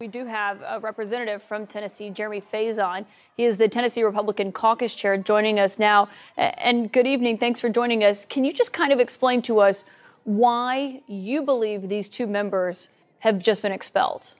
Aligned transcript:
We 0.00 0.08
do 0.08 0.24
have 0.24 0.62
a 0.66 0.80
representative 0.80 1.42
from 1.42 1.66
Tennessee, 1.66 2.08
Jeremy 2.08 2.40
Faison. 2.40 3.04
He 3.36 3.44
is 3.44 3.58
the 3.58 3.68
Tennessee 3.68 4.02
Republican 4.02 4.50
Caucus 4.50 4.94
Chair, 4.94 5.18
joining 5.18 5.60
us 5.60 5.78
now. 5.78 6.08
And 6.38 6.90
good 6.90 7.06
evening. 7.06 7.36
Thanks 7.36 7.60
for 7.60 7.68
joining 7.68 8.02
us. 8.02 8.24
Can 8.24 8.42
you 8.42 8.54
just 8.54 8.72
kind 8.72 8.94
of 8.94 8.98
explain 8.98 9.42
to 9.42 9.60
us 9.60 9.84
why 10.24 11.02
you 11.06 11.42
believe 11.42 11.90
these 11.90 12.08
two 12.08 12.26
members 12.26 12.88
have 13.18 13.42
just 13.42 13.60
been 13.60 13.72
expelled? 13.72 14.30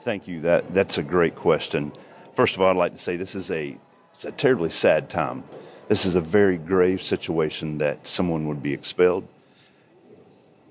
Thank 0.00 0.26
you. 0.26 0.40
That 0.40 0.72
that's 0.72 0.96
a 0.96 1.02
great 1.02 1.34
question. 1.34 1.92
First 2.32 2.54
of 2.54 2.62
all, 2.62 2.70
I'd 2.70 2.76
like 2.76 2.92
to 2.94 2.98
say 2.98 3.18
this 3.18 3.34
is 3.34 3.50
a 3.50 3.76
it's 4.10 4.24
a 4.24 4.32
terribly 4.32 4.70
sad 4.70 5.10
time. 5.10 5.44
This 5.88 6.06
is 6.06 6.14
a 6.14 6.20
very 6.22 6.56
grave 6.56 7.02
situation 7.02 7.76
that 7.76 8.06
someone 8.06 8.48
would 8.48 8.62
be 8.62 8.72
expelled. 8.72 9.28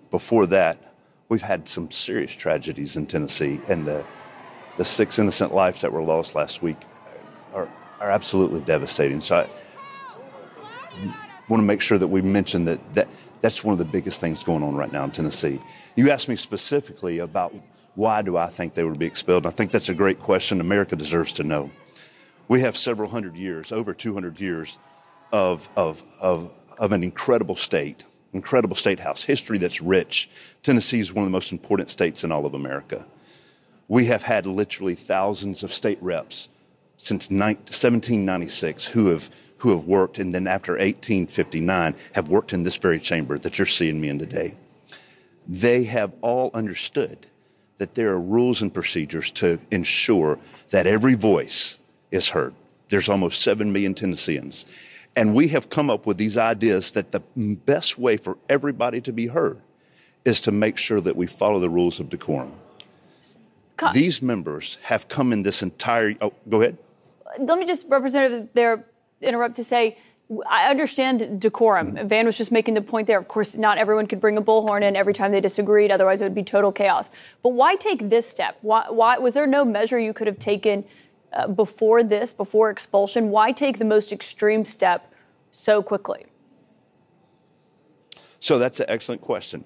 Before 0.09 0.47
that, 0.47 0.92
we've 1.33 1.41
had 1.41 1.67
some 1.67 1.89
serious 1.89 2.31
tragedies 2.31 2.95
in 2.95 3.07
Tennessee, 3.07 3.59
and 3.67 3.87
the, 3.87 4.05
the 4.77 4.85
six 4.85 5.17
innocent 5.17 5.51
lives 5.51 5.81
that 5.81 5.91
were 5.91 6.03
lost 6.03 6.35
last 6.35 6.61
week 6.61 6.77
are, 7.55 7.67
are 7.99 8.11
absolutely 8.11 8.61
devastating. 8.61 9.19
So 9.19 9.37
I 9.37 9.47
want 11.49 11.59
to 11.59 11.65
make 11.65 11.81
sure 11.81 11.97
that 11.97 12.05
we 12.05 12.21
mention 12.21 12.65
that, 12.65 12.93
that 12.93 13.07
that's 13.41 13.63
one 13.63 13.73
of 13.73 13.79
the 13.79 13.85
biggest 13.85 14.21
things 14.21 14.43
going 14.43 14.61
on 14.61 14.75
right 14.75 14.91
now 14.91 15.05
in 15.05 15.09
Tennessee. 15.09 15.59
You 15.95 16.11
asked 16.11 16.29
me 16.29 16.35
specifically 16.35 17.17
about 17.17 17.51
why 17.95 18.21
do 18.21 18.37
I 18.37 18.45
think 18.45 18.75
they 18.75 18.83
would 18.83 18.99
be 18.99 19.07
expelled, 19.07 19.45
and 19.45 19.51
I 19.51 19.55
think 19.55 19.71
that's 19.71 19.89
a 19.89 19.95
great 19.95 20.19
question 20.19 20.61
America 20.61 20.95
deserves 20.95 21.33
to 21.33 21.43
know. 21.43 21.71
We 22.47 22.61
have 22.61 22.77
several 22.77 23.09
hundred 23.09 23.37
years, 23.37 23.71
over 23.71 23.95
200 23.95 24.39
years, 24.39 24.77
of, 25.31 25.67
of, 25.75 26.03
of, 26.21 26.51
of 26.77 26.91
an 26.91 27.01
incredible 27.01 27.55
state 27.55 28.05
incredible 28.33 28.75
state 28.75 28.99
house, 28.99 29.23
history 29.23 29.57
that's 29.57 29.81
rich. 29.81 30.29
Tennessee 30.61 30.99
is 30.99 31.13
one 31.13 31.23
of 31.23 31.27
the 31.27 31.37
most 31.37 31.51
important 31.51 31.89
states 31.89 32.23
in 32.23 32.31
all 32.31 32.45
of 32.45 32.53
America. 32.53 33.05
We 33.87 34.05
have 34.05 34.23
had 34.23 34.45
literally 34.45 34.95
thousands 34.95 35.63
of 35.63 35.73
state 35.73 35.99
reps 36.01 36.49
since 36.97 37.29
1796 37.29 38.87
who 38.87 39.07
have 39.07 39.29
who 39.63 39.69
have 39.69 39.85
worked, 39.85 40.19
and 40.19 40.35
then 40.35 40.45
after 40.45 40.73
1859 40.73 41.95
have 42.11 42.27
worked 42.27 42.51
in 42.51 42.63
this 42.63 42.75
very 42.75 42.99
chamber 42.99 43.37
that 43.37 43.57
you're 43.57 43.65
seeing 43.65 44.01
me 44.01 44.09
in 44.09 44.19
today. 44.19 44.55
They 45.47 45.85
have 45.85 46.11
all 46.19 46.51
understood 46.53 47.27
that 47.77 47.93
there 47.93 48.09
are 48.09 48.19
rules 48.19 48.61
and 48.61 48.73
procedures 48.73 49.31
to 49.31 49.59
ensure 49.71 50.37
that 50.71 50.85
every 50.85 51.13
voice 51.13 51.77
is 52.11 52.27
heard. 52.29 52.53
There's 52.89 53.07
almost 53.07 53.41
7 53.41 53.71
million 53.71 53.93
Tennesseans. 53.93 54.65
And 55.15 55.35
we 55.35 55.49
have 55.49 55.69
come 55.69 55.89
up 55.89 56.05
with 56.05 56.17
these 56.17 56.37
ideas 56.37 56.91
that 56.91 57.11
the 57.11 57.21
best 57.35 57.99
way 57.99 58.17
for 58.17 58.37
everybody 58.49 58.99
to 59.01 59.11
be 59.11 59.27
heard 59.27 59.61
is 60.25 60.41
to 60.41 60.51
make 60.51 60.77
sure 60.77 61.01
that 61.01 61.15
we 61.15 61.27
follow 61.27 61.59
the 61.59 61.69
rules 61.69 61.99
of 61.99 62.09
decorum. 62.09 62.53
these 63.93 64.21
members 64.21 64.77
have 64.83 65.07
come 65.07 65.33
in 65.33 65.43
this 65.43 65.61
entire. 65.61 66.15
Oh, 66.21 66.33
go 66.49 66.61
ahead. 66.61 66.77
Let 67.39 67.59
me 67.59 67.65
just, 67.65 67.89
Representative, 67.89 68.49
there 68.53 68.85
interrupt 69.21 69.55
to 69.57 69.63
say. 69.63 69.97
I 70.47 70.69
understand 70.69 71.41
decorum. 71.41 71.93
Mm-hmm. 71.93 72.07
Van 72.07 72.25
was 72.25 72.37
just 72.37 72.51
making 72.51 72.73
the 72.75 72.81
point 72.81 73.07
there. 73.07 73.19
Of 73.19 73.27
course, 73.27 73.55
not 73.55 73.77
everyone 73.77 74.07
could 74.07 74.21
bring 74.21 74.37
a 74.37 74.41
bullhorn 74.41 74.81
in 74.81 74.95
every 74.95 75.13
time 75.13 75.31
they 75.31 75.41
disagreed, 75.41 75.91
otherwise, 75.91 76.21
it 76.21 76.23
would 76.23 76.33
be 76.33 76.43
total 76.43 76.71
chaos. 76.71 77.11
But 77.43 77.49
why 77.49 77.75
take 77.75 78.09
this 78.09 78.27
step? 78.27 78.57
Why, 78.61 78.85
why 78.89 79.17
was 79.17 79.33
there 79.33 79.45
no 79.45 79.65
measure 79.65 79.99
you 79.99 80.13
could 80.13 80.27
have 80.27 80.39
taken 80.39 80.85
uh, 81.33 81.47
before 81.47 82.03
this, 82.03 82.33
before 82.33 82.69
expulsion? 82.69 83.29
Why 83.29 83.51
take 83.51 83.79
the 83.79 83.85
most 83.85 84.11
extreme 84.11 84.65
step 84.65 85.11
so 85.51 85.81
quickly? 85.81 86.25
So 88.39 88.59
that's 88.59 88.79
an 88.79 88.87
excellent 88.89 89.21
question. 89.21 89.63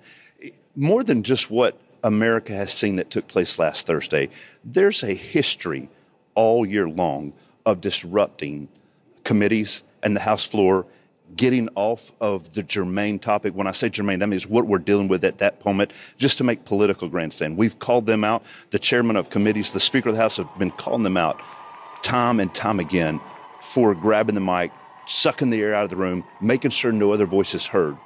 More 0.75 1.03
than 1.03 1.23
just 1.23 1.49
what 1.49 1.79
America 2.03 2.53
has 2.53 2.71
seen 2.71 2.97
that 2.97 3.09
took 3.09 3.27
place 3.27 3.57
last 3.57 3.87
Thursday, 3.87 4.29
there's 4.63 5.03
a 5.03 5.13
history 5.13 5.89
all 6.35 6.65
year 6.65 6.87
long 6.87 7.33
of 7.65 7.81
disrupting 7.81 8.67
committees 9.23 9.83
and 10.03 10.15
the 10.15 10.21
House 10.21 10.45
floor, 10.45 10.85
getting 11.35 11.67
off 11.75 12.11
of 12.21 12.53
the 12.53 12.63
germane 12.63 13.19
topic. 13.19 13.53
When 13.55 13.67
I 13.67 13.71
say 13.71 13.89
germane, 13.89 14.19
that 14.19 14.27
means 14.27 14.47
what 14.47 14.67
we're 14.67 14.77
dealing 14.77 15.07
with 15.07 15.23
at 15.23 15.39
that 15.39 15.65
moment, 15.65 15.91
just 16.17 16.37
to 16.37 16.43
make 16.43 16.63
political 16.63 17.09
grandstand. 17.09 17.57
We've 17.57 17.77
called 17.79 18.05
them 18.05 18.23
out. 18.23 18.43
The 18.69 18.79
chairman 18.79 19.15
of 19.15 19.29
committees, 19.29 19.71
the 19.71 19.79
Speaker 19.79 20.09
of 20.09 20.15
the 20.15 20.21
House 20.21 20.37
have 20.37 20.57
been 20.57 20.71
calling 20.71 21.03
them 21.03 21.17
out 21.17 21.41
time 22.07 22.39
and 22.39 22.53
time 22.53 22.79
again 22.79 23.19
for 23.59 23.93
grabbing 23.93 24.33
the 24.33 24.39
mic, 24.39 24.71
sucking 25.05 25.49
the 25.49 25.61
air 25.61 25.75
out 25.75 25.83
of 25.83 25.89
the 25.89 25.97
room, 25.97 26.23
making 26.39 26.71
sure 26.71 26.93
no 26.93 27.11
other 27.11 27.25
voice 27.25 27.53
is 27.53 27.67
heard. 27.67 27.97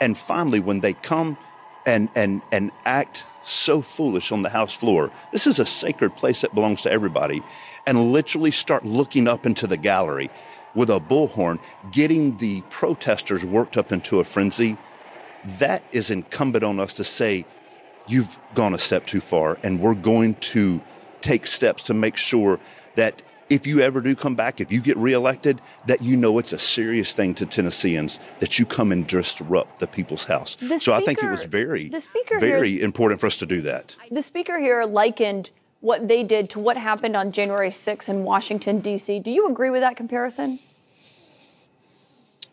And 0.00 0.16
finally, 0.16 0.60
when 0.60 0.80
they 0.80 0.94
come 0.94 1.36
and, 1.84 2.08
and, 2.14 2.40
and 2.50 2.72
act 2.86 3.24
so 3.44 3.82
foolish 3.82 4.32
on 4.32 4.40
the 4.40 4.48
House 4.48 4.72
floor, 4.72 5.12
this 5.30 5.46
is 5.46 5.58
a 5.58 5.66
sacred 5.66 6.16
place 6.16 6.40
that 6.40 6.54
belongs 6.54 6.80
to 6.82 6.90
everybody, 6.90 7.42
and 7.86 8.12
literally 8.12 8.50
start 8.50 8.86
looking 8.86 9.28
up 9.28 9.44
into 9.44 9.66
the 9.66 9.76
gallery 9.76 10.30
with 10.74 10.88
a 10.88 10.98
bullhorn, 10.98 11.58
getting 11.92 12.38
the 12.38 12.62
protesters 12.70 13.44
worked 13.44 13.76
up 13.76 13.92
into 13.92 14.20
a 14.20 14.24
frenzy, 14.24 14.78
that 15.58 15.82
is 15.92 16.10
incumbent 16.10 16.64
on 16.64 16.80
us 16.80 16.94
to 16.94 17.04
say, 17.04 17.44
you've 18.06 18.38
gone 18.54 18.72
a 18.72 18.78
step 18.78 19.04
too 19.04 19.20
far, 19.20 19.58
and 19.62 19.80
we're 19.80 19.94
going 19.94 20.34
to 20.36 20.80
take 21.20 21.46
steps 21.46 21.82
to 21.84 21.92
make 21.92 22.16
sure 22.16 22.58
that 22.94 23.20
if 23.50 23.66
you 23.66 23.80
ever 23.80 24.00
do 24.00 24.14
come 24.14 24.36
back, 24.36 24.60
if 24.60 24.70
you 24.70 24.80
get 24.80 24.96
reelected, 24.96 25.60
that 25.86 26.00
you 26.00 26.16
know 26.16 26.38
it's 26.38 26.52
a 26.52 26.58
serious 26.58 27.12
thing 27.12 27.34
to 27.34 27.44
Tennesseans 27.44 28.20
that 28.38 28.58
you 28.58 28.64
come 28.64 28.92
and 28.92 29.06
disrupt 29.06 29.80
the 29.80 29.88
people's 29.88 30.24
house. 30.24 30.56
The 30.60 30.78
so 30.78 30.92
speaker, 30.92 30.92
I 30.92 31.00
think 31.04 31.22
it 31.22 31.30
was 31.30 31.44
very, 31.44 31.90
very 32.38 32.76
here, 32.76 32.84
important 32.84 33.20
for 33.20 33.26
us 33.26 33.36
to 33.38 33.46
do 33.46 33.60
that. 33.62 33.96
The 34.10 34.22
speaker 34.22 34.60
here 34.60 34.84
likened 34.84 35.50
what 35.80 36.06
they 36.06 36.22
did 36.22 36.48
to 36.50 36.60
what 36.60 36.76
happened 36.76 37.16
on 37.16 37.32
January 37.32 37.70
6th 37.70 38.08
in 38.08 38.22
Washington, 38.22 38.80
D.C. 38.80 39.18
Do 39.18 39.30
you 39.32 39.48
agree 39.48 39.70
with 39.70 39.80
that 39.80 39.96
comparison? 39.96 40.60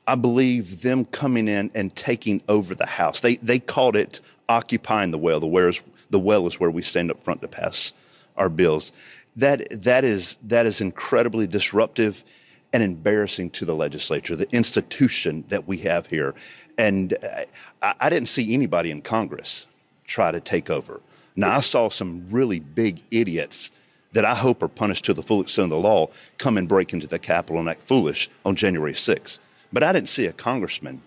I 0.07 0.15
believe 0.15 0.81
them 0.81 1.05
coming 1.05 1.47
in 1.47 1.69
and 1.75 1.95
taking 1.95 2.41
over 2.47 2.73
the 2.73 2.85
House. 2.85 3.19
They, 3.19 3.35
they 3.35 3.59
called 3.59 3.95
it 3.95 4.21
occupying 4.49 5.11
the 5.11 5.17
well. 5.17 5.41
The, 5.41 5.47
well 5.47 5.67
is, 5.67 5.81
the 6.09 6.19
well 6.19 6.47
is 6.47 6.59
where 6.59 6.71
we 6.71 6.81
stand 6.81 7.11
up 7.11 7.21
front 7.21 7.41
to 7.41 7.47
pass 7.47 7.91
our 8.37 8.49
bills 8.49 8.91
that 9.37 9.67
that 9.83 10.03
is 10.03 10.37
that 10.43 10.65
is 10.65 10.81
incredibly 10.81 11.47
disruptive 11.47 12.25
and 12.73 12.83
embarrassing 12.83 13.49
to 13.51 13.65
the 13.65 13.75
legislature, 13.75 14.35
the 14.35 14.53
institution 14.53 15.45
that 15.47 15.67
we 15.67 15.77
have 15.77 16.07
here. 16.07 16.35
And 16.77 17.13
uh, 17.13 17.43
I, 17.81 17.93
I, 18.01 18.09
didn't 18.09 18.27
see 18.27 18.53
anybody 18.53 18.91
in 18.91 19.01
Congress 19.01 19.65
try 20.05 20.31
to 20.31 20.41
take 20.41 20.69
over. 20.69 20.99
Now 21.35 21.55
I 21.55 21.61
saw 21.61 21.89
some 21.89 22.27
really 22.29 22.59
big 22.59 23.01
idiots 23.09 23.71
that 24.11 24.25
I 24.25 24.35
hope 24.35 24.61
are 24.63 24.67
punished 24.67 25.05
to 25.05 25.13
the 25.13 25.23
full 25.23 25.41
extent 25.41 25.65
of 25.65 25.69
the 25.69 25.77
law 25.77 26.09
come 26.37 26.57
and 26.57 26.67
break 26.67 26.91
into 26.91 27.07
the 27.07 27.19
Capitol 27.19 27.59
and 27.59 27.69
act 27.69 27.83
foolish 27.83 28.29
on 28.45 28.55
January 28.55 28.93
6th. 28.93 29.39
But 29.71 29.83
I 29.83 29.93
didn't 29.93 30.09
see 30.09 30.25
a 30.25 30.33
congressman 30.33 31.01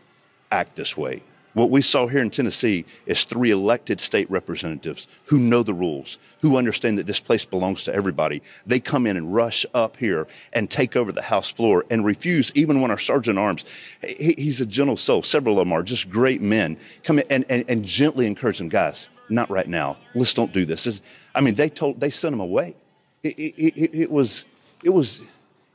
act 0.50 0.76
this 0.76 0.96
way. 0.96 1.22
What 1.52 1.70
we 1.70 1.82
saw 1.82 2.06
here 2.06 2.20
in 2.20 2.30
Tennessee 2.30 2.84
is 3.06 3.24
three 3.24 3.50
elected 3.50 4.00
state 4.00 4.30
representatives 4.30 5.08
who 5.26 5.38
know 5.38 5.64
the 5.64 5.74
rules, 5.74 6.16
who 6.42 6.56
understand 6.56 6.98
that 6.98 7.06
this 7.06 7.18
place 7.18 7.44
belongs 7.44 7.82
to 7.84 7.94
everybody. 7.94 8.40
They 8.64 8.78
come 8.78 9.04
in 9.04 9.16
and 9.16 9.34
rush 9.34 9.66
up 9.74 9.96
here 9.96 10.28
and 10.52 10.70
take 10.70 10.94
over 10.94 11.10
the 11.10 11.22
House 11.22 11.50
floor 11.50 11.84
and 11.90 12.04
refuse, 12.04 12.52
even 12.54 12.80
when 12.80 12.92
our 12.92 12.98
sergeant 12.98 13.38
arms, 13.38 13.64
he's 14.00 14.60
a 14.60 14.66
gentle 14.66 14.96
soul. 14.96 15.24
Several 15.24 15.58
of 15.58 15.66
them 15.66 15.72
are 15.72 15.82
just 15.82 16.08
great 16.08 16.40
men. 16.40 16.76
Come 17.02 17.18
in 17.18 17.26
and, 17.28 17.44
and, 17.48 17.64
and 17.68 17.84
gently 17.84 18.26
encourage 18.26 18.58
them, 18.58 18.68
guys, 18.68 19.08
not 19.28 19.50
right 19.50 19.68
now. 19.68 19.96
Let's 20.14 20.34
don't 20.34 20.52
do 20.52 20.64
this. 20.64 20.86
It's, 20.86 21.00
I 21.34 21.40
mean, 21.40 21.54
they 21.54 21.68
told, 21.68 21.98
they 21.98 22.10
sent 22.10 22.32
them 22.32 22.40
away. 22.40 22.76
It, 23.24 23.38
it, 23.38 23.74
it, 23.76 23.94
it 24.02 24.10
was, 24.10 24.44
it 24.84 24.90
was, 24.90 25.20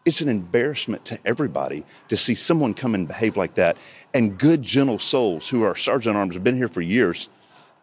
it's 0.06 0.22
an 0.22 0.30
embarrassment 0.30 1.04
to 1.06 1.19
everybody 1.25 1.83
to 2.10 2.16
see 2.16 2.36
someone 2.36 2.74
come 2.74 2.95
and 2.95 3.07
behave 3.07 3.38
like 3.38 3.56
that. 3.56 3.75
And 4.15 4.39
good, 4.39 4.63
gentle 4.63 4.97
souls 4.97 5.50
who 5.50 5.62
are 5.63 5.75
sergeant 5.75 6.15
arms 6.15 6.33
have 6.33 6.44
been 6.44 6.56
here 6.56 6.69
for 6.69 6.81
years 6.81 7.29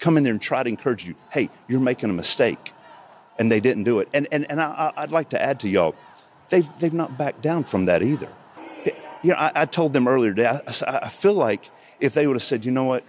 come 0.02 0.16
in 0.16 0.24
there 0.24 0.32
and 0.32 0.42
try 0.42 0.62
to 0.62 0.68
encourage 0.68 1.06
you. 1.06 1.14
Hey, 1.30 1.48
you're 1.68 1.80
making 1.80 2.10
a 2.10 2.12
mistake, 2.12 2.72
and 3.38 3.50
they 3.50 3.60
didn't 3.60 3.84
do 3.84 4.00
it. 4.00 4.08
And 4.12 4.26
and 4.32 4.50
and 4.50 4.60
I, 4.60 4.92
would 4.98 5.12
like 5.12 5.30
to 5.30 5.40
add 5.40 5.60
to 5.60 5.68
y'all, 5.68 5.94
they've 6.50 6.68
they've 6.78 6.92
not 6.92 7.16
backed 7.16 7.40
down 7.40 7.64
from 7.64 7.86
that 7.86 8.02
either. 8.02 8.28
You 9.22 9.30
know, 9.30 9.36
I, 9.36 9.52
I 9.54 9.64
told 9.66 9.92
them 9.92 10.08
earlier 10.08 10.34
today. 10.34 10.48
I, 10.48 11.00
I 11.04 11.08
feel 11.08 11.34
like 11.34 11.70
if 12.00 12.12
they 12.12 12.26
would 12.26 12.34
have 12.34 12.42
said, 12.42 12.64
you 12.64 12.72
know 12.72 12.84
what, 12.84 13.04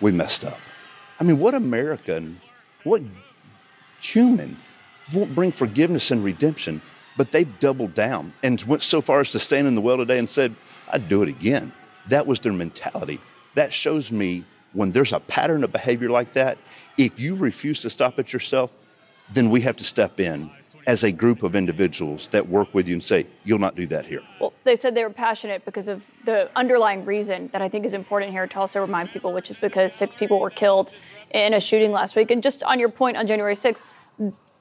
we 0.00 0.10
messed 0.10 0.44
up. 0.44 0.58
I 1.20 1.24
mean, 1.24 1.38
what 1.38 1.54
American, 1.54 2.40
what 2.82 3.02
human 4.00 4.56
won't 5.12 5.32
bring 5.36 5.52
forgiveness 5.52 6.10
and 6.10 6.24
redemption? 6.24 6.82
But 7.16 7.30
they've 7.30 7.58
doubled 7.60 7.94
down 7.94 8.32
and 8.42 8.60
went 8.62 8.82
so 8.82 9.00
far 9.00 9.20
as 9.20 9.30
to 9.32 9.38
stand 9.38 9.68
in 9.68 9.74
the 9.76 9.80
well 9.80 9.96
today 9.96 10.18
and 10.18 10.28
said, 10.28 10.56
I'd 10.90 11.08
do 11.08 11.22
it 11.22 11.28
again. 11.28 11.72
That 12.08 12.26
was 12.26 12.40
their 12.40 12.52
mentality. 12.52 13.20
That 13.54 13.72
shows 13.72 14.10
me 14.10 14.44
when 14.72 14.92
there's 14.92 15.12
a 15.12 15.20
pattern 15.20 15.64
of 15.64 15.72
behavior 15.72 16.10
like 16.10 16.32
that, 16.34 16.58
if 16.96 17.18
you 17.18 17.34
refuse 17.34 17.80
to 17.82 17.90
stop 17.90 18.18
it 18.18 18.32
yourself, 18.32 18.72
then 19.32 19.50
we 19.50 19.60
have 19.62 19.76
to 19.76 19.84
step 19.84 20.20
in 20.20 20.50
as 20.86 21.04
a 21.04 21.12
group 21.12 21.42
of 21.42 21.54
individuals 21.54 22.28
that 22.28 22.48
work 22.48 22.72
with 22.72 22.88
you 22.88 22.94
and 22.94 23.04
say, 23.04 23.26
you'll 23.44 23.58
not 23.58 23.76
do 23.76 23.86
that 23.86 24.06
here? 24.06 24.22
Well, 24.40 24.54
they 24.64 24.74
said 24.74 24.94
they 24.94 25.02
were 25.02 25.10
passionate 25.10 25.64
because 25.64 25.86
of 25.86 26.04
the 26.24 26.50
underlying 26.56 27.04
reason 27.04 27.48
that 27.52 27.60
I 27.60 27.68
think 27.68 27.84
is 27.84 27.92
important 27.92 28.32
here 28.32 28.46
to 28.46 28.58
also 28.58 28.80
remind 28.80 29.10
people, 29.10 29.32
which 29.32 29.50
is 29.50 29.58
because 29.58 29.92
six 29.92 30.16
people 30.16 30.40
were 30.40 30.50
killed 30.50 30.92
in 31.30 31.52
a 31.52 31.60
shooting 31.60 31.92
last 31.92 32.16
week. 32.16 32.30
And 32.30 32.42
just 32.42 32.62
on 32.62 32.80
your 32.80 32.88
point 32.88 33.18
on 33.18 33.26
January 33.26 33.54
6th, 33.54 33.82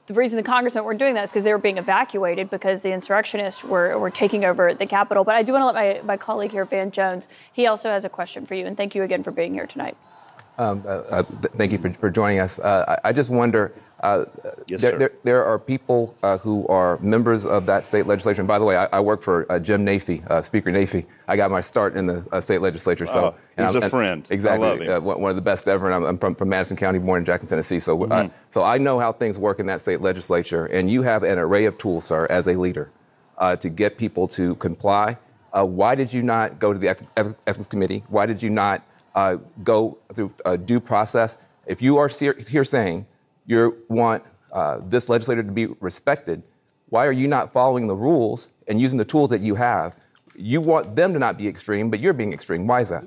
the 0.08 0.14
reason 0.14 0.38
the 0.38 0.44
congressmen 0.44 0.86
weren't 0.86 1.00
doing 1.00 1.14
that 1.16 1.26
is 1.26 1.30
because 1.30 1.44
they 1.44 1.52
were 1.52 1.58
being 1.58 1.78
evacuated 1.78 2.50
because 2.50 2.82
the 2.82 2.94
insurrectionists 2.94 3.64
were, 3.64 3.98
were 4.00 4.10
taking 4.10 4.46
over 4.46 4.74
the 4.74 4.86
Capitol. 4.86 5.26
But 5.26 5.36
I 5.36 5.44
do 5.44 5.52
want 5.52 5.64
to 5.64 5.66
let 5.66 5.76
my, 5.76 6.02
my 6.04 6.18
colleague 6.18 6.52
here, 6.52 6.64
Van 6.64 6.92
Jones, 6.92 7.28
he 7.52 7.68
also 7.68 7.90
has 7.90 8.06
a 8.06 8.10
question 8.10 8.46
for 8.46 8.56
you. 8.56 8.66
And 8.66 8.78
thank 8.78 8.96
you 8.96 9.04
again 9.04 9.22
for 9.22 9.32
being 9.32 9.54
here 9.54 9.68
tonight. 9.68 9.98
Um, 10.58 10.82
uh, 10.86 10.90
uh, 10.90 11.24
th- 11.24 11.54
thank 11.56 11.74
you 11.74 11.78
for, 11.78 11.94
for 11.94 12.10
joining 12.10 12.40
us. 12.40 12.58
Uh, 12.58 12.98
I, 13.04 13.10
I, 13.10 13.14
just 13.14 13.30
wonder 13.30 13.74
uh, 14.02 14.26
yes, 14.68 14.82
there, 14.82 14.98
there, 14.98 15.12
there, 15.24 15.46
are 15.46 15.58
people 15.58 16.16
uh, 16.22 16.38
who 16.38 16.68
are 16.68 17.00
members 17.00 17.48
of 17.48 17.66
that 17.66 17.84
state 17.84 18.06
legislature. 18.06 18.42
And 18.42 18.48
by 18.48 18.60
the 18.60 18.66
way, 18.66 18.78
I, 18.78 18.86
I 18.94 19.00
work 19.00 19.24
for 19.24 19.52
uh, 19.52 19.58
Jim 19.58 19.84
Naifeh, 19.84 20.26
uh, 20.30 20.40
Speaker 20.42 20.72
Naifeh. 20.72 21.04
I 21.28 21.36
got 21.36 21.50
my 21.50 21.62
start 21.62 21.96
in 21.96 22.06
the 22.06 22.28
uh, 22.32 22.40
state 22.40 22.62
legislature. 22.62 23.08
So 23.08 23.36
oh, 23.58 23.66
he's 23.66 23.74
a 23.74 23.90
friend. 23.90 24.28
Exactly, 24.30 24.88
one 25.00 25.30
of 25.32 25.36
the 25.36 25.42
best 25.42 25.68
ever. 25.68 25.88
And 25.88 25.96
I'm, 25.96 26.04
I'm 26.04 26.18
from, 26.20 26.36
from, 26.36 26.50
Madison 26.50 26.78
County, 26.78 27.00
born 27.00 27.20
in 27.20 27.26
Jackson, 27.26 27.50
Tennessee. 27.50 27.80
So, 27.80 27.98
mm-hmm. 27.98 28.12
I, 28.12 28.32
so 28.52 28.62
I 28.64 28.78
know 28.78 29.00
how 29.00 29.12
things 29.12 29.40
work 29.40 29.60
in 29.60 29.66
that 29.66 29.82
state 29.82 30.00
legislature. 30.00 30.68
And 30.68 30.92
you 30.92 31.02
have 31.02 31.24
an 31.24 31.40
array 31.40 31.66
of 31.66 31.80
tools, 31.80 32.06
sir, 32.06 32.28
as 32.30 32.48
a 32.48 32.54
leader, 32.54 32.92
to 33.40 33.70
get 33.70 33.98
people 33.98 34.28
to 34.30 34.56
comply. 34.56 35.18
why 35.52 35.96
did 35.96 36.14
you 36.14 36.22
not 36.22 36.60
go 36.60 36.72
to 36.72 36.78
the 36.78 36.90
ethics 37.48 37.68
committee? 37.68 38.04
Why 38.10 38.28
did 38.28 38.44
you 38.44 38.52
not 38.52 38.84
go 39.64 39.98
through 40.14 40.34
due 40.66 40.80
process? 40.80 41.44
If 41.66 41.82
you 41.82 41.98
are 41.98 42.08
here 42.08 42.64
saying 42.64 43.08
you 43.48 43.84
want 43.88 44.24
uh, 44.52 44.80
this 44.84 45.10
legislator 45.10 45.42
to 45.42 45.52
be 45.52 45.66
respected, 45.80 46.44
why 46.90 47.06
are 47.08 47.12
you 47.12 47.28
not 47.28 47.52
following 47.52 47.88
the 47.88 47.96
rules 47.96 48.50
and 48.68 48.80
using 48.80 48.98
the 48.98 49.06
tools 49.06 49.30
that 49.30 49.42
you 49.42 49.56
have? 49.56 49.96
You 50.36 50.62
want 50.62 50.96
them 50.96 51.14
to 51.14 51.20
not 51.20 51.38
be 51.38 51.48
extreme, 51.48 51.90
but 51.90 52.00
you're 52.00 52.14
being 52.14 52.34
extreme. 52.34 52.68
Why 52.68 52.82
is 52.82 52.90
that? 52.90 53.04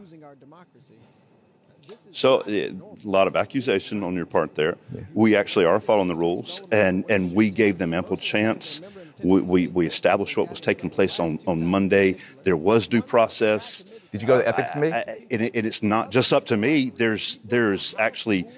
So, 2.12 2.42
a 2.48 2.74
lot 3.04 3.28
of 3.28 3.36
accusation 3.36 4.02
on 4.02 4.14
your 4.14 4.26
part 4.26 4.54
there. 4.54 4.76
Yeah. 4.92 5.02
We 5.14 5.36
actually 5.36 5.64
are 5.64 5.78
following 5.78 6.08
the 6.08 6.14
rules, 6.16 6.60
and, 6.72 7.04
and 7.08 7.32
we 7.32 7.50
gave 7.50 7.78
them 7.78 7.94
ample 7.94 8.16
chance. 8.16 8.82
We, 9.22 9.42
we, 9.42 9.66
we, 9.68 9.86
established 9.86 10.36
what 10.36 10.50
was 10.50 10.60
taking 10.60 10.90
place 10.90 11.20
on, 11.20 11.38
on 11.46 11.64
Monday. 11.64 12.16
There 12.42 12.56
was 12.56 12.88
due 12.88 13.02
process. 13.02 13.84
Did 14.10 14.22
you 14.22 14.26
go 14.26 14.38
to 14.38 14.42
the 14.42 14.48
ethics 14.48 14.70
committee? 14.70 14.92
I, 14.92 14.98
I, 15.00 15.26
and, 15.30 15.42
it, 15.42 15.54
and 15.54 15.66
it's 15.66 15.82
not 15.82 16.10
just 16.10 16.32
up 16.32 16.46
to 16.46 16.56
me. 16.56 16.90
There's 16.90 17.38
there's 17.44 17.94
actually 17.98 18.48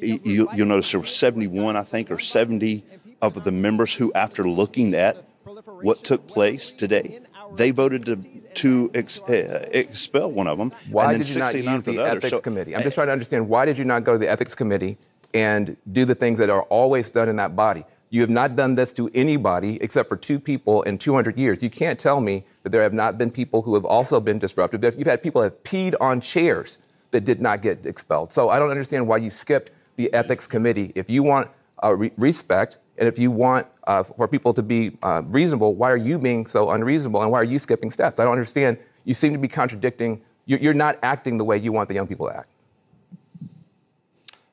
you, 0.00 0.48
will 0.54 0.66
notice 0.66 0.92
there 0.92 1.00
were 1.00 1.06
71, 1.06 1.76
I 1.76 1.82
think, 1.82 2.10
or 2.10 2.18
70 2.18 2.84
of 3.22 3.44
the 3.44 3.52
members 3.52 3.94
who, 3.94 4.12
after 4.12 4.48
looking 4.48 4.94
at 4.94 5.24
what 5.82 6.04
took 6.04 6.26
place 6.26 6.72
today, 6.72 7.20
they 7.54 7.70
voted 7.70 8.04
to, 8.06 8.16
to 8.54 8.90
ex, 8.94 9.20
uh, 9.22 9.68
expel 9.72 10.30
one 10.30 10.46
of 10.46 10.58
them. 10.58 10.72
Why 10.90 11.16
did 11.16 11.28
you 11.28 11.38
not 11.38 11.54
use 11.54 11.84
the, 11.84 11.96
the 11.96 12.04
ethics 12.04 12.30
so, 12.30 12.40
committee? 12.40 12.74
I'm 12.74 12.82
just 12.82 12.94
trying 12.94 13.08
to 13.08 13.12
understand 13.12 13.48
why 13.48 13.64
did 13.64 13.78
you 13.78 13.84
not 13.84 14.04
go 14.04 14.12
to 14.12 14.18
the 14.18 14.28
ethics 14.28 14.54
committee 14.54 14.98
and 15.32 15.76
do 15.92 16.04
the 16.04 16.14
things 16.14 16.38
that 16.38 16.50
are 16.50 16.62
always 16.62 17.10
done 17.10 17.28
in 17.28 17.36
that 17.36 17.54
body? 17.56 17.84
You 18.10 18.20
have 18.20 18.30
not 18.30 18.54
done 18.56 18.76
this 18.76 18.92
to 18.94 19.10
anybody 19.14 19.82
except 19.82 20.08
for 20.08 20.16
two 20.16 20.38
people 20.38 20.82
in 20.82 20.96
200 20.96 21.36
years. 21.36 21.62
You 21.62 21.70
can't 21.70 21.98
tell 21.98 22.20
me 22.20 22.44
that 22.62 22.70
there 22.70 22.82
have 22.82 22.92
not 22.92 23.18
been 23.18 23.30
people 23.30 23.62
who 23.62 23.74
have 23.74 23.84
also 23.84 24.20
been 24.20 24.38
disruptive. 24.38 24.82
You've 24.96 25.06
had 25.06 25.22
people 25.22 25.42
that 25.42 25.64
peed 25.64 25.94
on 26.00 26.20
chairs 26.20 26.78
that 27.10 27.24
did 27.24 27.40
not 27.40 27.62
get 27.62 27.84
expelled. 27.84 28.32
So 28.32 28.48
I 28.48 28.58
don't 28.58 28.70
understand 28.70 29.08
why 29.08 29.18
you 29.18 29.30
skipped 29.30 29.70
the 29.96 30.12
ethics 30.12 30.46
committee. 30.46 30.92
If 30.94 31.10
you 31.10 31.22
want 31.22 31.48
uh, 31.82 31.94
re- 31.94 32.12
respect 32.16 32.78
and 32.98 33.08
if 33.08 33.18
you 33.18 33.30
want 33.30 33.66
uh, 33.86 34.02
for 34.02 34.28
people 34.28 34.54
to 34.54 34.62
be 34.62 34.96
uh, 35.02 35.22
reasonable, 35.26 35.74
why 35.74 35.90
are 35.90 35.96
you 35.96 36.18
being 36.18 36.46
so 36.46 36.70
unreasonable 36.70 37.22
and 37.22 37.30
why 37.30 37.40
are 37.40 37.44
you 37.44 37.58
skipping 37.58 37.90
steps? 37.90 38.20
I 38.20 38.24
don't 38.24 38.32
understand. 38.32 38.78
You 39.04 39.14
seem 39.14 39.32
to 39.32 39.38
be 39.38 39.48
contradicting. 39.48 40.22
You're 40.46 40.74
not 40.74 40.98
acting 41.02 41.38
the 41.38 41.44
way 41.44 41.58
you 41.58 41.72
want 41.72 41.88
the 41.88 41.94
young 41.94 42.06
people 42.06 42.28
to 42.28 42.36
act. 42.36 42.48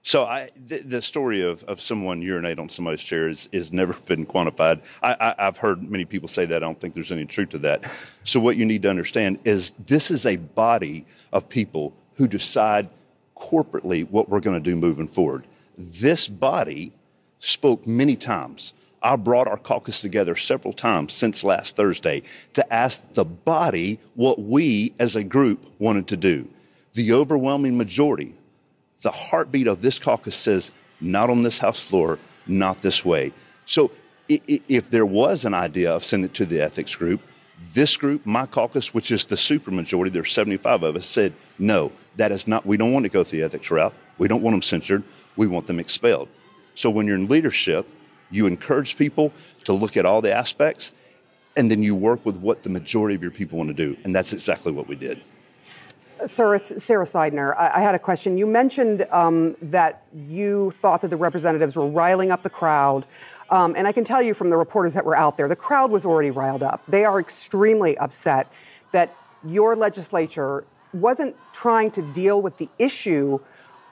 So 0.05 0.25
I, 0.25 0.49
the, 0.67 0.79
the, 0.79 1.01
story 1.01 1.41
of, 1.43 1.63
of 1.63 1.79
someone 1.79 2.21
urinate 2.21 2.59
on 2.59 2.67
somebody's 2.67 3.01
chair 3.01 3.29
is, 3.29 3.47
is 3.53 3.71
never 3.71 3.93
been 4.05 4.25
quantified. 4.25 4.83
I, 5.01 5.35
I, 5.37 5.45
have 5.45 5.57
heard 5.57 5.89
many 5.89 6.03
people 6.03 6.27
say 6.27 6.45
that. 6.45 6.57
I 6.57 6.59
don't 6.59 6.77
think 6.77 6.93
there's 6.93 7.11
any 7.11 7.25
truth 7.25 7.49
to 7.49 7.57
that. 7.59 7.89
So 8.25 8.41
what 8.41 8.57
you 8.57 8.65
need 8.65 8.81
to 8.81 8.89
understand 8.89 9.39
is 9.45 9.71
this 9.71 10.11
is 10.11 10.25
a 10.25 10.35
body 10.35 11.05
of 11.31 11.47
people 11.47 11.93
who 12.15 12.27
decide– 12.27 12.89
corporately 13.35 14.09
what 14.09 14.29
we're 14.29 14.39
going 14.39 14.61
to 14.61 14.69
do 14.69 14.75
moving 14.75 15.07
forward. 15.07 15.47
This 15.77 16.27
body 16.27 16.93
spoke 17.39 17.85
many 17.87 18.15
times. 18.15 18.73
I 19.01 19.17
brought 19.17 19.47
our 19.47 19.57
caucus 19.57 19.99
together 19.99 20.35
several 20.35 20.73
times 20.73 21.11
since 21.13 21.43
last 21.43 21.75
Thursday 21.75 22.23
to 22.53 22.73
ask 22.73 23.03
the 23.13 23.25
body 23.25 23.99
what 24.15 24.39
we 24.39 24.93
as 24.97 25.15
a 25.15 25.23
group 25.23 25.65
wanted 25.77 26.07
to 26.07 26.17
do. 26.17 26.47
The 26.93 27.11
overwhelming 27.11 27.77
majority, 27.77 28.35
the 29.01 29.11
heartbeat 29.11 29.67
of 29.67 29.81
this 29.81 29.99
caucus 29.99 30.35
says, 30.35 30.71
not 31.01 31.29
on 31.29 31.41
this 31.41 31.57
House 31.57 31.81
floor, 31.81 32.17
not 32.47 32.81
this 32.81 33.03
way. 33.03 33.33
So 33.65 33.91
if 34.29 34.89
there 34.89 35.05
was 35.05 35.43
an 35.43 35.53
idea 35.53 35.91
of 35.91 36.05
sending 36.05 36.29
it 36.29 36.33
to 36.35 36.45
the 36.45 36.61
ethics 36.61 36.95
group, 36.95 37.21
this 37.73 37.97
group, 37.97 38.25
my 38.25 38.45
caucus, 38.45 38.93
which 38.93 39.11
is 39.11 39.25
the 39.25 39.35
supermajority, 39.35 40.15
are 40.15 40.25
75 40.25 40.83
of 40.83 40.95
us, 40.95 41.05
said, 41.05 41.33
no, 41.59 41.91
that 42.15 42.31
is 42.31 42.47
not, 42.47 42.65
we 42.65 42.77
don't 42.77 42.93
want 42.93 43.03
to 43.03 43.09
go 43.09 43.23
through 43.23 43.39
the 43.39 43.45
ethics 43.45 43.71
route. 43.71 43.93
We 44.17 44.27
don't 44.27 44.41
want 44.41 44.53
them 44.53 44.61
censored. 44.61 45.03
We 45.35 45.47
want 45.47 45.67
them 45.67 45.79
expelled. 45.79 46.29
So 46.75 46.89
when 46.89 47.07
you're 47.07 47.15
in 47.15 47.27
leadership, 47.27 47.87
you 48.29 48.45
encourage 48.45 48.97
people 48.97 49.31
to 49.63 49.73
look 49.73 49.97
at 49.97 50.05
all 50.05 50.21
the 50.21 50.33
aspects, 50.33 50.91
and 51.55 51.69
then 51.69 51.83
you 51.83 51.95
work 51.95 52.25
with 52.25 52.37
what 52.37 52.63
the 52.63 52.69
majority 52.69 53.15
of 53.15 53.21
your 53.21 53.31
people 53.31 53.57
want 53.57 53.69
to 53.69 53.73
do. 53.73 53.97
And 54.03 54.15
that's 54.15 54.33
exactly 54.33 54.71
what 54.71 54.87
we 54.87 54.95
did. 54.95 55.21
Sir, 56.25 56.55
it's 56.55 56.83
Sara 56.83 57.05
Sidner. 57.05 57.55
I, 57.57 57.79
I 57.79 57.81
had 57.81 57.95
a 57.95 57.99
question. 57.99 58.37
You 58.37 58.45
mentioned 58.45 59.05
um, 59.11 59.55
that 59.61 60.03
you 60.15 60.71
thought 60.71 61.01
that 61.01 61.09
the 61.09 61.17
representatives 61.17 61.75
were 61.75 61.87
riling 61.87 62.31
up 62.31 62.43
the 62.43 62.49
crowd. 62.49 63.05
Um, 63.49 63.75
and 63.75 63.87
I 63.87 63.91
can 63.91 64.03
tell 64.03 64.21
you 64.21 64.33
from 64.33 64.49
the 64.49 64.57
reporters 64.57 64.93
that 64.93 65.05
were 65.05 65.15
out 65.15 65.37
there, 65.37 65.47
the 65.47 65.55
crowd 65.55 65.91
was 65.91 66.05
already 66.05 66.31
riled 66.31 66.63
up. 66.63 66.81
They 66.87 67.03
are 67.03 67.19
extremely 67.19 67.97
upset 67.97 68.51
that 68.93 69.13
your 69.45 69.75
legislature 69.75 70.63
wasn't 70.93 71.35
trying 71.53 71.91
to 71.91 72.01
deal 72.13 72.41
with 72.41 72.57
the 72.57 72.69
issue 72.79 73.39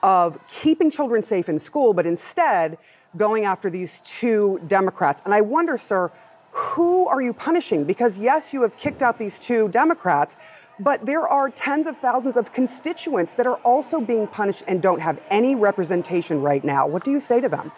of 0.02 0.38
keeping 0.48 0.90
children 0.90 1.22
safe 1.22 1.48
in 1.48 1.58
school, 1.58 1.92
but 1.92 2.06
instead 2.06 2.78
going 3.16 3.44
after 3.44 3.70
these 3.70 4.00
two 4.00 4.60
Democrats. 4.66 5.22
And 5.24 5.34
I 5.34 5.40
wonder, 5.40 5.76
sir, 5.78 6.10
who 6.52 7.06
are 7.06 7.20
you 7.20 7.32
punishing? 7.32 7.84
Because 7.84 8.18
yes, 8.18 8.52
you 8.52 8.62
have 8.62 8.76
kicked 8.76 9.02
out 9.02 9.18
these 9.18 9.38
two 9.38 9.68
Democrats, 9.68 10.36
but 10.78 11.06
there 11.06 11.26
are 11.26 11.48
tens 11.48 11.86
of 11.86 11.98
thousands 11.98 12.36
of 12.36 12.52
constituents 12.52 13.34
that 13.34 13.46
are 13.46 13.56
also 13.56 14.00
being 14.00 14.26
punished 14.26 14.64
and 14.66 14.82
don't 14.82 15.00
have 15.00 15.22
any 15.30 15.54
representation 15.54 16.42
right 16.42 16.64
now. 16.64 16.86
What 16.86 17.04
do 17.04 17.10
you 17.10 17.20
say 17.20 17.40
to 17.40 17.48
them? 17.48 17.72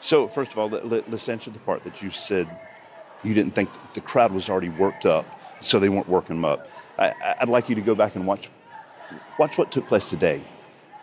So, 0.00 0.26
first 0.26 0.52
of 0.52 0.58
all, 0.58 0.68
let, 0.68 1.12
us 1.12 1.28
answer 1.28 1.50
the 1.50 1.60
part 1.60 1.84
that 1.84 2.02
you 2.02 2.10
said 2.10 2.48
you 3.22 3.34
didn't 3.34 3.54
think 3.54 3.70
the 3.94 4.00
crowd 4.00 4.32
was 4.32 4.50
already 4.50 4.68
worked 4.68 5.06
up, 5.06 5.24
so 5.60 5.78
they 5.78 5.88
weren't 5.88 6.08
working 6.08 6.36
them 6.36 6.44
up. 6.44 6.68
I, 6.98 7.36
would 7.40 7.48
like 7.48 7.68
you 7.68 7.74
to 7.74 7.80
go 7.80 7.94
back 7.94 8.14
and 8.16 8.26
watch, 8.26 8.48
watch 9.38 9.58
what 9.58 9.72
took 9.72 9.88
place 9.88 10.10
today. 10.10 10.42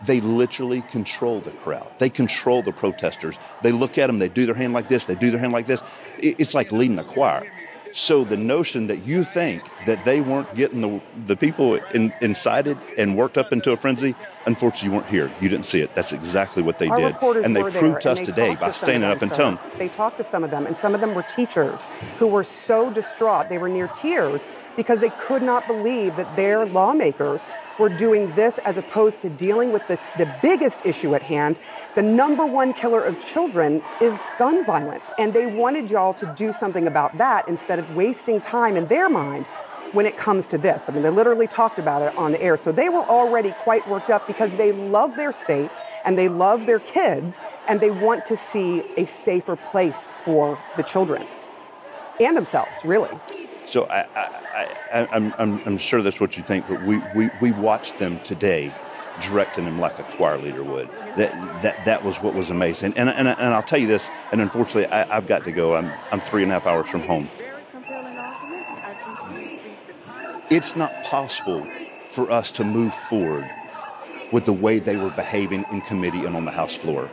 They 0.06 0.22
literally 0.22 0.82
control 0.82 1.42
the 1.42 1.52
crowd. 1.52 1.92
They 1.98 2.10
control 2.10 2.62
the 2.62 2.72
protesters. 2.72 3.38
They 3.62 3.72
look 3.72 3.98
at 3.98 4.08
them, 4.08 4.20
they 4.20 4.30
do 4.30 4.46
their 4.46 4.56
hand 4.56 4.74
like 4.74 4.88
this, 4.88 5.06
they 5.06 5.16
do 5.16 5.30
their 5.30 5.40
hand 5.40 5.52
like 5.52 5.66
this. 5.66 5.84
It's 6.18 6.54
like 6.54 6.72
leading 6.72 7.00
a 7.00 7.04
choir. 7.04 7.52
So 7.94 8.24
the 8.24 8.38
notion 8.38 8.88
that 8.88 9.06
you 9.06 9.24
think 9.24 9.64
that 9.86 10.06
they 10.06 10.22
weren't 10.22 10.54
getting 10.56 10.82
the, 10.82 11.02
the 11.26 11.36
people 11.36 11.76
in, 11.76 12.14
incited 12.22 12.78
and 12.98 13.18
worked 13.18 13.38
up 13.38 13.52
into 13.52 13.72
a 13.72 13.78
frenzy, 13.78 14.16
unfortunately, 14.46 14.90
you 14.90 14.96
weren't 14.96 15.10
here. 15.10 15.32
You 15.42 15.50
didn't 15.50 15.66
see 15.66 15.82
it. 15.82 15.96
That's 15.96 16.12
exactly 16.12 16.64
what 16.64 16.80
they 16.80 16.88
Our 16.88 17.00
did. 17.00 17.46
And 17.46 17.56
they 17.56 17.64
proved 17.64 18.02
to 18.02 18.12
us 18.12 18.22
today 18.22 18.56
by 18.56 18.72
standing 18.72 19.10
up 19.10 19.22
and 19.22 19.32
telling 19.34 19.60
They 19.78 19.90
talked 19.90 20.18
to 20.18 20.24
some 20.24 20.44
of 20.44 20.52
them, 20.52 20.66
and 20.66 20.76
some 20.76 20.94
of 20.94 21.02
them 21.02 21.16
were 21.16 21.24
teachers 21.24 21.86
who 22.18 22.28
were 22.28 22.44
so 22.44 22.92
distraught. 22.92 23.50
They 23.50 23.58
were 23.58 23.70
near 23.70 23.88
tears 23.88 24.48
because 24.76 25.00
they 25.00 25.10
could 25.10 25.42
not 25.42 25.68
believe 25.68 26.16
that 26.16 26.36
their 26.36 26.66
lawmakers 26.66 27.48
were 27.80 27.90
doing 27.90 28.32
this 28.36 28.58
as 28.60 28.78
opposed 28.78 29.22
to 29.22 29.30
dealing 29.30 29.72
with 29.72 29.88
the, 29.88 29.98
the 30.18 30.32
biggest 30.42 30.86
issue 30.86 31.16
at 31.16 31.24
hand. 31.24 31.58
The 31.96 32.02
number 32.02 32.46
one 32.46 32.74
killer 32.74 33.04
of 33.04 33.26
children 33.26 33.82
is 34.02 34.22
gun 34.38 34.66
violence. 34.66 35.10
And 35.18 35.34
they 35.34 35.46
wanted 35.46 35.90
y'all 35.90 36.14
to 36.16 36.34
do 36.38 36.52
something 36.54 36.88
about 36.88 37.18
that 37.18 37.48
instead 37.48 37.80
of 37.80 37.96
wasting 37.96 38.42
time 38.42 38.76
in 38.76 38.88
their 38.88 39.10
mind 39.10 39.48
when 39.94 40.06
it 40.06 40.18
comes 40.18 40.46
to 40.48 40.58
this. 40.58 40.88
I 40.88 40.94
mean, 40.94 41.02
they 41.02 41.10
literally 41.10 41.48
talked 41.48 41.80
about 41.80 42.02
it 42.02 42.16
on 42.18 42.34
the 42.34 42.42
air. 42.42 42.58
So 42.58 42.72
they 42.72 42.90
were 42.90 43.04
already 43.04 43.52
quite 43.64 43.88
worked 43.88 44.10
up 44.10 44.28
because 44.28 44.56
they 44.56 44.72
love 44.72 45.16
their 45.16 45.32
state 45.32 45.72
and 46.06 46.18
they 46.18 46.30
love 46.30 46.66
their 46.66 46.80
kids 46.80 47.40
and 47.68 47.82
they 47.82 47.90
want 47.90 48.26
to 48.28 48.36
see 48.36 48.84
a 48.98 49.06
safer 49.06 49.56
place 49.56 50.08
for 50.24 50.60
the 50.78 50.84
children 50.84 51.26
and 52.20 52.38
themselves, 52.38 52.84
really. 52.84 53.18
So 53.70 53.86
I, 53.86 54.00
I, 54.92 55.08
I'm, 55.12 55.32
I'm, 55.38 55.62
I'm 55.64 55.78
sure 55.78 56.02
that's 56.02 56.20
what 56.20 56.36
you 56.38 56.42
think, 56.42 56.68
but 56.68 56.82
we, 56.82 57.00
we, 57.14 57.30
we 57.40 57.52
watched 57.52 58.00
them 58.00 58.20
today 58.24 58.74
directing 59.22 59.66
them 59.66 59.80
like 59.80 60.00
a 60.00 60.04
choir 60.04 60.40
leader 60.40 60.64
would. 60.64 60.90
That 61.18 61.62
that 61.62 61.86
that 61.86 62.04
was 62.04 62.18
what 62.18 62.34
was 62.34 62.50
amazing. 62.50 62.94
And 62.96 63.10
and, 63.10 63.28
and 63.28 63.54
I'll 63.54 63.62
tell 63.62 63.78
you 63.78 63.86
this. 63.86 64.10
And 64.32 64.42
unfortunately, 64.42 64.88
I, 64.88 65.06
have 65.14 65.28
got 65.28 65.44
to 65.44 65.52
go. 65.52 65.76
I'm 65.76 65.92
I'm 66.12 66.20
three 66.20 66.42
and 66.42 66.52
a 66.52 66.56
half 66.56 66.66
hours 66.66 66.88
from 66.88 67.02
home. 67.02 67.30
It's 70.50 70.76
not 70.76 70.92
possible 71.04 71.68
for 72.08 72.32
us 72.32 72.52
to 72.54 72.64
move 72.64 72.96
forward 72.96 73.48
with 74.32 74.46
the 74.46 74.54
way 74.54 74.80
they 74.80 74.98
were 74.98 75.12
behaving 75.12 75.64
in 75.72 75.82
committee 75.82 76.26
and 76.26 76.36
on 76.36 76.46
the 76.46 76.52
House 76.52 76.76
floor. 76.76 77.12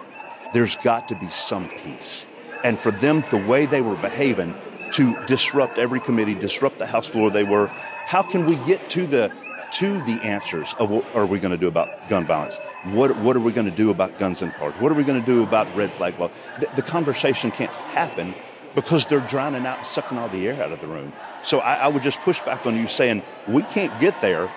There's 0.55 0.77
got 0.77 1.09
to 1.09 1.17
be 1.17 1.29
some 1.29 1.69
peace. 1.69 2.27
And 2.65 2.81
for 2.81 2.93
them, 2.93 3.25
the 3.29 3.45
way 3.45 3.67
they 3.67 3.83
were 3.83 3.97
behaving 3.97 4.55
to 4.97 5.15
disrupt 5.27 5.79
every 5.79 6.01
committee, 6.01 6.35
disrupt 6.35 6.79
the 6.79 6.87
House 6.87 7.07
floor 7.07 7.31
they 7.31 7.45
were, 7.45 7.67
how 8.07 8.23
can 8.23 8.47
we 8.47 8.57
get 8.67 8.89
to 8.91 9.07
the 9.07 9.31
to 9.73 10.01
the 10.05 10.21
answers 10.23 10.75
of 10.79 10.91
what 10.91 11.05
are 11.15 11.27
we 11.27 11.39
going 11.39 11.51
to 11.51 11.59
do 11.59 11.67
about 11.67 12.09
gun 12.09 12.25
violence? 12.25 12.59
What, 12.85 13.19
what 13.19 13.37
are 13.37 13.41
we 13.41 13.53
going 13.53 13.69
to 13.69 13.77
do 13.77 13.91
about 13.91 14.17
guns 14.17 14.41
and 14.41 14.53
cars? 14.55 14.73
What 14.79 14.93
are 14.93 14.95
we 14.95 15.03
going 15.03 15.21
to 15.21 15.27
do 15.27 15.43
about 15.43 15.67
red 15.77 15.93
flag 15.93 16.19
law? 16.21 16.31
The, 16.61 16.67
the, 16.77 16.83
conversation 16.83 17.51
can't 17.51 17.71
happen 17.71 18.33
because 18.77 19.07
they're 19.07 19.27
drowning 19.27 19.67
out, 19.67 19.85
sucking 19.85 20.19
all 20.19 20.29
the 20.29 20.47
air 20.47 20.63
out 20.63 20.71
of 20.71 20.81
the 20.81 20.87
room. 20.87 21.13
So 21.43 21.59
I, 21.59 21.75
I 21.75 21.89
would 21.89 22.03
just 22.05 22.21
push 22.21 22.41
back 22.43 22.65
on 22.65 22.77
you 22.77 22.87
saying 22.87 23.23
we 23.49 23.63
can't 23.65 24.01
get 24.01 24.21
there 24.21 24.51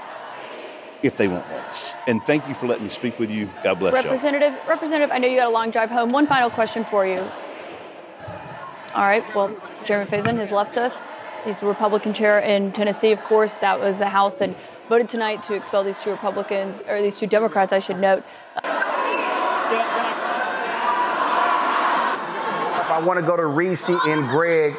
if 1.01 1.17
they 1.17 1.27
won't 1.27 1.49
let 1.49 1.65
us. 1.65 1.95
And 2.07 2.23
thank 2.23 2.47
you 2.47 2.53
for 2.53 2.67
letting 2.67 2.83
me 2.83 2.91
speak 2.91 3.17
with 3.17 3.31
you. 3.31 3.49
God 3.63 3.79
bless 3.79 4.03
you. 4.03 4.11
Representative, 4.11 4.53
y'all. 4.53 4.67
Representative, 4.67 5.11
I 5.11 5.17
know 5.17 5.27
you 5.27 5.37
got 5.37 5.47
a 5.47 5.53
long 5.53 5.71
drive 5.71 5.89
home. 5.89 6.11
One 6.11 6.27
final 6.27 6.51
question 6.51 6.85
for 6.85 7.05
you. 7.05 7.27
All 8.93 9.05
right. 9.05 9.23
Well, 9.35 9.55
Jeremy 9.85 10.09
Faison 10.09 10.37
has 10.37 10.51
left 10.51 10.77
us. 10.77 10.99
He's 11.45 11.59
the 11.59 11.67
Republican 11.67 12.13
chair 12.13 12.39
in 12.39 12.71
Tennessee, 12.71 13.11
of 13.11 13.21
course. 13.21 13.57
That 13.57 13.79
was 13.79 13.99
the 13.99 14.09
House 14.09 14.35
that 14.35 14.55
voted 14.89 15.07
tonight 15.09 15.43
to 15.43 15.53
expel 15.53 15.83
these 15.83 15.99
two 15.99 16.09
Republicans, 16.09 16.81
or 16.87 17.01
these 17.01 17.17
two 17.17 17.27
Democrats, 17.27 17.71
I 17.71 17.79
should 17.79 17.99
note. 17.99 18.23
I 22.91 23.01
want 23.05 23.19
to 23.19 23.25
go 23.25 23.37
to 23.37 23.45
Reese 23.45 23.87
and 23.87 24.27
Greg. 24.29 24.75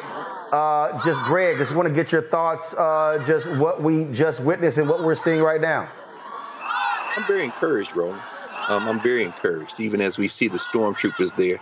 Uh, 0.51 1.01
just 1.03 1.23
Greg, 1.23 1.57
just 1.57 1.73
want 1.73 1.87
to 1.87 1.93
get 1.93 2.11
your 2.11 2.21
thoughts, 2.21 2.73
uh, 2.73 3.23
just 3.25 3.49
what 3.51 3.81
we 3.81 4.03
just 4.11 4.41
witnessed 4.41 4.77
and 4.77 4.89
what 4.89 5.01
we're 5.01 5.15
seeing 5.15 5.41
right 5.41 5.61
now. 5.61 5.89
I'm 7.15 7.25
very 7.25 7.45
encouraged, 7.45 7.95
Roland. 7.95 8.21
Um, 8.67 8.87
I'm 8.87 8.99
very 9.01 9.23
encouraged, 9.23 9.79
even 9.79 10.01
as 10.01 10.17
we 10.17 10.27
see 10.27 10.49
the 10.49 10.57
stormtroopers 10.57 11.35
there. 11.37 11.59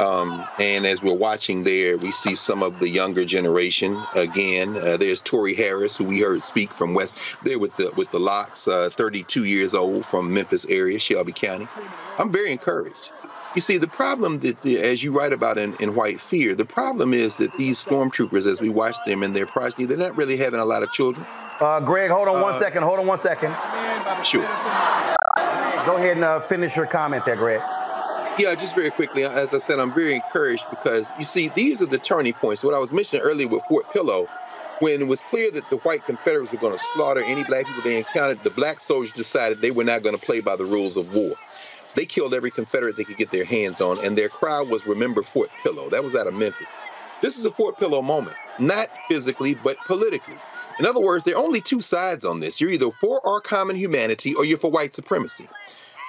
Um, 0.00 0.44
and 0.58 0.86
as 0.86 1.02
we're 1.02 1.14
watching 1.14 1.64
there, 1.64 1.96
we 1.96 2.10
see 2.12 2.34
some 2.34 2.62
of 2.62 2.80
the 2.80 2.88
younger 2.88 3.24
generation 3.24 4.00
again. 4.14 4.76
Uh, 4.76 4.96
there's 4.96 5.20
Tori 5.20 5.54
Harris, 5.54 5.96
who 5.96 6.04
we 6.04 6.20
heard 6.20 6.42
speak 6.42 6.72
from 6.72 6.94
West 6.94 7.16
there 7.44 7.58
with 7.58 7.76
the 7.76 7.92
with 7.96 8.10
the 8.10 8.18
locks, 8.18 8.66
uh, 8.66 8.90
32 8.92 9.44
years 9.44 9.74
old 9.74 10.04
from 10.04 10.34
Memphis 10.34 10.64
area, 10.66 10.98
Shelby 10.98 11.32
County. 11.32 11.68
I'm 12.18 12.32
very 12.32 12.50
encouraged. 12.50 13.10
You 13.54 13.60
see, 13.60 13.78
the 13.78 13.86
problem 13.86 14.40
that, 14.40 14.60
the, 14.62 14.80
as 14.80 15.04
you 15.04 15.16
write 15.16 15.32
about 15.32 15.58
in, 15.58 15.74
in 15.78 15.94
White 15.94 16.20
Fear, 16.20 16.56
the 16.56 16.64
problem 16.64 17.14
is 17.14 17.36
that 17.36 17.56
these 17.56 17.82
stormtroopers, 17.82 18.50
as 18.50 18.60
we 18.60 18.68
watch 18.68 18.96
them 19.06 19.22
in 19.22 19.32
their 19.32 19.46
progeny, 19.46 19.84
they're 19.84 19.96
not 19.96 20.16
really 20.16 20.36
having 20.36 20.58
a 20.58 20.64
lot 20.64 20.82
of 20.82 20.90
children. 20.90 21.24
Uh, 21.60 21.78
Greg, 21.78 22.10
hold 22.10 22.26
on 22.26 22.38
uh, 22.38 22.42
one 22.42 22.58
second. 22.58 22.82
Hold 22.82 22.98
on 22.98 23.06
one 23.06 23.18
second. 23.18 23.54
Sure. 24.24 24.42
Go 25.86 25.96
ahead 25.96 26.16
and 26.16 26.24
uh, 26.24 26.40
finish 26.40 26.74
your 26.74 26.86
comment 26.86 27.24
there, 27.24 27.36
Greg. 27.36 27.60
Yeah, 28.36 28.56
just 28.56 28.74
very 28.74 28.90
quickly. 28.90 29.22
As 29.24 29.54
I 29.54 29.58
said, 29.58 29.78
I'm 29.78 29.92
very 29.92 30.16
encouraged 30.16 30.68
because 30.68 31.12
you 31.16 31.24
see, 31.24 31.48
these 31.48 31.80
are 31.80 31.86
the 31.86 31.98
turning 31.98 32.32
points. 32.32 32.64
What 32.64 32.74
I 32.74 32.78
was 32.78 32.92
mentioning 32.92 33.24
earlier 33.24 33.46
with 33.46 33.62
Fort 33.62 33.88
Pillow, 33.92 34.28
when 34.80 35.02
it 35.02 35.06
was 35.06 35.22
clear 35.22 35.52
that 35.52 35.70
the 35.70 35.76
white 35.78 36.04
Confederates 36.04 36.50
were 36.50 36.58
going 36.58 36.72
to 36.72 36.78
slaughter 36.78 37.22
any 37.22 37.44
black 37.44 37.66
people 37.66 37.82
they 37.82 37.96
encountered, 37.96 38.42
the 38.42 38.50
black 38.50 38.80
soldiers 38.80 39.12
decided 39.12 39.60
they 39.60 39.70
were 39.70 39.84
not 39.84 40.02
going 40.02 40.18
to 40.18 40.20
play 40.20 40.40
by 40.40 40.56
the 40.56 40.64
rules 40.64 40.96
of 40.96 41.14
war. 41.14 41.36
They 41.94 42.06
killed 42.06 42.34
every 42.34 42.50
Confederate 42.50 42.96
they 42.96 43.04
could 43.04 43.18
get 43.18 43.30
their 43.30 43.44
hands 43.44 43.80
on, 43.80 44.04
and 44.04 44.18
their 44.18 44.28
cry 44.28 44.62
was 44.62 44.84
Remember 44.84 45.22
Fort 45.22 45.50
Pillow. 45.62 45.88
That 45.90 46.02
was 46.02 46.16
out 46.16 46.26
of 46.26 46.34
Memphis. 46.34 46.72
This 47.22 47.38
is 47.38 47.44
a 47.44 47.52
Fort 47.52 47.78
Pillow 47.78 48.02
moment, 48.02 48.36
not 48.58 48.88
physically, 49.06 49.54
but 49.54 49.82
politically. 49.84 50.38
In 50.80 50.86
other 50.86 51.00
words, 51.00 51.22
there 51.22 51.36
are 51.36 51.44
only 51.44 51.60
two 51.60 51.80
sides 51.80 52.24
on 52.24 52.40
this. 52.40 52.60
You're 52.60 52.70
either 52.70 52.90
for 52.90 53.24
our 53.24 53.40
common 53.40 53.76
humanity 53.76 54.34
or 54.34 54.44
you're 54.44 54.58
for 54.58 54.72
white 54.72 54.96
supremacy 54.96 55.48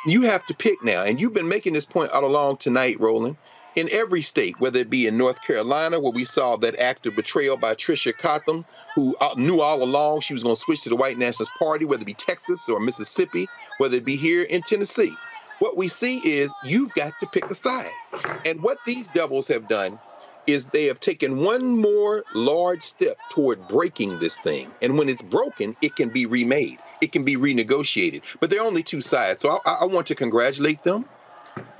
you 0.06 0.24
have 0.24 0.46
to 0.48 0.56
pick 0.56 0.84
now. 0.84 1.04
And 1.04 1.20
you've 1.20 1.34
been 1.34 1.50
making 1.50 1.74
this 1.74 1.86
point 1.86 2.12
all 2.12 2.26
along 2.26 2.58
tonight, 2.58 3.00
Roland. 3.00 3.38
In 3.76 3.90
every 3.92 4.22
state, 4.22 4.56
whether 4.60 4.80
it 4.80 4.90
be 4.90 5.08
in 5.08 5.18
North 5.18 5.42
Carolina, 5.42 6.00
where 6.00 6.12
we 6.14 6.26
saw 6.26 6.58
that 6.58 6.80
act 6.80 7.06
of 7.08 7.16
betrayal 7.16 7.58
by 7.58 7.76
Tricia 7.76 8.18
Cotham, 8.18 8.66
who 8.96 9.18
uh, 9.22 9.36
knew 9.38 9.62
all 9.62 9.84
along 9.84 10.22
she 10.22 10.34
was 10.34 10.44
going 10.44 10.56
to 10.56 10.62
switch 10.62 10.84
to 10.84 10.90
the 10.90 10.96
white 10.96 11.18
nationalist 11.18 11.56
party, 11.56 11.86
whether 11.86 12.04
it 12.04 12.06
be 12.08 12.14
Texas 12.16 12.70
or 12.70 12.80
Mississippi, 12.80 13.50
whether 13.78 13.98
it 13.98 14.06
be 14.06 14.16
here 14.16 14.44
in 14.44 14.64
Tennessee. 14.64 15.20
What 15.60 15.78
we 15.78 15.90
see 15.90 16.18
is 16.18 16.56
you've 16.62 16.94
got 16.96 17.20
to 17.20 17.28
pick 17.28 17.50
a 17.52 17.56
side. 17.56 18.00
And 18.46 18.62
what 18.64 18.84
these 18.86 19.10
devils 19.10 19.48
have 19.50 19.68
done 19.68 20.00
is 20.48 20.68
they 20.68 20.86
have 20.86 21.00
taken 21.00 21.44
one 21.44 21.82
more 21.82 22.26
large 22.34 22.84
step 22.84 23.18
toward 23.30 23.68
breaking 23.68 24.20
this 24.20 24.38
thing. 24.40 24.74
And 24.82 24.98
when 24.98 25.10
it's 25.10 25.22
broken, 25.24 25.76
it 25.82 25.96
can 25.96 26.10
be 26.10 26.26
remade 26.26 26.82
it 27.02 27.12
can 27.12 27.24
be 27.24 27.36
renegotiated. 27.36 28.22
But 28.40 28.50
they're 28.50 28.62
only 28.62 28.84
two 28.84 29.02
sides. 29.02 29.42
So 29.42 29.60
I, 29.66 29.80
I 29.82 29.86
want 29.86 30.08
to 30.08 30.16
congratulate 30.16 30.84
them. 30.84 31.06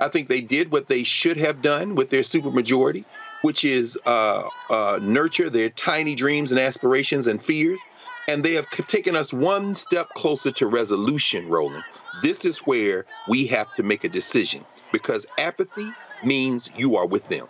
I 0.00 0.08
think 0.08 0.28
they 0.28 0.40
did 0.40 0.70
what 0.70 0.86
they 0.86 1.02
should 1.02 1.36
have 1.36 1.62
done 1.62 1.94
with 1.94 2.10
their 2.10 2.22
supermajority, 2.22 3.04
which 3.42 3.64
is 3.64 3.98
uh, 4.06 4.48
uh, 4.70 4.98
nurture 5.02 5.50
their 5.50 5.70
tiny 5.70 6.14
dreams 6.14 6.52
and 6.52 6.60
aspirations 6.60 7.26
and 7.26 7.42
fears. 7.42 7.80
And 8.28 8.42
they 8.42 8.54
have 8.54 8.68
taken 8.70 9.14
us 9.14 9.32
one 9.32 9.74
step 9.74 10.08
closer 10.14 10.50
to 10.52 10.66
resolution, 10.66 11.48
Roland. 11.48 11.84
This 12.22 12.44
is 12.44 12.58
where 12.58 13.06
we 13.28 13.46
have 13.46 13.72
to 13.74 13.82
make 13.82 14.04
a 14.04 14.08
decision 14.08 14.64
because 14.92 15.26
apathy 15.38 15.92
means 16.24 16.70
you 16.76 16.96
are 16.96 17.06
with 17.06 17.28
them. 17.28 17.46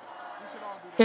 Hmm. 0.97 1.03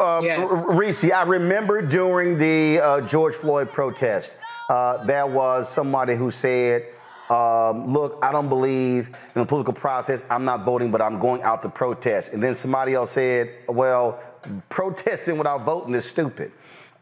Um, 0.00 0.24
yes. 0.24 0.48
Reese, 0.50 1.04
I 1.10 1.22
remember 1.24 1.82
during 1.82 2.38
the 2.38 2.80
uh, 2.80 3.00
George 3.02 3.34
Floyd 3.34 3.70
protest, 3.70 4.38
uh, 4.68 5.04
there 5.04 5.26
was 5.26 5.72
somebody 5.72 6.14
who 6.14 6.30
said, 6.30 6.86
um, 7.30 7.92
look, 7.92 8.18
I 8.22 8.30
don't 8.30 8.48
believe 8.48 9.08
in 9.08 9.40
the 9.40 9.46
political 9.46 9.74
process. 9.74 10.24
I'm 10.30 10.44
not 10.44 10.64
voting, 10.64 10.90
but 10.90 11.02
I'm 11.02 11.18
going 11.18 11.42
out 11.42 11.62
to 11.62 11.68
protest. 11.68 12.32
And 12.32 12.42
then 12.42 12.54
somebody 12.54 12.94
else 12.94 13.12
said, 13.12 13.52
well, 13.68 14.20
protesting 14.68 15.38
without 15.38 15.62
voting 15.62 15.94
is 15.94 16.04
stupid. 16.04 16.52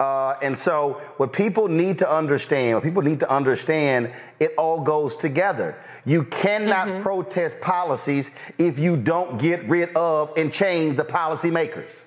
Uh, 0.01 0.37
and 0.43 0.59
so, 0.59 1.01
what 1.19 1.33
people 1.33 1.69
need 1.69 1.99
to 1.99 2.11
understand, 2.11 2.75
what 2.75 2.83
people 2.83 3.03
need 3.03 3.21
to 3.21 3.31
understand, 3.31 4.11
it 4.41 4.53
all 4.59 4.81
goes 4.81 5.17
together. 5.17 5.77
You 6.05 6.25
cannot 6.25 6.89
mm-hmm. 6.89 7.03
protest 7.03 7.61
policies 7.61 8.33
if 8.59 8.79
you 8.79 8.97
don't 8.97 9.39
get 9.39 9.69
rid 9.69 9.95
of 9.97 10.33
and 10.37 10.53
change 10.53 10.97
the 10.97 11.05
policymakers. 11.05 12.07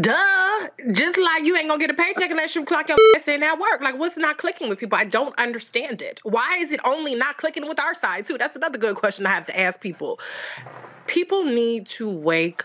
Duh. 0.00 0.68
Just 0.92 1.18
like 1.18 1.44
you 1.44 1.56
ain't 1.56 1.68
gonna 1.68 1.80
get 1.80 1.90
a 1.90 1.94
paycheck 1.94 2.30
unless 2.30 2.54
you 2.54 2.64
clock 2.64 2.88
your 2.88 2.98
ass 3.16 3.28
in 3.28 3.42
at 3.42 3.58
work. 3.58 3.80
Like, 3.80 3.98
what's 3.98 4.16
not 4.16 4.36
clicking 4.36 4.68
with 4.68 4.78
people? 4.78 4.98
I 4.98 5.04
don't 5.04 5.36
understand 5.38 6.02
it. 6.02 6.20
Why 6.22 6.58
is 6.58 6.70
it 6.72 6.80
only 6.84 7.14
not 7.14 7.38
clicking 7.38 7.66
with 7.66 7.80
our 7.80 7.94
side, 7.94 8.26
too? 8.26 8.36
That's 8.36 8.56
another 8.56 8.78
good 8.78 8.96
question 8.96 9.26
I 9.26 9.30
have 9.30 9.46
to 9.46 9.58
ask 9.58 9.80
people. 9.80 10.20
People 11.06 11.44
need 11.44 11.86
to 11.86 12.10
wake 12.10 12.64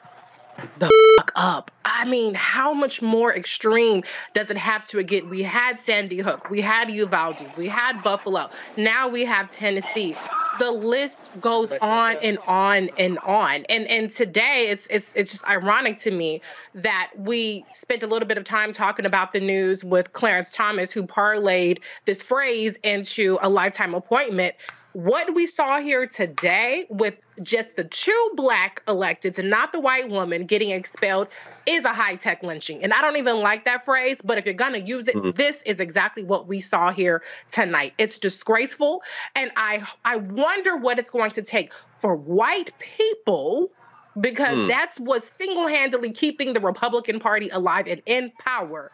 the 0.80 0.90
fuck 1.18 1.32
up. 1.36 1.72
I 1.86 2.06
mean, 2.06 2.34
how 2.34 2.74
much 2.74 3.02
more 3.02 3.36
extreme 3.36 4.04
does 4.34 4.50
it 4.50 4.58
have 4.58 4.86
to 4.86 5.04
get? 5.04 5.30
We 5.30 5.44
had 5.44 5.80
Sandy 5.80 6.20
Hook, 6.20 6.50
we 6.50 6.62
had 6.62 6.90
Uvalde, 6.90 7.46
we 7.58 7.68
had 7.68 8.02
Buffalo, 8.02 8.50
now 8.78 9.08
we 9.08 9.26
have 9.26 9.50
Tennessee. 9.50 10.16
The 10.60 10.72
list 10.72 11.20
goes 11.40 11.72
on 11.82 12.18
and 12.18 12.38
on 12.48 12.90
and 12.98 13.18
on. 13.20 13.66
And 13.70 13.88
and 13.88 14.12
today 14.12 14.68
it's 14.70 14.88
it's 14.90 15.14
it's 15.16 15.32
just 15.32 15.48
ironic 15.48 15.98
to 16.00 16.12
me 16.12 16.42
that 16.76 17.12
we 17.18 17.66
spent 17.72 18.04
a 18.04 18.08
little 18.08 18.28
bit 18.28 18.38
of 18.38 18.44
time 18.44 18.74
talking 18.74 19.06
about 19.06 19.34
the 19.34 19.40
news 19.40 19.84
with 19.84 20.14
Clarence 20.14 20.52
Thomas, 20.52 20.92
who 20.92 21.04
parlayed 21.04 21.80
this 22.06 22.22
phrase 22.22 22.78
into 22.84 23.38
a 23.42 23.50
lifetime 23.50 23.94
appointment 23.94 24.56
what 24.94 25.34
we 25.34 25.48
saw 25.48 25.80
here 25.80 26.06
today 26.06 26.86
with 26.90 27.16
just 27.42 27.76
the 27.76 27.84
two 27.84 28.32
black 28.36 28.84
electeds 28.86 29.38
and 29.40 29.50
not 29.50 29.72
the 29.72 29.80
white 29.80 30.10
woman 30.10 30.46
getting 30.46 30.72
expelled 30.72 31.28
is 31.66 31.86
a 31.86 31.94
high 31.94 32.16
tech 32.16 32.44
lynching. 32.44 32.84
And 32.84 32.94
I 32.94 33.02
don't 33.02 33.18
even 33.18 33.38
like 33.38 33.66
that 33.66 33.86
phrase, 33.86 34.18
but 34.24 34.38
if 34.38 34.46
you're 34.46 34.54
going 34.54 34.74
to 34.74 34.82
use 34.82 35.08
it, 35.08 35.16
mm-hmm. 35.16 35.32
this 35.32 35.62
is 35.66 35.80
exactly 35.80 36.24
what 36.24 36.48
we 36.48 36.60
saw 36.60 36.92
here 36.92 37.24
tonight. 37.50 37.94
It's 37.98 38.18
disgraceful. 38.18 39.02
And 39.36 39.52
I, 39.56 39.88
I 40.04 40.18
wonder 40.18 40.76
what 40.76 41.00
it's 41.00 41.12
going 41.12 41.32
to 41.32 41.42
take 41.42 41.72
for 42.00 42.16
white 42.16 42.72
people 42.80 43.72
because 44.20 44.58
mm. 44.58 44.68
that's 44.68 45.00
what's 45.00 45.28
single 45.28 45.68
handedly 45.68 46.12
keeping 46.12 46.52
the 46.52 46.60
Republican 46.60 47.20
Party 47.20 47.50
alive 47.50 47.88
and 47.88 48.02
in 48.06 48.32
power 48.40 48.92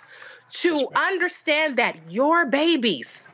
to 0.49 0.73
right. 0.73 0.87
understand 0.95 1.77
that 1.77 1.97
your 2.09 2.45
babies 2.45 3.27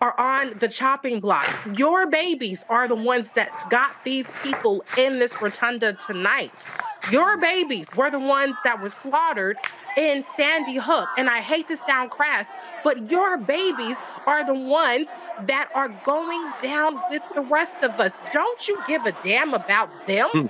are 0.00 0.18
on 0.18 0.58
the 0.58 0.68
chopping 0.68 1.20
block. 1.20 1.46
Your 1.76 2.06
babies 2.06 2.64
are 2.68 2.88
the 2.88 2.94
ones 2.94 3.32
that 3.32 3.50
got 3.70 3.96
these 4.04 4.30
people 4.42 4.84
in 4.98 5.18
this 5.18 5.40
rotunda 5.40 5.94
tonight. 5.94 6.64
Your 7.10 7.36
babies 7.36 7.86
were 7.96 8.10
the 8.10 8.18
ones 8.18 8.56
that 8.64 8.82
were 8.82 8.88
slaughtered 8.88 9.58
in 9.96 10.22
Sandy 10.36 10.76
Hook. 10.76 11.08
And 11.16 11.30
I 11.30 11.40
hate 11.40 11.68
to 11.68 11.76
sound 11.76 12.10
crass, 12.10 12.46
but 12.84 13.10
your 13.10 13.36
babies 13.38 13.96
are 14.26 14.44
the 14.44 14.54
ones 14.54 15.10
that 15.46 15.70
are 15.74 15.88
going 16.04 16.42
down 16.62 17.00
with 17.10 17.22
the 17.34 17.42
rest 17.42 17.76
of 17.82 17.92
us. 18.00 18.20
Don't 18.32 18.68
you 18.68 18.78
give 18.86 19.06
a 19.06 19.12
damn 19.22 19.54
about 19.54 20.06
them? 20.06 20.28
Hmm. 20.32 20.46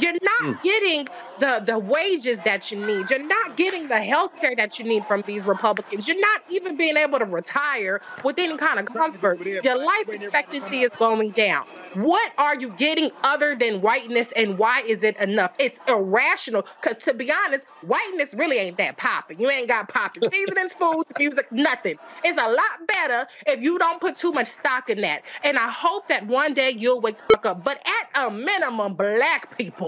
You're 0.00 0.12
not 0.12 0.42
mm. 0.42 0.62
getting 0.62 1.08
the, 1.38 1.62
the 1.64 1.78
wages 1.78 2.40
that 2.42 2.70
you 2.70 2.84
need. 2.84 3.10
You're 3.10 3.26
not 3.26 3.56
getting 3.56 3.88
the 3.88 4.00
health 4.00 4.36
care 4.36 4.54
that 4.56 4.78
you 4.78 4.84
need 4.84 5.04
from 5.04 5.22
these 5.26 5.46
Republicans. 5.46 6.08
You're 6.08 6.20
not 6.20 6.42
even 6.48 6.76
being 6.76 6.96
able 6.96 7.18
to 7.18 7.24
retire 7.24 8.00
with 8.24 8.38
any 8.38 8.56
kind 8.56 8.78
of 8.78 8.86
comfort. 8.86 9.40
Your 9.44 9.76
life 9.76 10.08
expectancy 10.08 10.82
is 10.82 10.94
going 10.96 11.30
down. 11.30 11.66
What 11.94 12.32
are 12.38 12.58
you 12.58 12.70
getting 12.70 13.10
other 13.22 13.56
than 13.56 13.80
whiteness 13.80 14.32
and 14.32 14.58
why 14.58 14.82
is 14.82 15.02
it 15.02 15.16
enough? 15.18 15.52
It's 15.58 15.78
irrational 15.88 16.66
because 16.80 17.02
to 17.04 17.14
be 17.14 17.32
honest, 17.32 17.66
whiteness 17.82 18.34
really 18.34 18.58
ain't 18.58 18.76
that 18.78 18.96
popping. 18.96 19.40
You 19.40 19.50
ain't 19.50 19.68
got 19.68 19.88
popping 19.88 20.28
seasonings, 20.30 20.74
foods, 20.74 21.12
music, 21.18 21.50
nothing. 21.50 21.98
It's 22.24 22.38
a 22.38 22.48
lot 22.48 22.86
better 22.86 23.28
if 23.46 23.62
you 23.62 23.78
don't 23.78 24.00
put 24.00 24.16
too 24.16 24.32
much 24.32 24.48
stock 24.48 24.90
in 24.90 25.00
that. 25.02 25.22
And 25.42 25.58
I 25.58 25.68
hope 25.70 26.08
that 26.08 26.26
one 26.26 26.54
day 26.54 26.70
you'll 26.70 27.00
wake 27.00 27.18
up. 27.44 27.64
But 27.64 27.80
at 27.86 28.26
a 28.26 28.30
minimum, 28.30 28.94
black 28.94 29.56
people, 29.56 29.87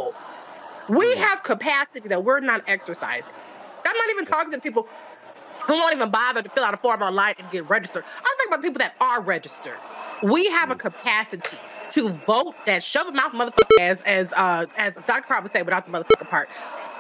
we 0.89 1.17
have 1.17 1.43
capacity 1.43 2.09
that 2.09 2.25
we're 2.25 2.41
not 2.41 2.63
exercising. 2.67 3.35
I'm 3.87 3.97
not 3.97 4.11
even 4.11 4.25
talking 4.25 4.53
to 4.53 4.61
people 4.61 4.89
who 5.67 5.75
won't 5.75 5.95
even 5.95 6.11
bother 6.11 6.43
to 6.43 6.49
fill 6.49 6.65
out 6.65 6.75
a 6.75 6.79
form 6.79 7.03
online 7.03 7.35
and 7.39 7.51
get 7.51 7.69
registered. 7.69 8.05
I'm 8.05 8.23
talking 8.23 8.49
about 8.49 8.63
people 8.63 8.79
that 8.79 8.95
are 9.01 9.21
registered. 9.23 9.79
We 10.23 10.47
have 10.51 10.71
a 10.71 10.77
capacity 10.77 11.59
to 11.93 12.11
vote 12.27 12.55
that 12.67 12.83
shove 12.83 13.09
a 13.09 13.13
mouth 13.13 13.33
motherfucker 13.33 13.79
as 13.81 14.03
as 14.03 14.33
uh 14.35 14.67
as 14.77 14.97
Dr. 15.07 15.23
Crowd 15.23 15.43
would 15.43 15.53
say 15.53 15.63
without 15.63 15.87
the 15.87 15.93
motherfucker 15.93 16.29
part. 16.29 16.49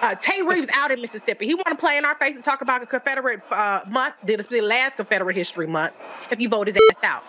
Uh, 0.02 0.14
Tate 0.14 0.44
Reeves 0.46 0.68
out 0.74 0.90
in 0.90 1.00
Mississippi. 1.02 1.46
He 1.46 1.54
want 1.54 1.66
to 1.68 1.74
play 1.76 1.98
in 1.98 2.06
our 2.06 2.14
face 2.14 2.34
and 2.34 2.42
talk 2.42 2.62
about 2.62 2.82
a 2.82 2.86
Confederate 2.86 3.40
uh, 3.50 3.82
month. 3.88 4.14
This 4.24 4.46
the 4.46 4.62
last 4.62 4.96
Confederate 4.96 5.36
History 5.36 5.66
Month. 5.66 5.98
If 6.30 6.40
you 6.40 6.48
vote 6.48 6.68
his 6.68 6.76
ass 6.76 6.98
out. 7.02 7.22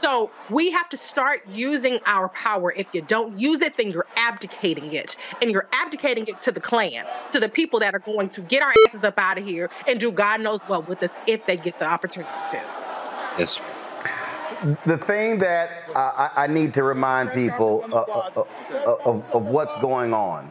So 0.00 0.30
we 0.48 0.70
have 0.70 0.88
to 0.90 0.96
start 0.96 1.46
using 1.48 1.98
our 2.06 2.28
power. 2.30 2.72
If 2.72 2.94
you 2.94 3.02
don't 3.02 3.38
use 3.38 3.60
it, 3.60 3.76
then 3.76 3.90
you're 3.90 4.06
abdicating 4.16 4.92
it. 4.94 5.16
And 5.42 5.50
you're 5.50 5.68
abdicating 5.72 6.26
it 6.26 6.40
to 6.40 6.52
the 6.52 6.60
Klan, 6.60 7.04
to 7.32 7.40
the 7.40 7.48
people 7.48 7.80
that 7.80 7.94
are 7.94 8.00
going 8.00 8.30
to 8.30 8.40
get 8.40 8.62
our 8.62 8.72
asses 8.86 9.04
up 9.04 9.18
out 9.18 9.38
of 9.38 9.44
here 9.44 9.68
and 9.86 10.00
do 10.00 10.10
God 10.10 10.40
knows 10.40 10.62
what 10.62 10.88
with 10.88 11.02
us 11.02 11.12
if 11.26 11.44
they 11.46 11.56
get 11.56 11.78
the 11.78 11.86
opportunity 11.86 12.32
to. 12.50 12.56
Yes. 13.38 13.60
The 14.84 14.98
thing 14.98 15.38
that 15.38 15.88
I, 15.94 16.30
I 16.36 16.46
need 16.46 16.74
to 16.74 16.82
remind 16.82 17.32
people 17.32 17.84
uh, 17.92 17.96
uh, 17.96 18.44
uh, 18.72 18.96
of, 19.04 19.30
of 19.30 19.44
what's 19.48 19.76
going 19.76 20.12
on 20.12 20.50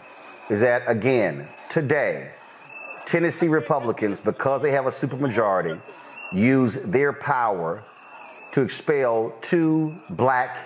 is 0.49 0.61
that, 0.61 0.83
again, 0.87 1.47
today, 1.69 2.31
Tennessee 3.05 3.47
Republicans, 3.47 4.19
because 4.19 4.61
they 4.61 4.71
have 4.71 4.85
a 4.85 4.89
supermajority, 4.89 5.79
use 6.31 6.75
their 6.85 7.13
power 7.13 7.83
to 8.51 8.61
expel 8.61 9.33
two 9.41 9.95
black 10.09 10.57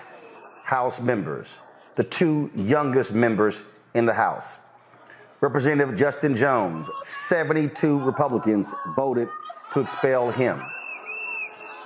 House 0.64 1.00
members, 1.00 1.58
the 1.94 2.04
two 2.04 2.50
youngest 2.54 3.12
members 3.12 3.64
in 3.94 4.06
the 4.06 4.14
House. 4.14 4.56
Representative 5.40 5.94
Justin 5.94 6.34
Jones, 6.34 6.88
72 7.04 8.00
Republicans 8.00 8.72
voted 8.96 9.28
to 9.72 9.80
expel 9.80 10.30
him. 10.30 10.62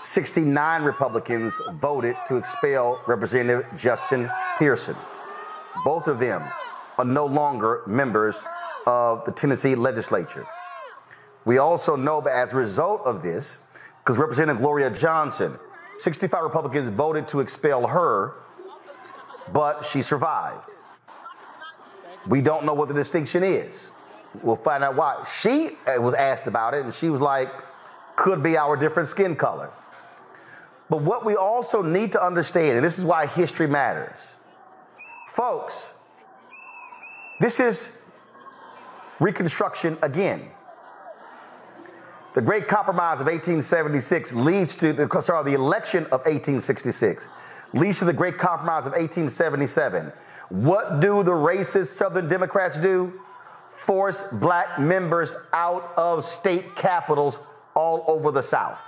69 0.05 0.85
Republicans 0.85 1.55
voted 1.81 2.17
to 2.29 2.37
expel 2.37 3.03
Representative 3.09 3.67
Justin 3.77 4.31
Pearson. 4.59 4.97
Both 5.85 6.07
of 6.07 6.21
them 6.21 6.45
are 6.99 7.05
no 7.05 7.27
longer 7.27 7.83
members 7.87 8.45
of 8.87 9.25
the 9.25 9.33
Tennessee 9.33 9.75
legislature. 9.75 10.47
We 11.45 11.59
also 11.59 11.97
know 11.97 12.21
that 12.21 12.33
as 12.33 12.53
a 12.53 12.57
result 12.57 13.03
of 13.05 13.23
this, 13.23 13.59
because 13.99 14.19
Representative 14.19 14.63
Gloria 14.63 14.91
Johnson, 14.91 15.59
65 15.99 16.43
Republicans 16.43 16.89
voted 16.89 17.29
to 17.29 17.41
expel 17.41 17.87
her, 17.87 18.35
but 19.53 19.85
she 19.85 20.03
survived. 20.03 20.75
We 22.29 22.41
don't 22.41 22.65
know 22.65 22.75
what 22.75 22.89
the 22.89 22.95
distinction 22.95 23.43
is. 23.43 23.93
We'll 24.43 24.57
find 24.57 24.85
out 24.85 24.97
why. 24.97 25.25
She 25.41 25.71
uh, 25.87 26.01
was 26.01 26.15
asked 26.15 26.47
about 26.47 26.75
it, 26.75 26.85
and 26.85 26.95
she 26.95 27.11
was 27.11 27.21
like, 27.21 27.51
could 28.17 28.43
be 28.43 28.57
our 28.57 28.77
different 28.77 29.09
skin 29.09 29.37
color. 29.37 29.71
But 30.91 31.03
what 31.03 31.25
we 31.25 31.37
also 31.37 31.83
need 31.83 32.13
to 32.13 32.25
understand, 32.25 32.77
and 32.77 32.85
this 32.85 32.99
is 32.99 33.05
why 33.05 33.27
history 33.27 33.67
matters, 33.67 34.37
folks, 35.29 35.95
this 37.41 37.61
is 37.61 37.99
Reconstruction 39.21 39.99
again. 40.03 40.49
The 42.39 42.43
Great 42.43 42.69
Compromise 42.69 43.21
of 43.21 43.27
1876 43.27 44.33
leads 44.33 44.77
to 44.77 44.93
the, 44.93 45.21
sorry, 45.21 45.43
the 45.51 45.55
election 45.55 46.05
of 46.05 46.21
1866 46.21 47.29
leads 47.73 47.99
to 47.99 48.05
the 48.05 48.13
Great 48.13 48.39
Compromise 48.39 48.87
of 48.87 48.93
1877. 48.93 50.13
What 50.51 51.01
do 51.01 51.25
the 51.25 51.33
racist 51.33 51.97
Southern 51.97 52.29
Democrats 52.29 52.79
do? 52.79 53.21
Force 53.71 54.25
black 54.31 54.79
members 54.79 55.35
out 55.53 55.93
of 55.97 56.25
state 56.25 56.77
capitals 56.77 57.41
all 57.75 58.05
over 58.07 58.31
the 58.31 58.45
South. 58.45 58.79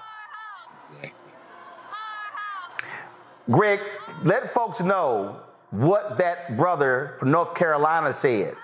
Greg, 3.50 3.80
let 4.22 4.54
folks 4.54 4.80
know 4.80 5.40
what 5.70 6.18
that 6.18 6.56
brother 6.56 7.16
from 7.18 7.32
North 7.32 7.56
Carolina 7.56 8.12
said 8.12 8.54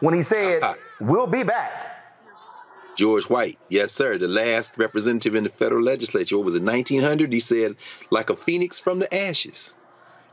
when 0.00 0.12
he 0.12 0.22
said, 0.22 0.62
uh-huh. 0.62 0.74
We'll 1.00 1.26
be 1.26 1.42
back. 1.42 1.91
George 2.96 3.24
White, 3.24 3.58
yes, 3.68 3.92
sir, 3.92 4.18
the 4.18 4.28
last 4.28 4.76
representative 4.76 5.34
in 5.34 5.44
the 5.44 5.50
federal 5.50 5.82
legislature. 5.82 6.36
What 6.36 6.44
was 6.44 6.54
it, 6.54 6.62
1900? 6.62 7.32
He 7.32 7.40
said, 7.40 7.76
like 8.10 8.30
a 8.30 8.36
phoenix 8.36 8.80
from 8.80 8.98
the 8.98 9.14
ashes, 9.14 9.74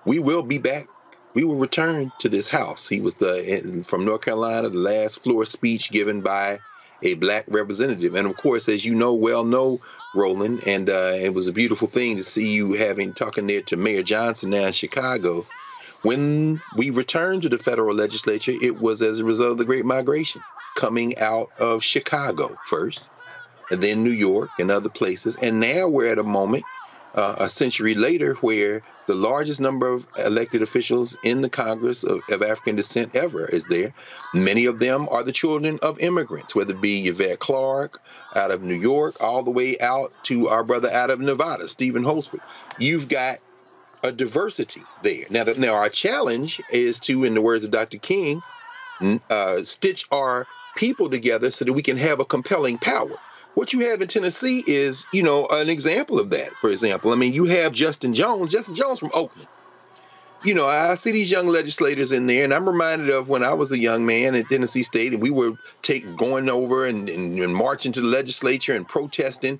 we 0.05 0.19
will 0.19 0.43
be 0.43 0.57
back. 0.57 0.87
We 1.33 1.43
will 1.43 1.55
return 1.55 2.11
to 2.19 2.29
this 2.29 2.47
house. 2.47 2.87
He 2.87 3.01
was 3.01 3.15
the 3.15 3.83
from 3.85 4.03
North 4.03 4.21
Carolina, 4.21 4.69
the 4.69 4.79
last 4.79 5.23
floor 5.23 5.45
speech 5.45 5.91
given 5.91 6.21
by 6.21 6.59
a 7.03 7.13
black 7.15 7.45
representative. 7.47 8.15
And 8.15 8.27
of 8.27 8.35
course, 8.35 8.67
as 8.67 8.83
you 8.83 8.95
know, 8.95 9.13
well 9.13 9.43
know, 9.43 9.79
Roland, 10.15 10.63
and 10.67 10.89
uh, 10.89 11.13
it 11.15 11.33
was 11.33 11.47
a 11.47 11.53
beautiful 11.53 11.87
thing 11.87 12.17
to 12.17 12.23
see 12.23 12.49
you 12.49 12.73
having 12.73 13.13
talking 13.13 13.47
there 13.47 13.61
to 13.61 13.77
Mayor 13.77 14.03
Johnson 14.03 14.49
now 14.49 14.65
in 14.65 14.73
Chicago. 14.73 15.45
When 16.01 16.61
we 16.71 16.91
returned 16.91 17.41
to 17.43 17.49
the 17.49 17.57
federal 17.57 17.95
legislature, 17.95 18.53
it 18.59 18.79
was 18.79 19.01
as 19.01 19.19
a 19.19 19.25
result 19.25 19.51
of 19.51 19.57
the 19.57 19.65
Great 19.65 19.85
Migration 19.85 20.43
coming 20.75 21.17
out 21.17 21.51
of 21.59 21.83
Chicago 21.83 22.57
first, 22.63 23.09
and 23.69 23.81
then 23.81 24.03
New 24.03 24.11
York 24.11 24.51
and 24.59 24.71
other 24.71 24.89
places. 24.89 25.35
And 25.35 25.59
now 25.59 25.87
we're 25.89 26.07
at 26.09 26.17
a 26.17 26.23
moment, 26.23 26.65
uh, 27.15 27.35
a 27.39 27.49
century 27.49 27.95
later, 27.95 28.35
where 28.35 28.81
the 29.07 29.15
largest 29.15 29.59
number 29.59 29.89
of 29.89 30.07
elected 30.25 30.61
officials 30.61 31.17
in 31.21 31.41
the 31.41 31.49
Congress 31.49 32.03
of, 32.03 32.21
of, 32.29 32.43
African 32.43 32.77
descent 32.77 33.15
ever 33.15 33.45
is 33.45 33.67
there. 33.67 33.91
Many 34.33 34.65
of 34.65 34.79
them 34.79 35.09
are 35.09 35.23
the 35.23 35.31
children 35.31 35.79
of 35.81 35.99
immigrants, 35.99 36.55
whether 36.55 36.73
it 36.73 36.81
be 36.81 37.07
Yvette 37.07 37.39
Clarke 37.39 37.99
out 38.35 38.51
of 38.51 38.61
New 38.61 38.75
York, 38.75 39.17
all 39.19 39.43
the 39.43 39.51
way 39.51 39.77
out 39.79 40.13
to 40.23 40.47
our 40.47 40.63
brother 40.63 40.89
out 40.89 41.09
of 41.09 41.19
Nevada, 41.19 41.67
Steven 41.67 42.03
Horsford. 42.03 42.41
You've 42.77 43.09
got 43.09 43.39
a 44.03 44.11
diversity 44.11 44.85
there. 45.01 45.25
Now, 45.29 45.43
now 45.57 45.73
our 45.73 45.89
challenge 45.89 46.61
is 46.69 46.99
to, 47.01 47.23
in 47.23 47.33
the 47.33 47.41
words 47.41 47.63
of 47.63 47.71
Dr. 47.71 47.97
King, 47.97 48.43
uh, 49.29 49.63
stitch 49.63 50.05
our 50.11 50.47
people 50.75 51.09
together 51.09 51.51
so 51.51 51.65
that 51.65 51.73
we 51.73 51.81
can 51.81 51.97
have 51.97 52.19
a 52.19 52.25
compelling 52.25 52.77
power. 52.77 53.17
What 53.55 53.73
you 53.73 53.89
have 53.89 54.01
in 54.01 54.07
Tennessee 54.07 54.63
is, 54.65 55.07
you 55.11 55.23
know, 55.23 55.47
an 55.47 55.69
example 55.69 56.19
of 56.19 56.29
that. 56.29 56.53
For 56.61 56.69
example, 56.69 57.11
I 57.11 57.15
mean, 57.15 57.33
you 57.33 57.45
have 57.45 57.73
Justin 57.73 58.13
Jones, 58.13 58.51
Justin 58.51 58.75
Jones 58.75 58.99
from 58.99 59.11
Oakland. 59.13 59.47
You 60.41 60.53
know, 60.53 60.67
I 60.67 60.95
see 60.95 61.11
these 61.11 61.29
young 61.29 61.47
legislators 61.47 62.13
in 62.13 62.25
there, 62.25 62.45
and 62.45 62.53
I'm 62.53 62.69
reminded 62.69 63.09
of 63.09 63.27
when 63.27 63.43
I 63.43 63.53
was 63.53 63.73
a 63.73 63.77
young 63.77 64.05
man 64.05 64.35
at 64.35 64.47
Tennessee 64.47 64.83
State, 64.83 65.11
and 65.11 65.21
we 65.21 65.31
were 65.31 65.57
take 65.81 66.15
going 66.15 66.47
over 66.47 66.85
and, 66.85 67.09
and, 67.09 67.37
and 67.37 67.53
marching 67.53 67.91
to 67.91 68.01
the 68.01 68.07
legislature 68.07 68.73
and 68.73 68.87
protesting. 68.87 69.59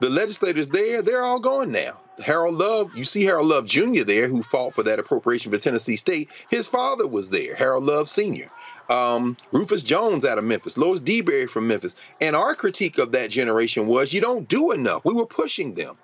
The 0.00 0.10
legislators 0.10 0.68
there, 0.70 1.02
they're 1.02 1.22
all 1.22 1.40
gone 1.40 1.70
now. 1.70 2.00
Harold 2.24 2.54
Love, 2.54 2.94
you 2.96 3.04
see 3.04 3.24
Harold 3.24 3.46
Love 3.46 3.66
Jr. 3.66 4.04
there, 4.04 4.28
who 4.28 4.42
fought 4.42 4.74
for 4.74 4.82
that 4.82 4.98
appropriation 4.98 5.52
for 5.52 5.58
Tennessee 5.58 5.96
State. 5.96 6.28
His 6.48 6.68
father 6.68 7.06
was 7.06 7.30
there, 7.30 7.54
Harold 7.54 7.84
Love 7.84 8.08
Sr 8.08 8.50
um, 8.90 9.36
Rufus 9.52 9.82
Jones 9.82 10.24
out 10.24 10.36
of 10.38 10.44
Memphis, 10.44 10.76
Lois 10.76 11.00
DeBerry 11.00 11.48
from 11.48 11.68
Memphis. 11.68 11.94
And 12.20 12.34
our 12.36 12.54
critique 12.54 12.98
of 12.98 13.12
that 13.12 13.30
generation 13.30 13.86
was 13.86 14.12
you 14.12 14.20
don't 14.20 14.48
do 14.48 14.72
enough. 14.72 15.04
We 15.04 15.14
were 15.14 15.26
pushing 15.26 15.74
them. 15.74 15.96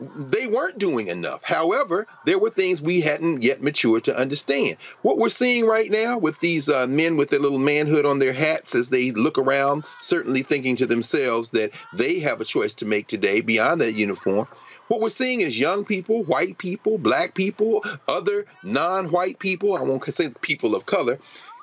They 0.00 0.46
weren't 0.46 0.78
doing 0.78 1.08
enough. 1.08 1.42
However, 1.42 2.06
there 2.24 2.38
were 2.38 2.50
things 2.50 2.80
we 2.80 3.00
hadn't 3.00 3.42
yet 3.42 3.62
matured 3.62 4.04
to 4.04 4.16
understand. 4.16 4.76
What 5.02 5.18
we're 5.18 5.28
seeing 5.28 5.66
right 5.66 5.90
now 5.90 6.16
with 6.16 6.40
these 6.40 6.68
uh, 6.68 6.86
men 6.86 7.16
with 7.16 7.28
their 7.28 7.38
little 7.38 7.58
manhood 7.58 8.06
on 8.06 8.18
their 8.18 8.32
hats 8.32 8.74
as 8.74 8.88
they 8.88 9.10
look 9.10 9.36
around, 9.36 9.84
certainly 10.00 10.42
thinking 10.42 10.76
to 10.76 10.86
themselves 10.86 11.50
that 11.50 11.72
they 11.92 12.18
have 12.20 12.40
a 12.40 12.46
choice 12.46 12.72
to 12.74 12.86
make 12.86 13.08
today 13.08 13.42
beyond 13.42 13.82
that 13.82 13.92
uniform. 13.92 14.48
What 14.88 15.00
we're 15.00 15.10
seeing 15.10 15.40
is 15.40 15.58
young 15.58 15.84
people, 15.84 16.24
white 16.24 16.58
people, 16.58 16.98
black 16.98 17.34
people, 17.34 17.84
other 18.08 18.46
non 18.64 19.10
white 19.10 19.38
people, 19.38 19.76
I 19.76 19.82
won't 19.82 20.04
say 20.04 20.30
people 20.40 20.74
of 20.74 20.86
color, 20.86 21.18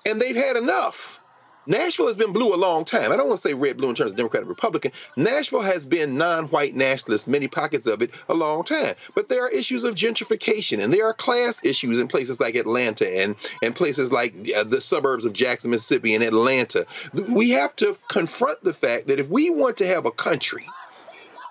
and 0.06 0.22
they've 0.22 0.36
had 0.36 0.56
enough. 0.58 1.20
Nashville 1.68 2.08
has 2.08 2.16
been 2.16 2.34
blue 2.34 2.54
a 2.54 2.58
long 2.58 2.86
time. 2.86 3.12
I 3.12 3.18
don't 3.18 3.28
want 3.28 3.40
to 3.40 3.48
say 3.48 3.54
red, 3.54 3.78
blue 3.78 3.90
in 3.90 3.96
terms 3.96 4.12
of 4.12 4.18
Democrat 4.18 4.42
and 4.42 4.50
Republican. 4.50 4.92
Nashville 5.16 5.62
has 5.62 5.86
been 5.86 6.18
non-white 6.18 6.74
nationalist, 6.74 7.28
many 7.28 7.48
pockets 7.48 7.88
of 7.88 8.02
it, 8.02 8.12
a 8.30 8.34
long 8.34 8.64
time. 8.64 8.96
But 9.16 9.30
there 9.30 9.46
are 9.46 9.50
issues 9.50 9.84
of 9.84 9.96
gentrification, 9.96 10.84
and 10.84 10.94
there 10.94 11.06
are 11.06 11.14
class 11.14 11.64
issues 11.64 12.00
in 12.00 12.08
places 12.08 12.40
like 12.40 12.56
Atlanta 12.56 13.08
and 13.08 13.36
and 13.62 13.76
places 13.76 14.12
like 14.12 14.34
uh, 14.56 14.64
the 14.64 14.82
suburbs 14.82 15.26
of 15.26 15.34
Jackson, 15.34 15.72
Mississippi, 15.72 16.16
and 16.16 16.24
Atlanta. 16.24 16.86
We 17.14 17.52
have 17.52 17.76
to 17.78 17.98
confront 18.10 18.64
the 18.64 18.74
fact 18.74 19.08
that 19.08 19.20
if 19.20 19.30
we 19.30 19.50
want 19.50 19.78
to 19.78 19.88
have 19.88 20.06
a 20.06 20.12
country 20.12 20.68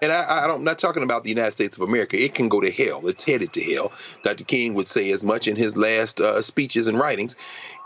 and 0.03 0.13
I, 0.13 0.23
I 0.23 0.55
am 0.55 0.65
not 0.65 0.79
talking 0.79 1.03
about 1.03 1.23
the 1.23 1.31
United 1.31 1.53
States 1.53 1.77
of 1.77 1.83
America. 1.83 2.23
It 2.23 2.35
can 2.35 2.49
go 2.49 2.61
to 2.61 2.71
hell. 2.71 3.07
It's 3.09 3.25
headed 3.25 3.53
to 3.55 3.63
hell. 3.63 3.93
Dr. 4.25 4.45
King 4.45 4.75
would 4.75 4.89
say 4.89 5.11
as 5.11 5.25
much 5.25 5.49
in 5.49 5.57
his 5.57 5.77
last 5.77 6.21
uh, 6.21 6.43
speeches 6.43 6.87
and 6.87 6.99
writings 6.99 7.37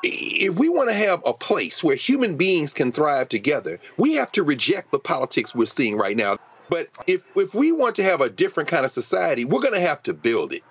if 0.03 0.55
we 0.55 0.69
want 0.69 0.89
to 0.91 0.95
have 0.95 1.23
a 1.27 1.33
place 1.33 1.83
where 1.85 1.97
human 1.97 2.37
beings 2.37 2.75
can 2.75 2.93
thrive 2.93 3.29
together, 3.29 3.81
we 3.97 4.15
have 4.15 4.33
to 4.33 4.43
reject 4.43 4.93
the 4.93 4.99
politics 4.99 5.55
we're 5.55 5.67
seeing 5.67 5.97
right 5.97 6.17
now. 6.17 6.37
But 6.69 6.89
if 7.07 7.25
if 7.37 7.55
we 7.55 7.73
want 7.73 7.97
to 7.97 8.03
have 8.05 8.21
a 8.21 8.31
different 8.31 8.69
kind 8.69 8.85
of 8.85 8.91
society, 8.91 9.45
we're 9.45 9.61
going 9.61 9.75
to 9.75 9.81
have 9.81 10.03
to 10.05 10.15
build 10.15 10.53
it. 10.53 10.63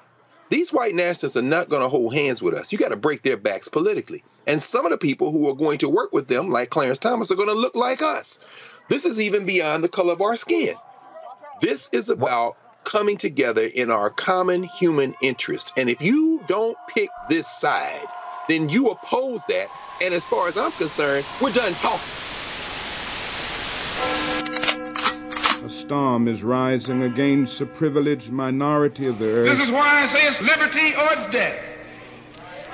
These 0.49 0.73
white 0.73 0.95
nationalists 0.95 1.37
are 1.37 1.43
not 1.43 1.69
going 1.69 1.83
to 1.83 1.89
hold 1.89 2.13
hands 2.13 2.41
with 2.41 2.55
us. 2.55 2.71
You 2.71 2.77
got 2.79 2.89
to 2.89 2.95
break 2.95 3.21
their 3.21 3.37
backs 3.37 3.67
politically. 3.67 4.23
And 4.47 4.61
some 4.61 4.85
of 4.85 4.91
the 4.91 4.97
people 4.97 5.31
who 5.31 5.47
are 5.47 5.53
going 5.53 5.77
to 5.79 5.89
work 5.89 6.11
with 6.11 6.27
them, 6.27 6.49
like 6.49 6.71
Clarence 6.71 6.97
Thomas, 6.97 7.29
are 7.29 7.35
going 7.35 7.49
to 7.49 7.53
look 7.53 7.75
like 7.75 8.01
us. 8.01 8.39
This 8.89 9.05
is 9.05 9.21
even 9.21 9.45
beyond 9.45 9.83
the 9.83 9.89
color 9.89 10.13
of 10.13 10.21
our 10.21 10.35
skin. 10.35 10.75
This 11.61 11.89
is 11.91 12.09
about 12.09 12.57
coming 12.83 13.17
together 13.17 13.63
in 13.63 13.91
our 13.91 14.09
common 14.09 14.63
human 14.63 15.13
interest. 15.21 15.73
And 15.77 15.89
if 15.89 16.01
you 16.01 16.43
don't 16.47 16.77
pick 16.87 17.09
this 17.29 17.47
side, 17.47 18.07
then 18.49 18.67
you 18.67 18.89
oppose 18.89 19.43
that. 19.45 19.69
And 20.01 20.13
as 20.13 20.25
far 20.25 20.47
as 20.47 20.57
I'm 20.57 20.71
concerned, 20.71 21.25
we're 21.41 21.51
done 21.51 21.73
talking. 21.73 21.99
A 25.65 25.69
storm 25.69 26.27
is 26.27 26.41
rising 26.41 27.03
against 27.03 27.61
a 27.61 27.65
privileged 27.65 28.31
minority 28.31 29.07
of 29.07 29.19
the 29.19 29.29
earth. 29.29 29.57
This 29.57 29.67
is 29.67 29.71
why 29.71 30.01
I 30.01 30.07
say 30.07 30.25
it's 30.25 30.41
liberty 30.41 30.95
or 30.95 31.13
it's 31.13 31.27
death. 31.27 31.61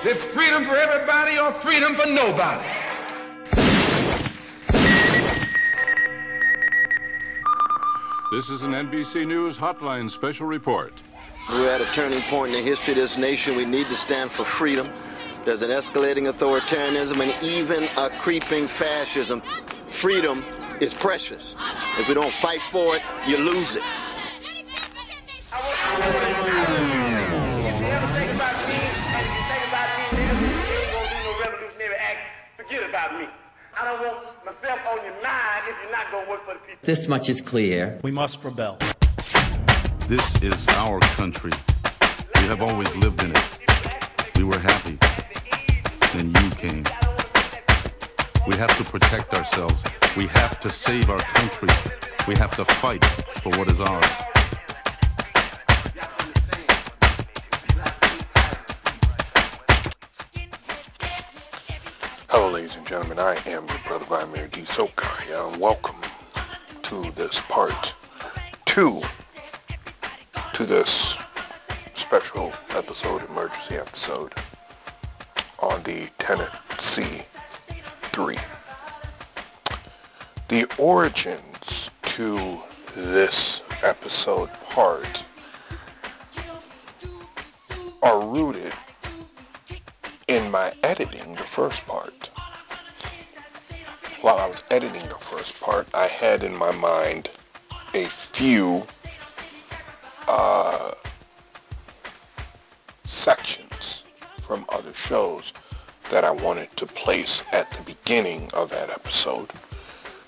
There's 0.02 0.24
freedom 0.24 0.64
for 0.64 0.76
everybody 0.76 1.38
or 1.38 1.52
freedom 1.52 1.94
for 1.94 2.06
nobody. 2.06 2.66
This 8.32 8.50
is 8.50 8.62
an 8.62 8.72
NBC 8.72 9.26
News 9.26 9.56
Hotline 9.56 10.10
special 10.10 10.46
report. 10.46 10.94
We're 11.50 11.70
at 11.70 11.80
a 11.80 11.86
turning 11.86 12.22
point 12.22 12.54
in 12.54 12.64
the 12.64 12.68
history 12.68 12.92
of 12.92 12.98
this 12.98 13.16
nation. 13.16 13.56
We 13.56 13.64
need 13.64 13.86
to 13.88 13.94
stand 13.94 14.30
for 14.30 14.44
freedom. 14.44 14.88
There's 15.46 15.62
an 15.62 15.70
escalating 15.70 16.28
authoritarianism 16.28 17.20
and 17.20 17.32
even 17.40 17.84
a 17.96 18.10
creeping 18.18 18.66
fascism. 18.66 19.40
Freedom 19.86 20.44
is 20.80 20.92
precious. 20.92 21.54
If 22.00 22.08
we 22.08 22.14
don't 22.14 22.32
fight 22.32 22.60
for 22.62 22.96
it, 22.96 23.02
you 23.28 23.36
lose 23.38 23.76
it. 23.76 23.82
This 36.82 37.06
much 37.06 37.28
is 37.28 37.40
clear. 37.40 38.00
We 38.02 38.10
must 38.10 38.42
rebel. 38.42 38.78
This 40.08 40.42
is 40.42 40.66
our 40.70 40.98
country. 40.98 41.52
We 42.34 42.46
have 42.48 42.62
always 42.62 42.92
lived 42.96 43.22
in 43.22 43.30
it. 43.30 43.44
We 44.36 44.42
were 44.42 44.58
happy. 44.58 44.98
Then 46.16 46.32
you 46.42 46.50
came. 46.52 46.82
We 48.48 48.56
have 48.56 48.74
to 48.78 48.84
protect 48.84 49.34
ourselves. 49.34 49.84
We 50.16 50.26
have 50.28 50.58
to 50.60 50.70
save 50.70 51.10
our 51.10 51.18
country. 51.18 51.68
We 52.26 52.34
have 52.36 52.56
to 52.56 52.64
fight 52.64 53.04
for 53.42 53.50
what 53.58 53.70
is 53.70 53.82
ours. 53.82 54.06
Hello, 62.30 62.50
ladies 62.50 62.76
and 62.76 62.86
gentlemen. 62.86 63.18
I 63.18 63.34
am 63.44 63.68
your 63.68 63.78
brother 63.86 64.06
Vladimir 64.06 64.48
D. 64.48 64.62
Sokai, 64.62 65.52
and 65.52 65.60
welcome 65.60 66.00
to 66.84 67.10
this 67.10 67.42
part 67.50 67.94
two 68.64 69.02
to 70.54 70.64
this 70.64 71.18
special 71.92 72.54
episode, 72.70 73.28
emergency 73.28 73.74
episode, 73.74 74.32
on 75.60 75.82
the 75.82 76.08
Tenet 76.18 76.50
C3. 76.70 78.38
The 80.48 80.66
origins 80.78 81.90
to 82.02 82.58
this 82.94 83.62
episode 83.82 84.48
part 84.70 85.24
are 88.02 88.26
rooted 88.26 88.72
in 90.28 90.50
my 90.50 90.72
editing 90.82 91.34
the 91.34 91.42
first 91.42 91.84
part. 91.86 92.30
While 94.20 94.38
I 94.38 94.46
was 94.46 94.62
editing 94.70 95.02
the 95.02 95.14
first 95.14 95.60
part, 95.60 95.86
I 95.94 96.06
had 96.06 96.42
in 96.42 96.54
my 96.54 96.72
mind 96.72 97.30
a 97.94 98.06
few 98.06 98.86
uh, 100.26 100.92
sections 103.04 103.65
from 104.46 104.64
other 104.68 104.94
shows 104.94 105.52
that 106.10 106.24
I 106.24 106.30
wanted 106.30 106.74
to 106.76 106.86
place 106.86 107.42
at 107.52 107.70
the 107.72 107.82
beginning 107.82 108.48
of 108.54 108.70
that 108.70 108.90
episode. 108.90 109.50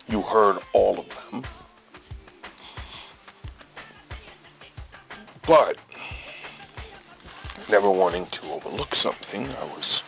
You 0.08 0.22
heard 0.22 0.58
all 0.72 0.98
of 0.98 1.30
them. 1.30 1.44
But, 5.46 5.78
never 7.70 7.90
wanting 7.90 8.26
to 8.26 8.50
overlook 8.50 8.94
something, 8.94 9.46
I 9.46 9.64
was 9.76 10.02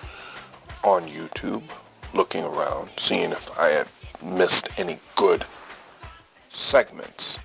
on 0.82 1.02
YouTube 1.02 1.62
looking 2.12 2.44
around, 2.44 2.90
seeing 2.98 3.30
if 3.30 3.58
I 3.58 3.68
had 3.68 3.86
missed 4.22 4.68
any 4.76 4.98
good 5.14 5.44
segments. 6.50 7.38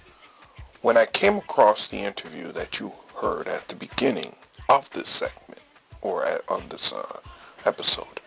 When 0.81 0.97
I 0.97 1.05
came 1.05 1.37
across 1.37 1.87
the 1.87 1.99
interview 1.99 2.51
that 2.53 2.79
you 2.79 2.91
heard 3.15 3.47
at 3.47 3.67
the 3.67 3.75
beginning 3.75 4.35
of 4.67 4.89
this 4.89 5.09
segment, 5.09 5.61
or 6.01 6.25
at, 6.25 6.41
on 6.49 6.63
this 6.69 6.91
uh, 6.93 7.19
episode, 7.65 8.19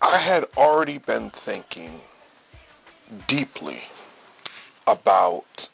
I 0.00 0.18
had 0.18 0.46
already 0.56 0.98
been 0.98 1.30
thinking 1.30 2.00
deeply 3.26 3.80
about 4.86 5.68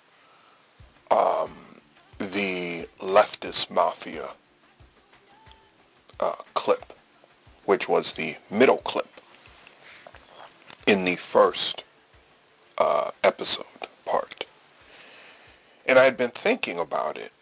um, 1.10 1.50
the 2.18 2.88
leftist 3.00 3.70
mafia 3.70 4.28
uh, 6.20 6.34
clip, 6.54 6.92
which 7.64 7.88
was 7.88 8.12
the 8.12 8.36
middle 8.50 8.78
clip 8.78 9.08
in 10.86 11.04
the 11.04 11.16
first 11.16 11.84
uh, 12.78 13.10
episode 13.24 13.66
part. 14.04 14.46
And 15.86 15.98
I 15.98 16.04
had 16.04 16.16
been 16.16 16.30
thinking 16.30 16.78
about 16.78 17.18
it 17.18 17.32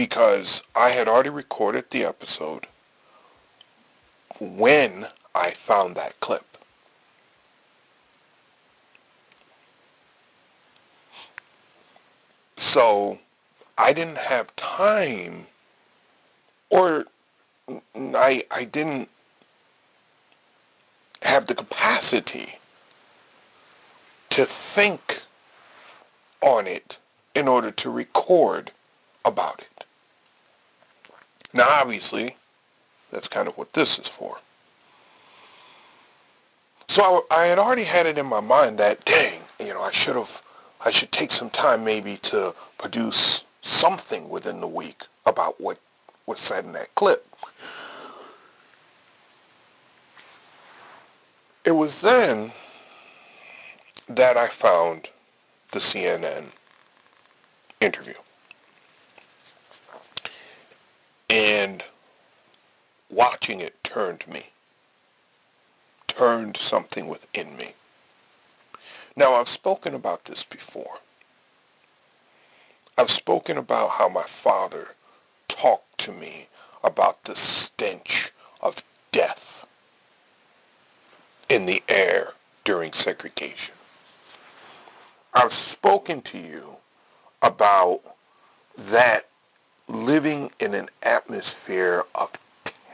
because 0.00 0.62
I 0.74 0.88
had 0.92 1.08
already 1.08 1.28
recorded 1.28 1.90
the 1.90 2.04
episode 2.04 2.66
when 4.40 5.06
I 5.34 5.50
found 5.50 5.94
that 5.94 6.18
clip. 6.20 6.56
So 12.56 13.18
I 13.76 13.92
didn't 13.92 14.16
have 14.16 14.56
time 14.56 15.46
or 16.70 17.04
I, 17.94 18.46
I 18.50 18.64
didn't 18.64 19.10
have 21.20 21.46
the 21.46 21.54
capacity 21.54 22.58
to 24.30 24.46
think 24.46 25.24
on 26.40 26.66
it 26.66 26.96
in 27.34 27.46
order 27.46 27.70
to 27.70 27.90
record 27.90 28.70
about 29.26 29.60
it. 29.60 29.79
Now, 31.52 31.66
obviously, 31.68 32.36
that's 33.10 33.28
kind 33.28 33.48
of 33.48 33.56
what 33.58 33.72
this 33.72 33.98
is 33.98 34.06
for. 34.06 34.38
So 36.88 37.24
I, 37.30 37.42
I, 37.42 37.46
had 37.46 37.58
already 37.58 37.84
had 37.84 38.06
it 38.06 38.18
in 38.18 38.26
my 38.26 38.40
mind 38.40 38.78
that, 38.78 39.04
dang, 39.04 39.40
you 39.58 39.74
know, 39.74 39.82
I 39.82 39.92
should 39.92 40.16
have, 40.16 40.42
I 40.84 40.90
should 40.90 41.12
take 41.12 41.32
some 41.32 41.50
time 41.50 41.84
maybe 41.84 42.16
to 42.18 42.54
produce 42.78 43.44
something 43.62 44.28
within 44.28 44.60
the 44.60 44.66
week 44.66 45.04
about 45.26 45.60
what 45.60 45.78
was 46.26 46.40
said 46.40 46.64
in 46.64 46.72
that 46.72 46.94
clip. 46.94 47.26
It 51.64 51.72
was 51.72 52.00
then 52.00 52.52
that 54.08 54.36
I 54.36 54.48
found 54.48 55.10
the 55.72 55.78
CNN 55.78 56.46
interview. 57.80 58.14
And 61.30 61.84
watching 63.10 63.60
it 63.60 63.82
turned 63.84 64.26
me. 64.28 64.44
turned 66.08 66.56
something 66.56 67.08
within 67.08 67.56
me. 67.56 67.74
Now, 69.16 69.34
I've 69.34 69.48
spoken 69.48 69.94
about 69.94 70.24
this 70.26 70.44
before. 70.44 70.98
I've 72.98 73.10
spoken 73.10 73.58
about 73.58 73.92
how 73.92 74.08
my 74.08 74.24
father 74.24 74.88
talked 75.48 75.98
to 75.98 76.12
me 76.12 76.48
about 76.84 77.24
the 77.24 77.36
stench 77.36 78.32
of 78.62 78.84
death 79.12 79.66
in 81.48 81.66
the 81.66 81.82
air 81.88 82.34
during 82.64 82.92
segregation. 82.92 83.74
I've 85.34 85.54
spoken 85.54 86.22
to 86.22 86.38
you 86.38 86.76
about 87.42 88.02
that 88.76 89.29
living 89.90 90.50
in 90.60 90.74
an 90.74 90.88
atmosphere 91.02 92.04
of 92.14 92.30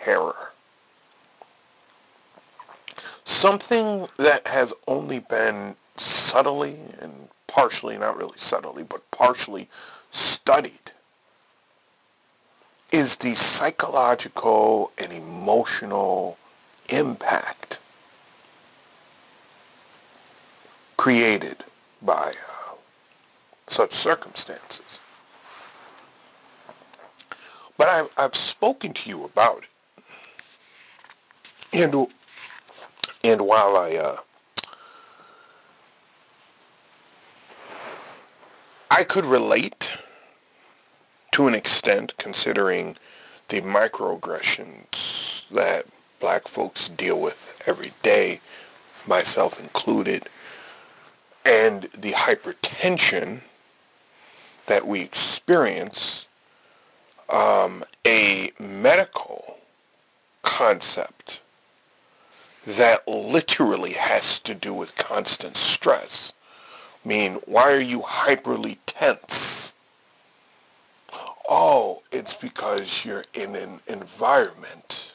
terror. 0.03 0.53
Something 3.25 4.09
that 4.17 4.47
has 4.49 4.73
only 4.89 5.19
been 5.19 5.77
subtly 5.97 6.79
and 7.01 7.29
partially, 7.47 7.99
not 7.99 8.17
really 8.17 8.39
subtly, 8.39 8.83
but 8.83 9.09
partially 9.11 9.69
studied 10.11 10.93
is 12.93 13.17
the 13.17 13.35
psychological 13.35 14.93
and 14.97 15.13
emotional 15.13 16.39
impact 16.89 17.79
created 20.97 21.65
by 22.01 22.33
uh, 22.33 22.75
such 23.67 23.93
circumstances. 23.93 25.01
But 27.87 27.95
I've, 27.95 28.11
I've 28.17 28.35
spoken 28.35 28.93
to 28.95 29.09
you 29.09 29.23
about 29.23 29.63
it. 29.63 29.69
And, 31.73 32.09
and 33.23 33.43
while 33.43 33.77
I, 33.77 33.95
uh, 33.95 34.17
I 38.91 39.05
could 39.05 39.25
relate 39.25 39.93
to 41.31 41.47
an 41.47 41.55
extent 41.55 42.15
considering 42.19 42.97
the 43.51 43.61
microaggressions 43.61 45.49
that 45.51 45.87
black 46.19 46.49
folks 46.49 46.89
deal 46.89 47.21
with 47.21 47.63
every 47.67 47.93
day, 48.03 48.41
myself 49.07 49.61
included, 49.61 50.29
and 51.45 51.83
the 51.97 52.15
hypertension 52.15 53.43
that 54.67 54.89
we 54.89 55.03
experience 55.03 56.26
um, 57.29 57.85
a 58.07 58.51
medical 58.59 59.59
concept 60.43 61.41
that 62.67 63.07
literally 63.07 63.93
has 63.93 64.41
to 64.41 64.55
do 64.55 64.73
with 64.75 64.97
constant 64.97 65.57
stress. 65.57 66.33
I 67.05 67.09
mean, 67.09 67.35
why 67.47 67.73
are 67.73 67.81
you 67.81 68.01
hyperly 68.01 68.79
tense? 68.87 69.73
Oh, 71.49 72.03
it's 72.11 72.35
because 72.35 73.05
you're 73.05 73.25
in 73.35 73.55
an 73.55 73.81
environment 73.87 75.13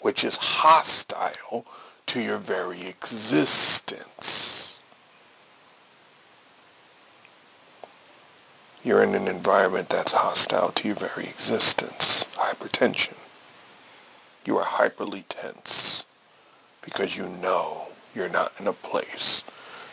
which 0.00 0.22
is 0.22 0.36
hostile 0.36 1.66
to 2.06 2.20
your 2.20 2.38
very 2.38 2.86
existence. 2.86 4.57
You're 8.88 9.02
in 9.02 9.14
an 9.14 9.28
environment 9.28 9.90
that's 9.90 10.12
hostile 10.12 10.72
to 10.72 10.88
your 10.88 10.96
very 10.96 11.24
existence. 11.24 12.24
Hypertension. 12.36 13.16
You 14.46 14.56
are 14.56 14.64
hyperly 14.64 15.24
tense 15.28 16.06
because 16.80 17.14
you 17.14 17.28
know 17.28 17.88
you're 18.14 18.30
not 18.30 18.54
in 18.58 18.66
a 18.66 18.72
place 18.72 19.42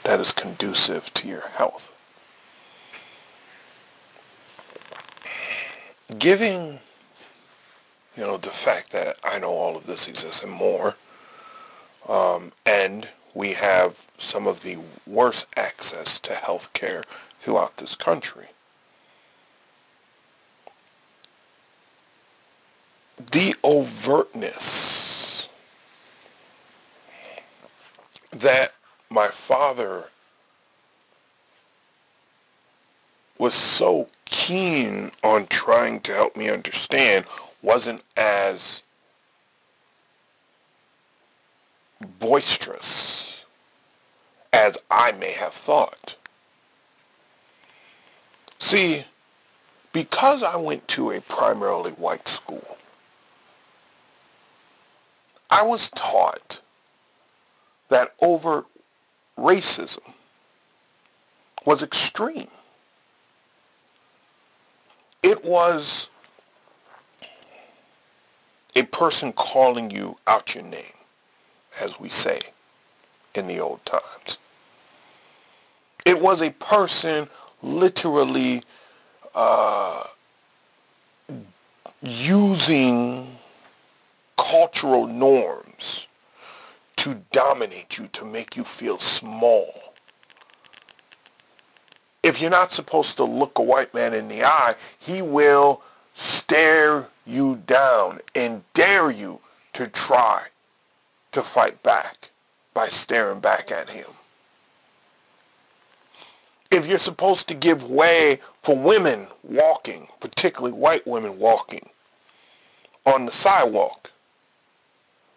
that 0.04 0.22
is 0.22 0.32
conducive 0.32 1.14
to 1.16 1.28
your 1.28 1.42
health. 1.42 1.94
Giving, 6.18 6.80
you 8.16 8.24
know, 8.24 8.38
the 8.38 8.50
fact 8.50 8.92
that 8.94 9.18
I 9.26 9.40
know 9.40 9.52
all 9.52 9.76
of 9.76 9.88
this 9.88 10.08
exists 10.08 10.42
and 10.42 10.54
more, 10.54 10.96
um, 12.08 12.54
and 12.66 13.10
we 13.34 13.52
have 13.52 14.08
some 14.18 14.48
of 14.48 14.64
the 14.64 14.78
worst 15.06 15.48
access 15.58 16.18
to 16.20 16.34
health 16.34 16.72
care 16.72 17.04
throughout 17.42 17.76
this 17.76 17.96
country. 17.96 18.46
The 23.18 23.54
overtness 23.64 25.48
that 28.32 28.74
my 29.10 29.28
father 29.28 30.10
was 33.38 33.54
so 33.54 34.10
keen 34.26 35.12
on 35.24 35.48
trying 35.48 36.00
to 36.02 36.14
help 36.14 36.36
me 36.36 36.50
understand 36.50 37.26
wasn't 37.62 38.02
as 38.18 38.82
boisterous 42.20 43.44
as 44.54 44.78
I 44.90 45.12
may 45.14 45.32
have 45.32 45.54
thought. 45.54 46.16
See, 48.60 49.06
because 49.92 50.44
I 50.44 50.56
went 50.56 50.88
to 50.90 51.12
a 51.12 51.22
primarily 51.22 51.92
white 51.92 52.28
school, 52.28 52.78
I 55.56 55.62
was 55.62 55.90
taught 55.92 56.60
that 57.88 58.14
overt 58.22 58.66
racism 59.40 60.02
was 61.64 61.82
extreme. 61.82 62.50
It 65.24 65.46
was 65.46 66.10
a 68.76 68.84
person 68.84 69.32
calling 69.32 69.92
you 69.92 70.18
out 70.28 70.54
your 70.54 70.66
name, 70.66 70.98
as 71.80 72.02
we 72.02 72.10
say 72.10 72.42
in 73.34 73.48
the 73.48 73.62
old 73.62 73.80
times. 73.86 74.38
It 76.06 76.20
was 76.20 76.42
a 76.42 76.52
person 76.52 77.30
literally 77.62 78.62
uh, 79.34 80.04
using 82.02 83.35
cultural 84.50 85.08
norms 85.08 86.08
to 86.98 87.16
dominate 87.32 87.98
you, 87.98 88.08
to 88.08 88.26
make 88.26 88.56
you 88.56 88.64
feel 88.64 89.00
small. 89.00 89.94
If 92.22 92.42
you're 92.42 92.52
not 92.52 92.72
supposed 92.72 93.18
to 93.18 93.24
look 93.24 93.58
a 93.58 93.64
white 93.64 93.94
man 93.94 94.14
in 94.14 94.28
the 94.28 94.44
eye, 94.44 94.76
he 95.00 95.22
will 95.22 95.82
stare 96.14 97.08
you 97.26 97.62
down 97.68 98.20
and 98.36 98.64
dare 98.74 99.12
you 99.12 99.40
to 99.74 99.88
try 99.88 100.44
to 101.32 101.42
fight 101.42 101.82
back 101.84 102.30
by 102.74 102.88
staring 102.88 103.40
back 103.40 103.72
at 103.72 103.90
him. 103.90 104.08
If 106.72 106.88
you're 106.88 106.98
supposed 106.98 107.48
to 107.48 107.54
give 107.54 107.90
way 107.90 108.40
for 108.64 108.76
women 108.76 109.28
walking, 109.44 110.08
particularly 110.20 110.74
white 110.74 111.06
women 111.06 111.40
walking 111.40 111.90
on 113.06 113.26
the 113.26 113.32
sidewalk, 113.32 114.12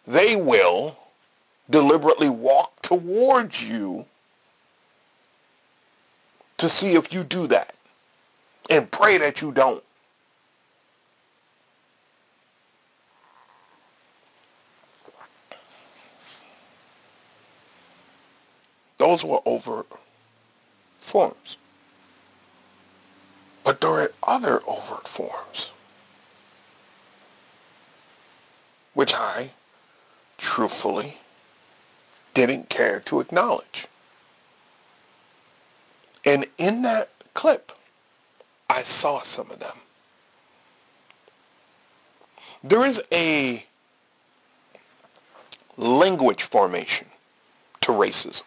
they 0.08 0.34
will 0.36 0.96
deliberately 1.68 2.30
walk 2.30 2.80
towards 2.80 3.62
you 3.62 4.06
to 6.56 6.68
see 6.68 6.94
if 6.94 7.12
you 7.12 7.22
do 7.22 7.46
that 7.46 7.74
and 8.70 8.90
pray 8.90 9.18
that 9.18 9.42
you 9.42 9.52
don't. 9.52 9.84
Those 18.96 19.22
were 19.22 19.40
overt 19.44 19.86
forms. 21.00 21.58
But 23.62 23.82
there 23.82 23.90
are 23.90 24.12
other 24.22 24.62
overt 24.66 25.06
forms, 25.06 25.70
which 28.94 29.12
I 29.14 29.50
truthfully 30.38 31.18
didn't 32.32 32.68
care 32.68 33.00
to 33.00 33.20
acknowledge. 33.20 33.86
And 36.24 36.46
in 36.56 36.82
that 36.82 37.10
clip, 37.34 37.72
I 38.70 38.82
saw 38.82 39.22
some 39.22 39.50
of 39.50 39.58
them. 39.58 39.76
There 42.62 42.84
is 42.84 43.00
a 43.12 43.64
language 45.76 46.42
formation 46.42 47.06
to 47.82 47.92
racism. 47.92 48.42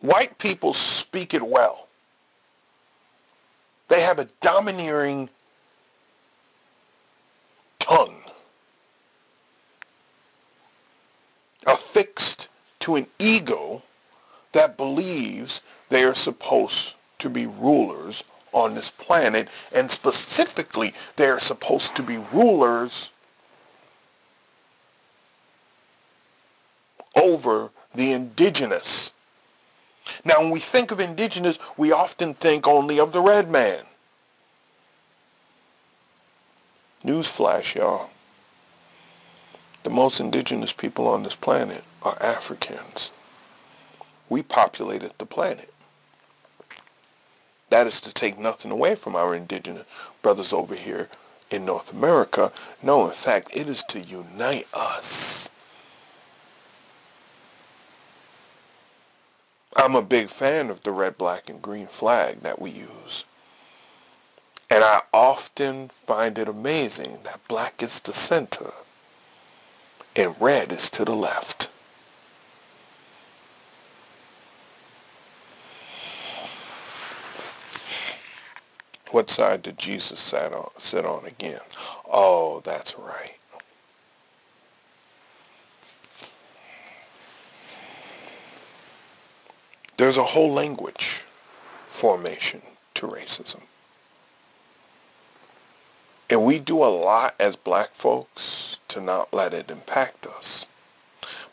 White 0.00 0.38
people 0.38 0.74
speak 0.74 1.34
it 1.34 1.42
well. 1.42 1.88
They 3.88 4.02
have 4.02 4.18
a 4.18 4.28
domineering 4.40 5.30
tongue 7.78 8.22
a 11.66 11.76
to 12.80 12.96
an 12.96 13.06
ego 13.18 13.82
that 14.52 14.78
believes 14.78 15.60
they 15.90 16.04
are 16.04 16.14
supposed 16.14 16.94
to 17.18 17.28
be 17.28 17.46
rulers 17.46 18.24
on 18.52 18.74
this 18.74 18.88
planet, 18.90 19.48
and 19.72 19.90
specifically, 19.90 20.94
they 21.16 21.26
are 21.26 21.38
supposed 21.38 21.94
to 21.94 22.02
be 22.02 22.16
rulers 22.32 23.10
over 27.14 27.70
the 27.94 28.12
indigenous. 28.12 29.12
Now, 30.24 30.40
when 30.40 30.50
we 30.50 30.60
think 30.60 30.90
of 30.90 30.98
indigenous, 30.98 31.58
we 31.76 31.92
often 31.92 32.32
think 32.32 32.66
only 32.66 32.98
of 32.98 33.12
the 33.12 33.20
red 33.20 33.50
man. 33.50 33.84
Newsflash, 37.04 37.74
y'all. 37.74 38.08
The 39.88 39.94
most 39.94 40.20
indigenous 40.20 40.70
people 40.70 41.08
on 41.08 41.22
this 41.22 41.34
planet 41.34 41.82
are 42.02 42.18
Africans. 42.20 43.10
We 44.28 44.42
populated 44.42 45.12
the 45.16 45.24
planet. 45.24 45.72
That 47.70 47.86
is 47.86 47.98
to 48.02 48.12
take 48.12 48.38
nothing 48.38 48.70
away 48.70 48.96
from 48.96 49.16
our 49.16 49.34
indigenous 49.34 49.86
brothers 50.20 50.52
over 50.52 50.74
here 50.74 51.08
in 51.50 51.64
North 51.64 51.90
America. 51.90 52.52
No, 52.82 53.06
in 53.06 53.14
fact, 53.14 53.48
it 53.54 53.66
is 53.66 53.82
to 53.84 53.98
unite 53.98 54.66
us. 54.74 55.48
I'm 59.74 59.96
a 59.96 60.02
big 60.02 60.28
fan 60.28 60.68
of 60.68 60.82
the 60.82 60.90
red, 60.90 61.16
black, 61.16 61.48
and 61.48 61.62
green 61.62 61.86
flag 61.86 62.42
that 62.42 62.60
we 62.60 62.68
use. 62.68 63.24
And 64.68 64.84
I 64.84 65.00
often 65.14 65.88
find 65.88 66.36
it 66.36 66.46
amazing 66.46 67.20
that 67.24 67.40
black 67.48 67.82
is 67.82 68.00
the 68.00 68.12
center 68.12 68.74
and 70.18 70.34
red 70.40 70.72
is 70.72 70.90
to 70.90 71.04
the 71.04 71.14
left. 71.14 71.70
What 79.12 79.30
side 79.30 79.62
did 79.62 79.78
Jesus 79.78 80.18
sit 80.18 80.52
on, 80.52 80.70
sit 80.78 81.06
on 81.06 81.24
again? 81.24 81.60
Oh, 82.12 82.60
that's 82.64 82.98
right. 82.98 83.36
There's 89.96 90.16
a 90.16 90.24
whole 90.24 90.52
language 90.52 91.22
formation 91.86 92.60
to 92.94 93.06
racism. 93.06 93.62
And 96.30 96.44
we 96.44 96.58
do 96.58 96.84
a 96.84 96.86
lot 96.86 97.34
as 97.40 97.56
black 97.56 97.94
folks 97.94 98.78
to 98.88 99.00
not 99.00 99.32
let 99.32 99.54
it 99.54 99.70
impact 99.70 100.26
us. 100.26 100.66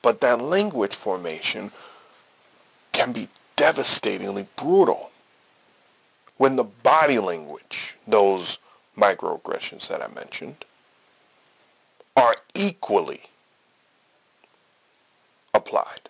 But 0.02 0.22
that 0.22 0.42
language 0.42 0.96
formation 0.96 1.72
can 2.92 3.12
be 3.12 3.30
devastatingly 3.56 4.48
brutal 4.56 5.12
when 6.38 6.58
the 6.58 6.64
body 6.64 7.20
language, 7.20 7.96
those 8.08 8.58
microaggressions 8.98 9.88
that 9.88 10.02
I 10.02 10.08
mentioned, 10.14 10.66
are 12.16 12.36
equally 12.54 13.22
applied. 15.54 16.10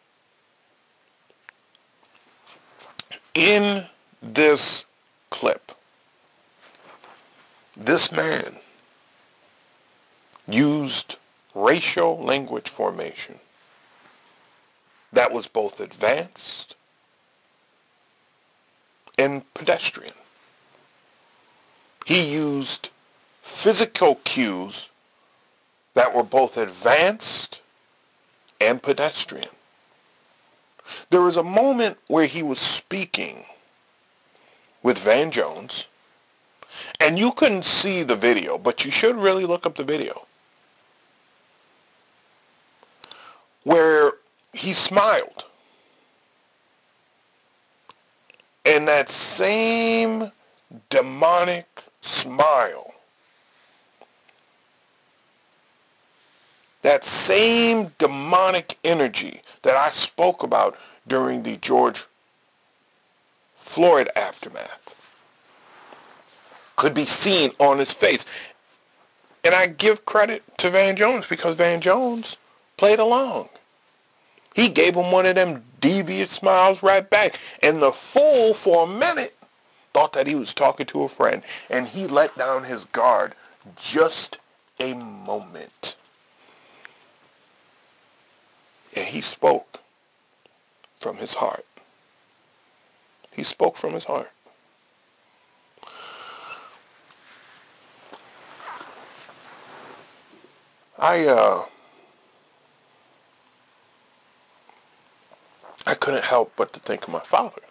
In 3.33 3.85
this 4.21 4.85
clip, 5.29 5.71
this 7.75 8.11
man 8.11 8.57
used 10.47 11.17
racial 11.53 12.17
language 12.17 12.69
formation 12.69 13.39
that 15.11 15.31
was 15.31 15.47
both 15.47 15.79
advanced 15.79 16.75
and 19.17 19.53
pedestrian. 19.53 20.13
He 22.05 22.33
used 22.33 22.89
physical 23.41 24.15
cues 24.23 24.89
that 25.93 26.13
were 26.13 26.23
both 26.23 26.57
advanced 26.57 27.61
and 28.59 28.81
pedestrian. 28.83 29.49
There 31.09 31.21
was 31.21 31.37
a 31.37 31.43
moment 31.43 31.97
where 32.07 32.27
he 32.27 32.43
was 32.43 32.59
speaking 32.59 33.45
with 34.83 34.99
Van 34.99 35.31
Jones, 35.31 35.85
and 36.99 37.19
you 37.19 37.31
couldn't 37.31 37.65
see 37.65 38.03
the 38.03 38.15
video, 38.15 38.57
but 38.57 38.85
you 38.85 38.91
should 38.91 39.15
really 39.15 39.45
look 39.45 39.65
up 39.65 39.75
the 39.75 39.83
video, 39.83 40.25
where 43.63 44.13
he 44.53 44.73
smiled. 44.73 45.45
And 48.65 48.87
that 48.87 49.09
same 49.09 50.31
demonic 50.89 51.67
smile. 52.01 52.93
That 56.81 57.03
same 57.03 57.91
demonic 57.97 58.77
energy 58.83 59.41
that 59.63 59.75
I 59.75 59.91
spoke 59.91 60.43
about 60.43 60.77
during 61.07 61.43
the 61.43 61.57
George 61.57 62.05
Floyd 63.55 64.09
aftermath 64.15 64.94
could 66.75 66.93
be 66.93 67.05
seen 67.05 67.51
on 67.59 67.79
his 67.79 67.91
face. 67.91 68.25
And 69.43 69.53
I 69.53 69.67
give 69.67 70.05
credit 70.05 70.43
to 70.57 70.69
Van 70.69 70.95
Jones 70.95 71.27
because 71.27 71.55
Van 71.55 71.81
Jones 71.81 72.37
played 72.77 72.99
along. 72.99 73.49
He 74.55 74.69
gave 74.69 74.95
him 74.95 75.11
one 75.11 75.25
of 75.25 75.35
them 75.35 75.63
devious 75.81 76.31
smiles 76.31 76.81
right 76.81 77.07
back. 77.07 77.39
And 77.61 77.81
the 77.81 77.91
fool 77.91 78.53
for 78.53 78.85
a 78.85 78.87
minute 78.87 79.37
thought 79.93 80.13
that 80.13 80.27
he 80.27 80.35
was 80.35 80.53
talking 80.53 80.85
to 80.87 81.03
a 81.03 81.09
friend. 81.09 81.43
And 81.69 81.87
he 81.87 82.07
let 82.07 82.37
down 82.37 82.63
his 82.63 82.85
guard 82.85 83.35
just 83.75 84.39
a 84.79 84.93
moment. 84.93 85.95
And 88.95 89.05
he 89.05 89.21
spoke 89.21 89.81
from 90.99 91.17
his 91.17 91.35
heart. 91.35 91.65
He 93.31 93.43
spoke 93.43 93.77
from 93.77 93.93
his 93.93 94.05
heart. 94.05 94.31
I 100.97 101.25
uh 101.25 101.65
I 105.85 105.93
couldn't 105.93 106.23
help 106.23 106.53
but 106.55 106.73
to 106.73 106.79
think 106.79 107.03
of 107.03 107.09
my 107.09 107.19
father. 107.19 107.61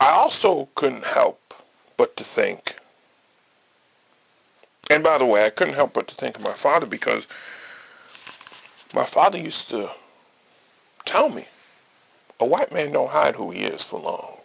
I 0.00 0.10
also 0.10 0.68
couldn't 0.74 1.04
help 1.04 1.54
but 1.96 2.16
to 2.16 2.24
think 2.24 2.76
and 4.90 5.04
by 5.04 5.18
the 5.18 5.24
way, 5.24 5.46
I 5.46 5.50
couldn't 5.50 5.74
help 5.74 5.92
but 5.92 6.08
to 6.08 6.14
think 6.16 6.36
of 6.36 6.42
my 6.42 6.52
father 6.52 6.84
because 6.84 7.28
my 8.92 9.04
father 9.04 9.38
used 9.38 9.68
to 9.68 9.90
tell 11.04 11.28
me, 11.28 11.46
a 12.40 12.44
white 12.44 12.72
man 12.72 12.90
don't 12.90 13.10
hide 13.10 13.36
who 13.36 13.50
he 13.50 13.62
is 13.62 13.84
for 13.84 14.00
long. 14.00 14.36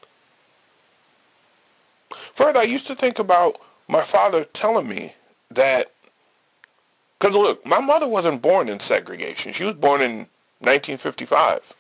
Further, 2.36 2.60
I 2.60 2.64
used 2.64 2.86
to 2.88 2.96
think 2.96 3.18
about 3.18 3.60
my 3.88 4.02
father 4.02 4.46
telling 4.46 4.88
me 4.88 5.14
that, 5.52 5.92
because 7.20 7.36
look, 7.36 7.66
my 7.66 7.80
mother 7.80 8.08
wasn't 8.08 8.42
born 8.42 8.70
in 8.70 8.80
segregation. 8.80 9.54
She 9.54 9.64
was 9.64 9.74
born 9.74 10.02
in 10.02 10.28
1955. 10.60 11.74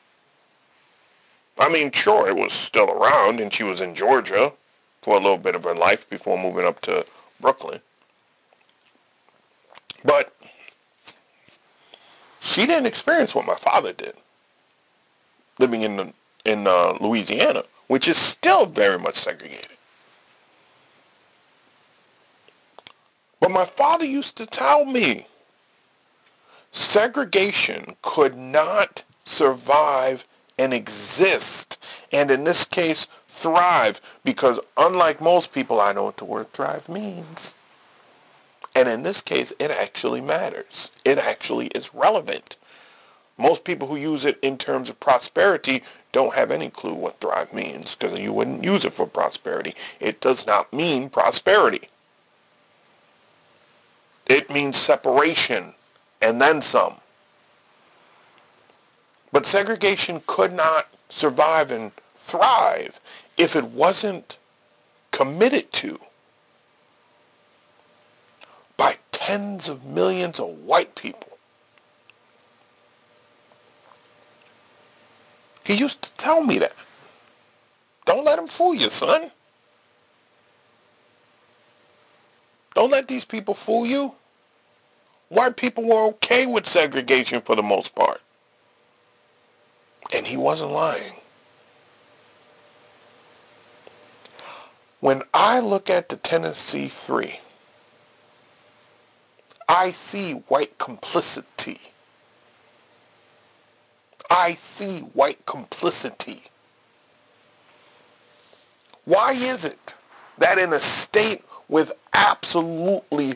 I 1.57 1.69
mean, 1.69 1.91
sure, 1.91 2.27
it 2.27 2.35
was 2.35 2.53
still 2.53 2.89
around, 2.91 3.39
and 3.39 3.51
she 3.51 3.63
was 3.63 3.81
in 3.81 3.95
Georgia 3.95 4.53
for 5.01 5.15
a 5.15 5.19
little 5.19 5.37
bit 5.37 5.55
of 5.55 5.63
her 5.63 5.75
life 5.75 6.09
before 6.09 6.37
moving 6.37 6.65
up 6.65 6.81
to 6.81 7.05
Brooklyn. 7.39 7.79
But 10.03 10.35
she 12.39 12.65
didn't 12.65 12.85
experience 12.85 13.33
what 13.33 13.45
my 13.45 13.55
father 13.55 13.93
did, 13.93 14.15
living 15.59 15.81
in 15.81 16.13
in 16.43 16.67
uh, 16.67 16.97
Louisiana, 17.01 17.63
which 17.87 18.07
is 18.07 18.17
still 18.17 18.65
very 18.67 18.99
much 18.99 19.15
segregated. 19.15 19.77
But 23.39 23.51
my 23.51 23.65
father 23.65 24.05
used 24.05 24.35
to 24.37 24.45
tell 24.45 24.85
me 24.85 25.27
segregation 26.71 27.95
could 28.01 28.37
not 28.37 29.03
survive 29.25 30.27
and 30.57 30.73
exist, 30.73 31.77
and 32.11 32.31
in 32.31 32.43
this 32.43 32.65
case, 32.65 33.07
thrive, 33.27 33.99
because 34.23 34.59
unlike 34.77 35.19
most 35.19 35.51
people, 35.51 35.81
I 35.81 35.91
know 35.93 36.03
what 36.03 36.17
the 36.17 36.25
word 36.25 36.53
thrive 36.53 36.87
means. 36.87 37.53
And 38.73 38.89
in 38.89 39.03
this 39.03 39.21
case, 39.21 39.53
it 39.59 39.71
actually 39.71 40.21
matters. 40.21 40.91
It 41.03 41.17
actually 41.17 41.67
is 41.67 41.93
relevant. 41.93 42.57
Most 43.37 43.63
people 43.63 43.87
who 43.87 43.97
use 43.97 44.23
it 44.23 44.39
in 44.41 44.57
terms 44.57 44.89
of 44.89 44.99
prosperity 44.99 45.83
don't 46.11 46.33
have 46.33 46.51
any 46.51 46.69
clue 46.69 46.93
what 46.93 47.19
thrive 47.19 47.53
means 47.53 47.95
because 47.95 48.17
you 48.17 48.31
wouldn't 48.31 48.63
use 48.63 48.85
it 48.85 48.93
for 48.93 49.05
prosperity. 49.05 49.75
It 49.99 50.21
does 50.21 50.45
not 50.47 50.71
mean 50.71 51.09
prosperity. 51.09 51.89
It 54.27 54.49
means 54.49 54.77
separation 54.77 55.73
and 56.21 56.41
then 56.41 56.61
some. 56.61 56.95
But 59.31 59.45
segregation 59.45 60.21
could 60.25 60.53
not 60.53 60.87
survive 61.09 61.71
and 61.71 61.91
thrive 62.17 62.99
if 63.37 63.55
it 63.55 63.65
wasn't 63.65 64.37
committed 65.11 65.71
to 65.73 65.99
by 68.77 68.97
tens 69.11 69.69
of 69.69 69.85
millions 69.85 70.39
of 70.39 70.47
white 70.47 70.95
people. 70.95 71.37
He 75.63 75.73
used 75.73 76.01
to 76.03 76.11
tell 76.13 76.43
me 76.43 76.59
that. 76.59 76.73
Don't 78.05 78.23
let 78.23 78.37
him 78.37 78.47
fool 78.47 78.75
you, 78.75 78.89
son. 78.89 79.31
Don't 82.75 82.91
let 82.91 83.07
these 83.07 83.25
people 83.25 83.53
fool 83.53 83.85
you. 83.85 84.13
White 85.29 85.57
people 85.57 85.83
were 85.85 86.03
okay 86.07 86.45
with 86.45 86.67
segregation 86.67 87.41
for 87.41 87.55
the 87.55 87.63
most 87.63 87.95
part. 87.95 88.21
And 90.13 90.27
he 90.27 90.37
wasn't 90.37 90.71
lying. 90.71 91.13
When 94.99 95.23
I 95.33 95.59
look 95.59 95.89
at 95.89 96.09
the 96.09 96.17
Tennessee 96.17 96.87
Three, 96.87 97.39
I 99.67 99.91
see 99.91 100.33
white 100.33 100.77
complicity. 100.77 101.79
I 104.29 104.53
see 104.55 104.99
white 104.99 105.45
complicity. 105.45 106.43
Why 109.05 109.33
is 109.33 109.63
it 109.65 109.95
that 110.39 110.57
in 110.57 110.73
a 110.73 110.79
state 110.79 111.43
with 111.67 111.91
absolutely 112.15 113.35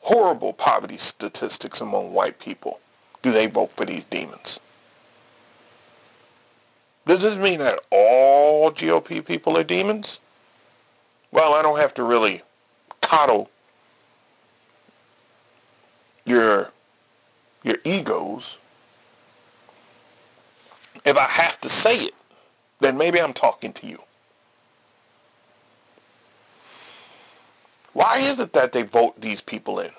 horrible 0.00 0.52
poverty 0.52 0.96
statistics 0.96 1.80
among 1.80 2.12
white 2.12 2.38
people 2.38 2.80
do 3.24 3.32
they 3.32 3.46
vote 3.46 3.72
for 3.72 3.86
these 3.86 4.04
demons? 4.04 4.60
Does 7.06 7.22
this 7.22 7.38
mean 7.38 7.58
that 7.60 7.80
all 7.90 8.70
GOP 8.70 9.24
people 9.24 9.56
are 9.56 9.64
demons? 9.64 10.20
Well, 11.32 11.54
I 11.54 11.62
don't 11.62 11.78
have 11.78 11.94
to 11.94 12.04
really 12.04 12.42
coddle 13.00 13.50
your 16.26 16.70
your 17.62 17.76
egos. 17.82 18.58
If 21.06 21.16
I 21.16 21.24
have 21.24 21.58
to 21.62 21.70
say 21.70 21.96
it, 21.96 22.14
then 22.80 22.98
maybe 22.98 23.22
I'm 23.22 23.32
talking 23.32 23.72
to 23.72 23.86
you. 23.86 24.02
Why 27.94 28.18
is 28.18 28.40
it 28.40 28.52
that 28.52 28.72
they 28.72 28.82
vote 28.82 29.20
these 29.20 29.40
people 29.40 29.80
in? 29.80 29.90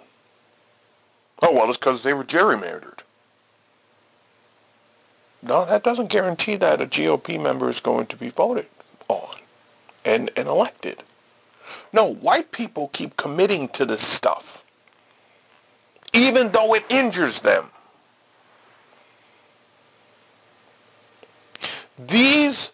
Oh, 1.42 1.54
well, 1.54 1.70
it's 1.70 1.78
because 1.78 2.04
they 2.04 2.14
were 2.14 2.24
gerrymandered. 2.24 3.00
No, 5.42 5.66
that 5.66 5.84
doesn't 5.84 6.10
guarantee 6.10 6.56
that 6.58 6.82
a 6.82 6.86
GOP 6.86 7.42
member 7.42 7.70
is 7.70 7.80
going 7.80 8.08
to 8.08 8.16
be 8.16 8.30
voted 8.30 8.68
on 9.08 9.36
and, 10.04 10.30
and 10.36 10.48
elected. 10.48 11.04
No, 11.94 12.06
white 12.06 12.52
people 12.52 12.90
keep 12.90 13.16
committing 13.16 13.70
to 13.70 13.86
this 13.86 14.06
stuff, 14.06 14.66
even 16.14 16.52
though 16.52 16.74
it 16.74 16.84
injures 16.90 17.42
them. 17.42 17.70
These, 21.98 22.72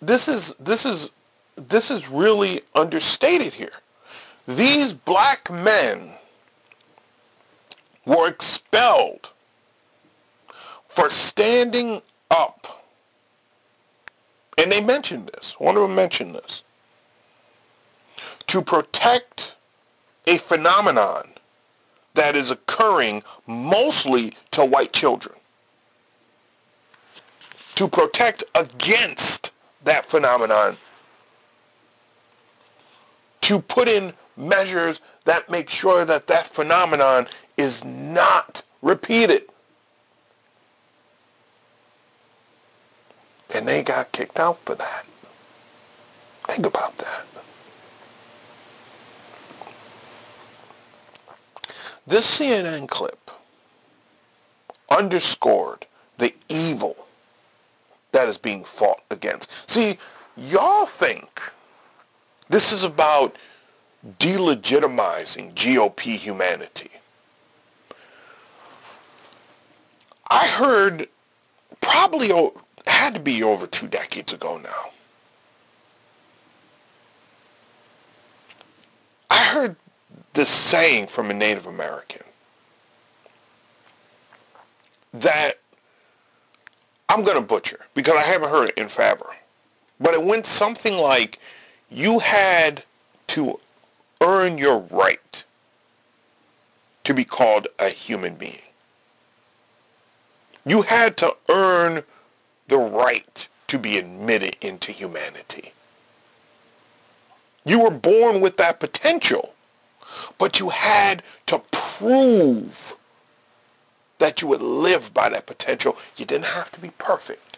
this 0.00 0.28
is, 0.28 0.54
this 0.60 0.86
is, 0.86 1.10
this 1.56 1.90
is 1.90 2.08
really 2.08 2.62
understated 2.74 3.54
here. 3.54 3.81
These 4.46 4.92
black 4.92 5.50
men 5.50 6.12
were 8.04 8.28
expelled 8.28 9.30
for 10.88 11.08
standing 11.10 12.02
up. 12.30 12.84
And 14.58 14.70
they 14.70 14.82
mentioned 14.82 15.28
this. 15.28 15.54
One 15.58 15.76
of 15.76 15.82
them 15.82 15.94
mentioned 15.94 16.34
this. 16.34 16.62
To 18.48 18.60
protect 18.62 19.54
a 20.26 20.38
phenomenon 20.38 21.28
that 22.14 22.36
is 22.36 22.50
occurring 22.50 23.22
mostly 23.46 24.34
to 24.50 24.64
white 24.64 24.92
children. 24.92 25.34
To 27.76 27.88
protect 27.88 28.44
against 28.54 29.52
that 29.84 30.04
phenomenon. 30.04 30.76
To 33.42 33.60
put 33.60 33.88
in 33.88 34.12
measures 34.36 35.00
that 35.24 35.50
make 35.50 35.68
sure 35.68 36.04
that 36.04 36.26
that 36.26 36.46
phenomenon 36.46 37.26
is 37.56 37.84
not 37.84 38.62
repeated. 38.80 39.44
And 43.54 43.68
they 43.68 43.82
got 43.82 44.12
kicked 44.12 44.40
out 44.40 44.58
for 44.64 44.74
that. 44.74 45.06
Think 46.48 46.66
about 46.66 46.96
that. 46.98 47.26
This 52.06 52.38
CNN 52.38 52.88
clip 52.88 53.30
underscored 54.90 55.86
the 56.18 56.34
evil 56.48 57.06
that 58.10 58.28
is 58.28 58.36
being 58.38 58.64
fought 58.64 59.02
against. 59.10 59.48
See, 59.70 59.98
y'all 60.36 60.86
think 60.86 61.40
this 62.48 62.72
is 62.72 62.84
about 62.84 63.36
delegitimizing 64.18 65.54
GOP 65.54 66.16
humanity. 66.16 66.90
I 70.28 70.46
heard 70.46 71.08
probably 71.80 72.32
had 72.86 73.14
to 73.14 73.20
be 73.20 73.42
over 73.42 73.66
two 73.66 73.86
decades 73.86 74.32
ago 74.32 74.58
now. 74.58 74.90
I 79.30 79.44
heard 79.44 79.76
this 80.34 80.50
saying 80.50 81.06
from 81.06 81.30
a 81.30 81.34
Native 81.34 81.66
American 81.66 82.22
that 85.12 85.58
I'm 87.08 87.22
going 87.22 87.36
to 87.36 87.42
butcher 87.42 87.80
because 87.94 88.14
I 88.14 88.22
haven't 88.22 88.48
heard 88.48 88.70
it 88.70 88.78
in 88.78 88.88
Favre. 88.88 89.36
But 90.00 90.14
it 90.14 90.22
went 90.22 90.46
something 90.46 90.96
like 90.96 91.38
you 91.90 92.18
had 92.18 92.82
to 93.28 93.60
earn 94.22 94.56
your 94.56 94.78
right 94.78 95.44
to 97.04 97.12
be 97.12 97.24
called 97.24 97.66
a 97.78 97.88
human 97.88 98.36
being. 98.36 98.62
You 100.64 100.82
had 100.82 101.16
to 101.18 101.36
earn 101.48 102.04
the 102.68 102.78
right 102.78 103.48
to 103.66 103.78
be 103.78 103.98
admitted 103.98 104.56
into 104.60 104.92
humanity. 104.92 105.72
You 107.64 107.80
were 107.80 107.90
born 107.90 108.40
with 108.40 108.56
that 108.58 108.80
potential, 108.80 109.54
but 110.38 110.60
you 110.60 110.68
had 110.68 111.22
to 111.46 111.60
prove 111.70 112.96
that 114.18 114.40
you 114.40 114.48
would 114.48 114.62
live 114.62 115.12
by 115.12 115.28
that 115.28 115.46
potential. 115.46 115.96
You 116.16 116.24
didn't 116.24 116.46
have 116.46 116.70
to 116.72 116.80
be 116.80 116.90
perfect, 116.90 117.56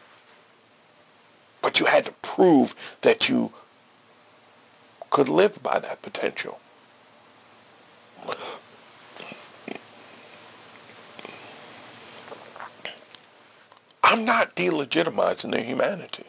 but 1.60 1.78
you 1.78 1.86
had 1.86 2.06
to 2.06 2.12
prove 2.22 2.96
that 3.02 3.28
you 3.28 3.52
could 5.14 5.28
live 5.28 5.62
by 5.62 5.78
that 5.78 6.02
potential. 6.02 6.58
I'm 14.02 14.24
not 14.24 14.56
delegitimizing 14.56 15.52
their 15.52 15.62
humanity. 15.62 16.24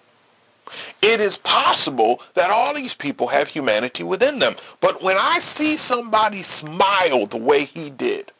It 1.01 1.19
is 1.19 1.35
possible 1.35 2.21
that 2.35 2.51
all 2.51 2.75
these 2.75 2.93
people 2.93 3.27
have 3.27 3.47
humanity 3.47 4.03
within 4.03 4.37
them. 4.37 4.55
But 4.81 5.01
when 5.01 5.17
I 5.19 5.39
see 5.39 5.77
somebody 5.77 6.43
smile 6.43 7.25
the 7.25 7.37
way 7.37 7.65
he 7.65 7.89
did, 7.89 8.31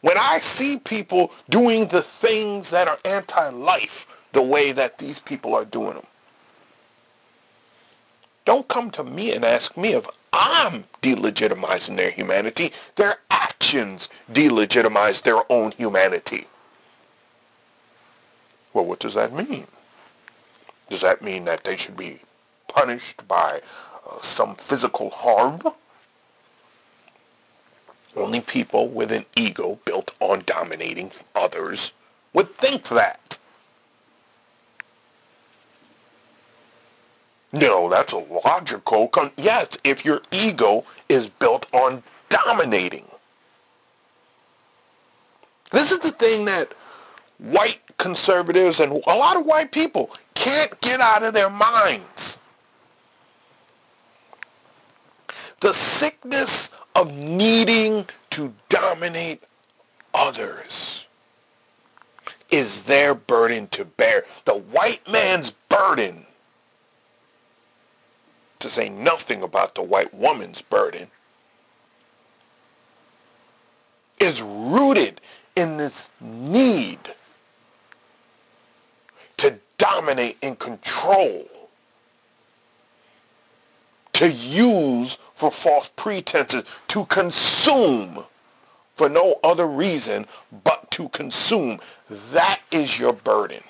when 0.00 0.16
I 0.16 0.38
see 0.38 0.78
people 0.78 1.32
doing 1.50 1.88
the 1.88 2.02
things 2.02 2.70
that 2.70 2.88
are 2.88 2.98
anti-life 3.04 4.06
the 4.36 4.42
way 4.42 4.70
that 4.70 4.98
these 4.98 5.18
people 5.18 5.54
are 5.54 5.64
doing 5.64 5.94
them, 5.94 6.06
don't 8.44 8.68
come 8.68 8.90
to 8.90 9.02
me 9.02 9.32
and 9.34 9.46
ask 9.46 9.78
me 9.78 9.94
if 9.94 10.06
I'm 10.30 10.84
delegitimizing 11.02 11.96
their 11.96 12.10
humanity. 12.10 12.72
Their 12.96 13.16
actions 13.30 14.10
delegitimize 14.30 15.22
their 15.22 15.40
own 15.50 15.72
humanity. 15.72 16.46
Well, 18.74 18.84
what 18.84 19.00
does 19.00 19.14
that 19.14 19.32
mean? 19.32 19.66
Does 20.90 21.00
that 21.00 21.22
mean 21.22 21.46
that 21.46 21.64
they 21.64 21.76
should 21.78 21.96
be 21.96 22.20
punished 22.68 23.26
by 23.26 23.62
uh, 24.06 24.20
some 24.20 24.54
physical 24.56 25.08
harm? 25.08 25.62
Only 28.14 28.42
people 28.42 28.88
with 28.88 29.12
an 29.12 29.24
ego 29.34 29.78
built 29.86 30.10
on 30.20 30.42
dominating 30.44 31.10
others 31.34 31.92
would 32.34 32.54
think 32.54 32.90
that. 32.90 33.38
No, 37.52 37.88
that's 37.88 38.12
a 38.12 38.18
logical. 38.18 39.08
Con- 39.08 39.30
yes, 39.36 39.78
if 39.84 40.04
your 40.04 40.20
ego 40.30 40.84
is 41.08 41.28
built 41.28 41.66
on 41.72 42.02
dominating. 42.28 43.04
This 45.70 45.90
is 45.90 46.00
the 46.00 46.10
thing 46.10 46.44
that 46.46 46.72
white 47.38 47.80
conservatives 47.98 48.80
and 48.80 48.92
a 48.92 49.14
lot 49.14 49.36
of 49.36 49.46
white 49.46 49.72
people 49.72 50.10
can't 50.34 50.80
get 50.80 51.00
out 51.00 51.22
of 51.22 51.34
their 51.34 51.50
minds. 51.50 52.38
The 55.60 55.72
sickness 55.72 56.70
of 56.94 57.14
needing 57.14 58.06
to 58.30 58.52
dominate 58.68 59.42
others 60.14 61.06
is 62.50 62.84
their 62.84 63.14
burden 63.14 63.66
to 63.68 63.84
bear. 63.84 64.24
The 64.44 64.54
white 64.54 65.06
man's 65.10 65.52
burden, 65.68 66.25
to 68.66 68.72
say 68.72 68.88
nothing 68.88 69.42
about 69.42 69.74
the 69.74 69.82
white 69.82 70.12
woman's 70.12 70.60
burden, 70.60 71.06
is 74.18 74.42
rooted 74.42 75.20
in 75.54 75.76
this 75.76 76.08
need 76.20 76.98
to 79.36 79.58
dominate 79.78 80.36
and 80.42 80.58
control, 80.58 81.46
to 84.14 84.32
use 84.32 85.18
for 85.34 85.50
false 85.50 85.90
pretenses, 85.94 86.64
to 86.88 87.04
consume 87.06 88.24
for 88.96 89.08
no 89.08 89.38
other 89.44 89.66
reason 89.66 90.26
but 90.64 90.90
to 90.90 91.08
consume. 91.10 91.78
That 92.32 92.60
is 92.70 92.98
your 92.98 93.12
burden. 93.12 93.60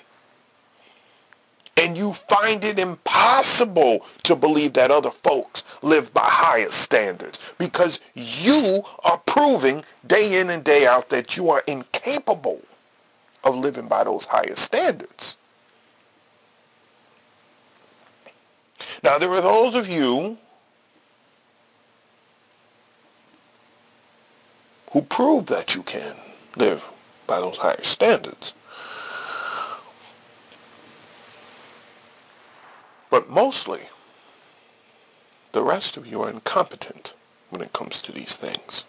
And 1.77 1.95
you 1.95 2.13
find 2.13 2.65
it 2.65 2.79
impossible 2.79 4.03
to 4.23 4.35
believe 4.35 4.73
that 4.73 4.89
other 4.89 5.11
folks 5.11 5.63
live 5.83 6.11
by 6.13 6.25
higher 6.25 6.69
standards 6.69 7.37
because 7.59 7.99
you 8.15 8.83
are 9.03 9.19
proving 9.19 9.85
day 10.05 10.39
in 10.39 10.49
and 10.49 10.63
day 10.63 10.87
out 10.87 11.09
that 11.09 11.37
you 11.37 11.51
are 11.51 11.63
incapable 11.67 12.61
of 13.43 13.55
living 13.55 13.87
by 13.87 14.03
those 14.03 14.25
higher 14.25 14.55
standards. 14.55 15.35
Now, 19.03 19.19
there 19.19 19.31
are 19.31 19.41
those 19.41 19.75
of 19.75 19.87
you 19.87 20.37
who 24.91 25.01
prove 25.03 25.45
that 25.47 25.75
you 25.75 25.83
can 25.83 26.15
live 26.55 26.89
by 27.27 27.39
those 27.39 27.57
higher 27.57 27.83
standards. 27.83 28.53
But 33.17 33.31
mostly, 33.31 33.81
the 35.51 35.63
rest 35.63 35.97
of 35.97 36.05
you 36.05 36.21
are 36.21 36.29
incompetent 36.29 37.15
when 37.49 37.63
it 37.63 37.73
comes 37.73 37.99
to 38.03 38.11
these 38.11 38.35
things. 38.35 38.83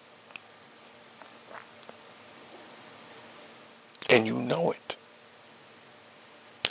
And 4.10 4.26
you 4.26 4.34
know 4.34 4.70
it. 4.70 4.96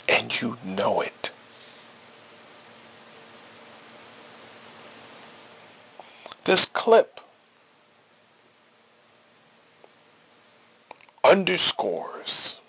And 0.08 0.40
you 0.40 0.56
know 0.64 1.00
it. 1.00 1.32
This 6.44 6.64
clip 6.64 7.20
underscores 11.24 12.60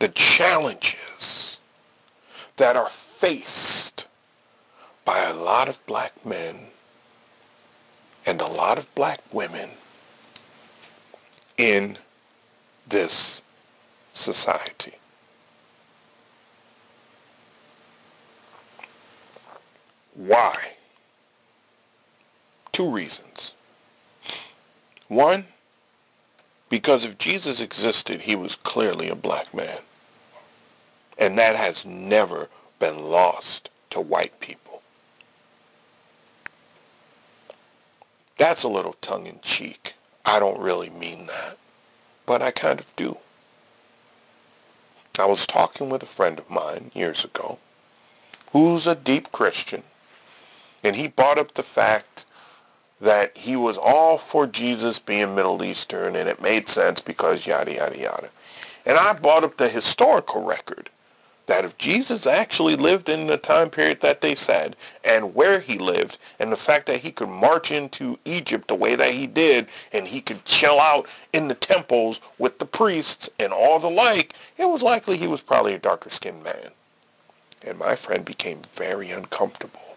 the 0.00 0.08
challenges 0.08 1.31
that 2.62 2.76
are 2.76 2.90
faced 2.90 4.06
by 5.04 5.18
a 5.18 5.34
lot 5.34 5.68
of 5.68 5.84
black 5.84 6.24
men 6.24 6.54
and 8.24 8.40
a 8.40 8.46
lot 8.46 8.78
of 8.78 8.94
black 8.94 9.20
women 9.32 9.68
in 11.58 11.98
this 12.88 13.42
society. 14.14 14.94
Why? 20.14 20.54
Two 22.70 22.88
reasons. 22.88 23.54
One, 25.08 25.46
because 26.68 27.04
if 27.04 27.18
Jesus 27.18 27.60
existed, 27.60 28.20
he 28.20 28.36
was 28.36 28.54
clearly 28.54 29.08
a 29.08 29.16
black 29.16 29.52
man. 29.52 29.80
And 31.22 31.38
that 31.38 31.54
has 31.54 31.86
never 31.86 32.48
been 32.80 33.04
lost 33.04 33.70
to 33.90 34.00
white 34.00 34.40
people. 34.40 34.82
That's 38.38 38.64
a 38.64 38.68
little 38.68 38.94
tongue-in-cheek. 38.94 39.94
I 40.24 40.40
don't 40.40 40.58
really 40.58 40.90
mean 40.90 41.28
that, 41.28 41.58
but 42.26 42.42
I 42.42 42.50
kind 42.50 42.80
of 42.80 42.96
do. 42.96 43.18
I 45.16 45.26
was 45.26 45.46
talking 45.46 45.90
with 45.90 46.02
a 46.02 46.06
friend 46.06 46.40
of 46.40 46.50
mine 46.50 46.90
years 46.92 47.24
ago 47.24 47.60
who's 48.50 48.88
a 48.88 48.96
deep 48.96 49.30
Christian, 49.30 49.84
and 50.82 50.96
he 50.96 51.06
brought 51.06 51.38
up 51.38 51.54
the 51.54 51.62
fact 51.62 52.24
that 53.00 53.36
he 53.36 53.54
was 53.54 53.78
all 53.78 54.18
for 54.18 54.48
Jesus 54.48 54.98
being 54.98 55.36
Middle 55.36 55.62
Eastern 55.62 56.16
and 56.16 56.28
it 56.28 56.42
made 56.42 56.68
sense 56.68 57.00
because 57.00 57.46
yada, 57.46 57.74
yada, 57.74 57.96
yada. 57.96 58.30
And 58.84 58.98
I 58.98 59.12
brought 59.12 59.44
up 59.44 59.56
the 59.56 59.68
historical 59.68 60.42
record 60.42 60.90
that 61.46 61.64
if 61.64 61.76
Jesus 61.76 62.26
actually 62.26 62.76
lived 62.76 63.08
in 63.08 63.26
the 63.26 63.36
time 63.36 63.68
period 63.68 64.00
that 64.00 64.20
they 64.20 64.34
said 64.34 64.76
and 65.04 65.34
where 65.34 65.60
he 65.60 65.78
lived 65.78 66.18
and 66.38 66.52
the 66.52 66.56
fact 66.56 66.86
that 66.86 67.00
he 67.00 67.10
could 67.10 67.28
march 67.28 67.70
into 67.70 68.18
Egypt 68.24 68.68
the 68.68 68.74
way 68.74 68.94
that 68.94 69.12
he 69.12 69.26
did 69.26 69.66
and 69.92 70.06
he 70.06 70.20
could 70.20 70.44
chill 70.44 70.78
out 70.78 71.06
in 71.32 71.48
the 71.48 71.54
temples 71.54 72.20
with 72.38 72.58
the 72.58 72.64
priests 72.64 73.28
and 73.38 73.52
all 73.52 73.78
the 73.78 73.90
like, 73.90 74.34
it 74.56 74.66
was 74.66 74.82
likely 74.82 75.16
he 75.16 75.26
was 75.26 75.40
probably 75.40 75.74
a 75.74 75.78
darker 75.78 76.10
skinned 76.10 76.44
man. 76.44 76.70
And 77.62 77.78
my 77.78 77.96
friend 77.96 78.24
became 78.24 78.62
very 78.74 79.10
uncomfortable 79.10 79.96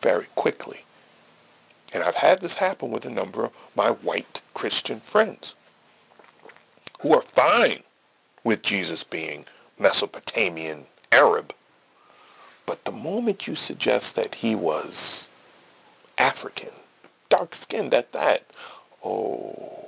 very 0.00 0.26
quickly. 0.34 0.84
And 1.92 2.02
I've 2.02 2.16
had 2.16 2.40
this 2.40 2.54
happen 2.54 2.90
with 2.90 3.04
a 3.04 3.10
number 3.10 3.44
of 3.44 3.52
my 3.76 3.90
white 3.90 4.40
Christian 4.54 5.00
friends 5.00 5.54
who 7.00 7.14
are 7.14 7.22
fine 7.22 7.82
with 8.44 8.62
Jesus 8.62 9.04
being 9.04 9.44
Mesopotamian 9.82 10.86
Arab. 11.10 11.54
But 12.64 12.84
the 12.84 12.92
moment 12.92 13.46
you 13.46 13.54
suggest 13.54 14.16
that 14.16 14.36
he 14.36 14.54
was 14.54 15.28
African, 16.16 16.70
dark-skinned 17.28 17.92
at 17.92 18.12
that, 18.12 18.46
oh, 19.04 19.84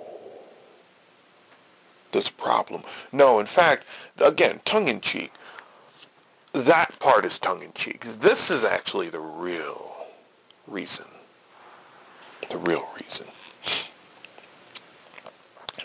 there's 2.12 2.28
a 2.28 2.32
problem. 2.32 2.82
No, 3.12 3.38
in 3.38 3.46
fact, 3.46 3.86
again, 4.20 4.60
tongue-in-cheek, 4.64 5.32
that 6.52 6.98
part 6.98 7.24
is 7.24 7.38
tongue-in-cheek. 7.38 8.04
This 8.20 8.50
is 8.50 8.64
actually 8.64 9.08
the 9.08 9.20
real 9.20 10.06
reason 10.66 11.06
the 12.48 12.58
real 12.58 12.88
reason. 13.00 13.26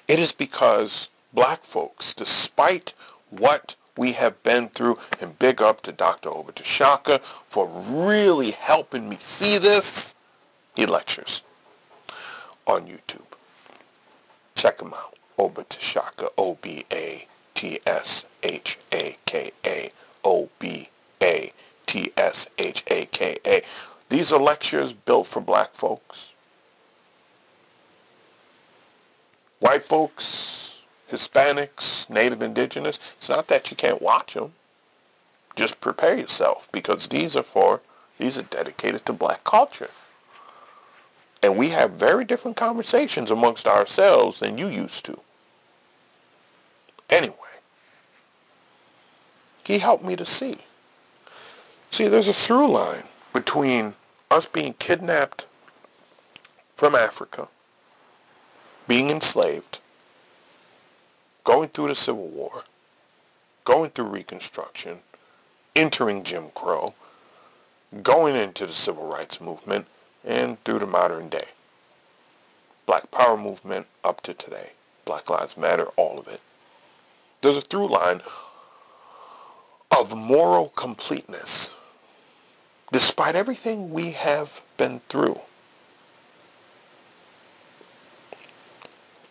It 0.07 0.20
is 0.20 0.32
because 0.32 1.10
black 1.34 1.64
folks, 1.64 2.14
despite 2.14 2.93
what 3.30 3.76
we 4.00 4.14
have 4.14 4.41
been 4.43 4.70
through, 4.70 4.97
and 5.20 5.38
big 5.38 5.62
up 5.62 5.82
to 5.82 5.91
Dr. 5.91 6.30
Oba 6.30 6.54
T'Shaka 6.54 7.20
for 7.22 7.68
really 7.68 8.52
helping 8.52 9.10
me 9.10 9.18
see 9.20 9.58
this. 9.58 10.16
He 10.76 10.86
lectures 10.86 11.43
on 12.66 12.88
YouTube. 12.88 13.20
Check 14.56 14.82
him 14.82 14.93
out. 14.93 15.16
Oba 15.38 15.66
T'Shaka, 15.66 16.30
O-B-A-T-S-H-A-K-A, 16.38 17.12
O-B-A-T-S-H-A-K-A. 20.24 20.86
These 24.08 24.32
are 24.32 24.39
lectures 24.39 24.93
built 24.93 25.28
for 25.28 25.41
black 25.41 25.76
folks. 25.76 26.30
white 29.60 29.86
folks, 29.86 30.68
Hispanics, 31.10 32.10
Native 32.10 32.41
Indigenous, 32.41 32.99
it's 33.18 33.30
not 33.30 33.47
that 33.47 33.70
you 33.70 33.78
can't 33.78 34.01
watch 34.01 34.34
them. 34.34 34.53
Just 35.55 35.82
prepare 35.82 36.18
yourself 36.18 36.68
because 36.72 37.07
these 37.07 37.36
are 37.36 37.43
for, 37.43 37.82
these 38.18 38.38
are 38.38 38.43
dedicated 38.43 39.05
to 39.05 39.14
black 39.14 39.43
culture. 39.43 39.89
And 41.41 41.57
we 41.57 41.70
have 41.70 41.91
very 41.91 42.26
different 42.26 42.57
conversations 42.57 43.32
amongst 43.32 43.68
ourselves 43.68 44.39
than 44.39 44.57
you 44.57 44.68
used 44.68 45.05
to. 45.05 45.20
Anyway, 47.10 47.36
he 49.64 49.80
helped 49.80 50.03
me 50.03 50.16
to 50.16 50.26
see. 50.26 50.57
See, 51.91 52.07
there's 52.07 52.28
a 52.28 52.34
through 52.34 52.70
line 52.70 53.03
between 53.34 53.95
us 54.30 54.45
being 54.45 54.74
kidnapped 54.74 55.45
from 56.76 56.93
Africa 56.93 57.47
being 58.89 59.12
enslaved, 59.12 59.80
going 61.44 61.70
through 61.70 61.88
the 61.88 61.96
Civil 61.96 62.28
War, 62.28 62.64
going 63.64 63.90
through 63.92 64.06
Reconstruction, 64.06 65.00
entering 65.76 66.24
Jim 66.24 66.50
Crow, 66.54 66.94
going 68.04 68.36
into 68.36 68.66
the 68.66 68.74
civil 68.74 69.08
rights 69.08 69.42
movement, 69.42 69.86
and 70.26 70.64
through 70.64 70.80
the 70.80 70.86
modern 70.86 71.30
day. 71.30 71.46
Black 72.86 73.10
Power 73.12 73.38
movement 73.38 73.88
up 74.04 74.22
to 74.22 74.34
today. 74.34 74.72
Black 75.06 75.30
Lives 75.30 75.58
Matter, 75.58 75.86
all 75.96 76.20
of 76.20 76.28
it. 76.28 76.42
There's 77.42 77.58
a 77.58 77.62
through 77.62 77.88
line 77.88 78.22
of 79.92 80.16
moral 80.16 80.70
completeness 80.70 81.74
despite 82.92 83.36
everything 83.36 83.92
we 83.92 84.12
have 84.12 84.62
been 84.78 85.00
through. 85.10 85.40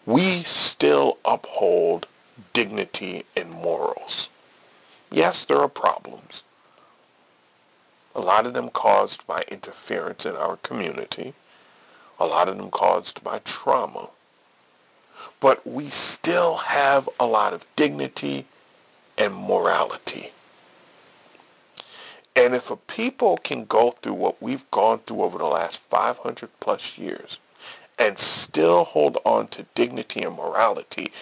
We 0.09 0.43
still 0.45 1.19
uphold 1.23 2.07
dignity 2.55 3.27
and 3.37 3.51
morals. 3.51 4.31
Yes, 5.11 5.45
there 5.45 5.59
are 5.59 5.69
problems. 5.69 6.45
A 8.15 8.21
lot 8.23 8.47
of 8.47 8.55
them 8.55 8.71
caused 8.71 9.27
by 9.27 9.45
interference 9.49 10.25
in 10.25 10.35
our 10.35 10.57
community. 10.57 11.35
A 12.19 12.25
lot 12.25 12.49
of 12.49 12.57
them 12.57 12.71
caused 12.71 13.23
by 13.23 13.41
trauma. 13.41 14.09
But 15.41 15.67
we 15.67 15.91
still 15.91 16.57
have 16.57 17.07
a 17.21 17.27
lot 17.27 17.53
of 17.53 17.67
dignity 17.77 18.47
and 19.19 19.35
morality. 19.35 20.33
And 22.35 22.55
if 22.55 22.71
a 22.71 22.77
people 22.77 23.37
can 23.37 23.67
go 23.67 23.91
through 23.91 24.15
what 24.15 24.41
we've 24.43 24.71
gone 24.71 25.01
through 25.01 25.21
over 25.21 25.37
the 25.37 25.45
last 25.45 25.81
500 25.81 26.49
plus 26.61 26.97
years 26.97 27.41
and 27.99 28.19
still 28.19 28.85
hold 28.85 29.19
on 29.25 29.49
to 29.49 29.65
dignity 29.75 30.23
and 30.23 30.37
morality, 30.37 31.13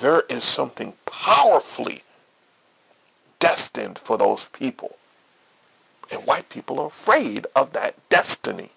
there 0.00 0.22
is 0.28 0.44
something 0.44 0.92
powerfully 1.06 2.02
destined 3.38 3.98
for 3.98 4.18
those 4.18 4.44
people. 4.46 4.96
And 6.10 6.24
white 6.26 6.48
people 6.48 6.80
are 6.80 6.86
afraid 6.86 7.46
of 7.54 7.72
that 7.72 7.94
destiny. 8.08 8.70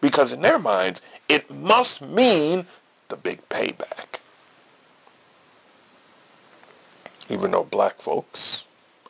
Because 0.00 0.32
in 0.32 0.42
their 0.42 0.58
minds, 0.58 1.00
it 1.28 1.50
must 1.50 2.02
mean 2.02 2.66
the 3.08 3.16
big 3.16 3.48
payback. 3.48 4.18
Even 7.28 7.52
though 7.52 7.64
black 7.64 8.00
folks 8.00 8.64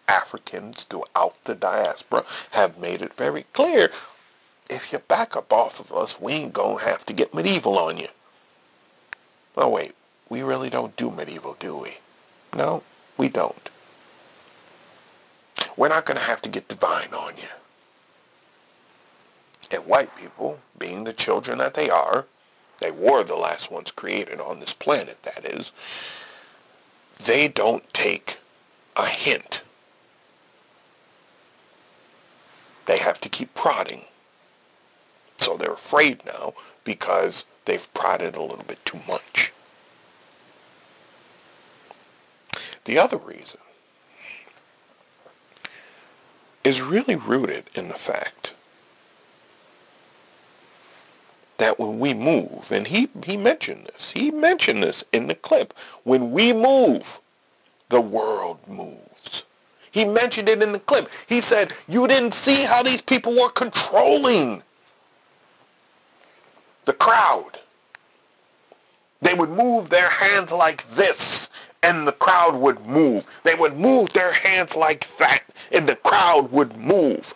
Africans 0.06 0.84
throughout 0.84 1.36
the 1.44 1.54
diaspora 1.54 2.24
have 2.50 2.78
made 2.78 3.02
it 3.02 3.14
very 3.14 3.44
clear, 3.52 3.90
if 4.70 4.92
you 4.92 4.98
back 4.98 5.36
up 5.36 5.52
off 5.52 5.80
of 5.80 5.92
us, 5.92 6.20
we 6.20 6.32
ain't 6.32 6.52
going 6.52 6.78
to 6.78 6.84
have 6.84 7.04
to 7.06 7.12
get 7.12 7.34
medieval 7.34 7.78
on 7.78 7.96
you. 7.96 8.08
Oh, 9.56 9.68
wait, 9.68 9.94
we 10.28 10.42
really 10.42 10.70
don't 10.70 10.96
do 10.96 11.10
medieval, 11.10 11.56
do 11.58 11.76
we? 11.76 11.98
No, 12.56 12.82
we 13.16 13.28
don't. 13.28 13.70
We're 15.76 15.88
not 15.88 16.06
going 16.06 16.16
to 16.18 16.24
have 16.24 16.42
to 16.42 16.48
get 16.48 16.68
divine 16.68 17.12
on 17.12 17.34
you. 17.36 17.48
And 19.70 19.86
white 19.86 20.14
people, 20.16 20.58
being 20.78 21.04
the 21.04 21.12
children 21.12 21.58
that 21.58 21.74
they 21.74 21.90
are, 21.90 22.26
they 22.80 22.90
were 22.90 23.22
the 23.24 23.36
last 23.36 23.70
ones 23.70 23.90
created 23.90 24.40
on 24.40 24.60
this 24.60 24.74
planet, 24.74 25.22
that 25.22 25.44
is, 25.44 25.72
they 27.24 27.48
don't 27.48 27.92
take 27.94 28.38
a 28.96 29.06
hint 29.06 29.62
they 32.86 32.98
have 32.98 33.20
to 33.20 33.28
keep 33.28 33.54
prodding. 33.54 34.02
So 35.44 35.58
they're 35.58 35.74
afraid 35.74 36.24
now 36.24 36.54
because 36.84 37.44
they've 37.66 37.92
prodded 37.92 38.34
a 38.34 38.40
little 38.40 38.64
bit 38.66 38.82
too 38.86 39.00
much. 39.06 39.52
The 42.86 42.98
other 42.98 43.18
reason 43.18 43.60
is 46.64 46.80
really 46.80 47.16
rooted 47.16 47.64
in 47.74 47.88
the 47.88 47.94
fact 47.94 48.54
that 51.58 51.78
when 51.78 51.98
we 51.98 52.14
move, 52.14 52.72
and 52.72 52.86
he, 52.86 53.10
he 53.26 53.36
mentioned 53.36 53.90
this, 53.92 54.12
he 54.12 54.30
mentioned 54.30 54.82
this 54.82 55.04
in 55.12 55.26
the 55.26 55.34
clip, 55.34 55.74
when 56.04 56.32
we 56.32 56.54
move, 56.54 57.20
the 57.90 58.00
world 58.00 58.66
moves. 58.66 59.44
He 59.90 60.06
mentioned 60.06 60.48
it 60.48 60.62
in 60.62 60.72
the 60.72 60.78
clip. 60.78 61.10
He 61.26 61.42
said, 61.42 61.74
you 61.86 62.08
didn't 62.08 62.32
see 62.32 62.62
how 62.62 62.82
these 62.82 63.02
people 63.02 63.34
were 63.34 63.50
controlling 63.50 64.62
the 66.84 66.92
crowd. 66.92 67.58
They 69.22 69.34
would 69.34 69.50
move 69.50 69.88
their 69.88 70.10
hands 70.10 70.52
like 70.52 70.88
this, 70.90 71.48
and 71.82 72.06
the 72.06 72.12
crowd 72.12 72.56
would 72.56 72.84
move. 72.86 73.26
They 73.42 73.54
would 73.54 73.76
move 73.76 74.12
their 74.12 74.32
hands 74.32 74.76
like 74.76 75.08
that, 75.18 75.42
and 75.72 75.88
the 75.88 75.96
crowd 75.96 76.52
would 76.52 76.76
move. 76.76 77.34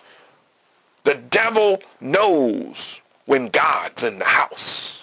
The 1.04 1.14
devil 1.14 1.82
knows 2.00 3.00
when 3.24 3.48
God's 3.48 4.02
in 4.02 4.18
the 4.18 4.26
house. 4.26 5.02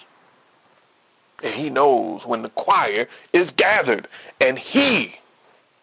And 1.42 1.54
he 1.54 1.70
knows 1.70 2.24
when 2.24 2.42
the 2.42 2.48
choir 2.50 3.08
is 3.32 3.52
gathered. 3.52 4.08
And 4.40 4.58
he 4.58 5.16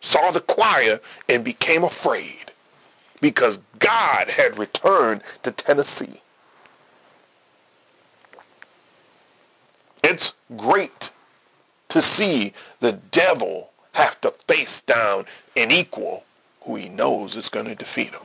saw 0.01 0.31
the 0.31 0.41
choir 0.41 0.99
and 1.29 1.43
became 1.43 1.83
afraid 1.83 2.51
because 3.21 3.59
God 3.79 4.29
had 4.29 4.57
returned 4.57 5.21
to 5.43 5.51
Tennessee. 5.51 6.21
It's 10.03 10.33
great 10.57 11.11
to 11.89 12.01
see 12.01 12.53
the 12.81 12.91
devil 12.91 13.71
have 13.93 14.19
to 14.21 14.31
face 14.47 14.81
down 14.81 15.25
an 15.55 15.71
equal 15.71 16.25
who 16.61 16.75
he 16.75 16.89
knows 16.89 17.35
is 17.35 17.49
going 17.49 17.67
to 17.67 17.75
defeat 17.75 18.09
him. 18.09 18.21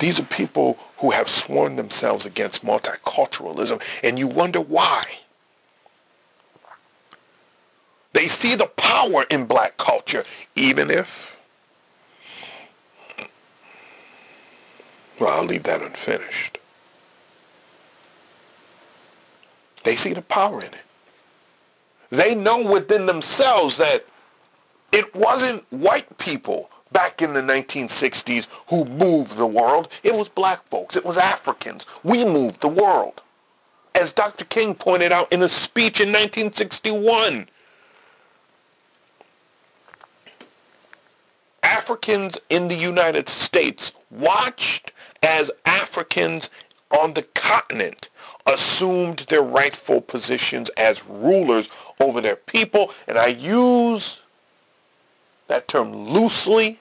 These 0.00 0.18
are 0.18 0.24
people 0.24 0.78
who 0.96 1.10
have 1.10 1.28
sworn 1.28 1.76
themselves 1.76 2.24
against 2.24 2.64
multiculturalism, 2.64 3.82
and 4.02 4.18
you 4.18 4.26
wonder 4.26 4.60
why. 4.60 5.04
They 8.14 8.26
see 8.26 8.54
the 8.54 8.66
power 8.66 9.24
in 9.30 9.44
black 9.44 9.76
culture, 9.76 10.24
even 10.56 10.90
if, 10.90 11.29
well, 15.20 15.38
I'll 15.38 15.44
leave 15.44 15.64
that 15.64 15.82
unfinished. 15.82 16.58
They 19.84 19.96
see 19.96 20.12
the 20.12 20.22
power 20.22 20.60
in 20.60 20.68
it. 20.68 20.84
They 22.10 22.34
know 22.34 22.62
within 22.62 23.06
themselves 23.06 23.76
that 23.76 24.04
it 24.92 25.14
wasn't 25.14 25.64
white 25.70 26.18
people 26.18 26.70
back 26.92 27.22
in 27.22 27.34
the 27.34 27.40
1960s 27.40 28.48
who 28.68 28.84
moved 28.86 29.36
the 29.36 29.46
world. 29.46 29.88
It 30.02 30.14
was 30.14 30.28
black 30.28 30.66
folks. 30.68 30.96
It 30.96 31.04
was 31.04 31.16
Africans. 31.16 31.86
We 32.02 32.24
moved 32.24 32.60
the 32.60 32.68
world. 32.68 33.22
As 33.94 34.12
Dr. 34.12 34.44
King 34.46 34.74
pointed 34.74 35.12
out 35.12 35.32
in 35.32 35.42
a 35.42 35.48
speech 35.48 36.00
in 36.00 36.08
1961, 36.08 37.48
Africans 41.62 42.38
in 42.50 42.68
the 42.68 42.74
United 42.74 43.28
States 43.28 43.92
watched 44.10 44.92
as 45.22 45.50
Africans 45.66 46.50
on 46.90 47.14
the 47.14 47.22
continent 47.22 48.08
assumed 48.46 49.18
their 49.28 49.42
rightful 49.42 50.00
positions 50.00 50.70
as 50.70 51.06
rulers 51.06 51.68
over 52.00 52.20
their 52.20 52.36
people. 52.36 52.92
And 53.06 53.16
I 53.18 53.28
use 53.28 54.20
that 55.46 55.68
term 55.68 55.92
loosely. 55.92 56.80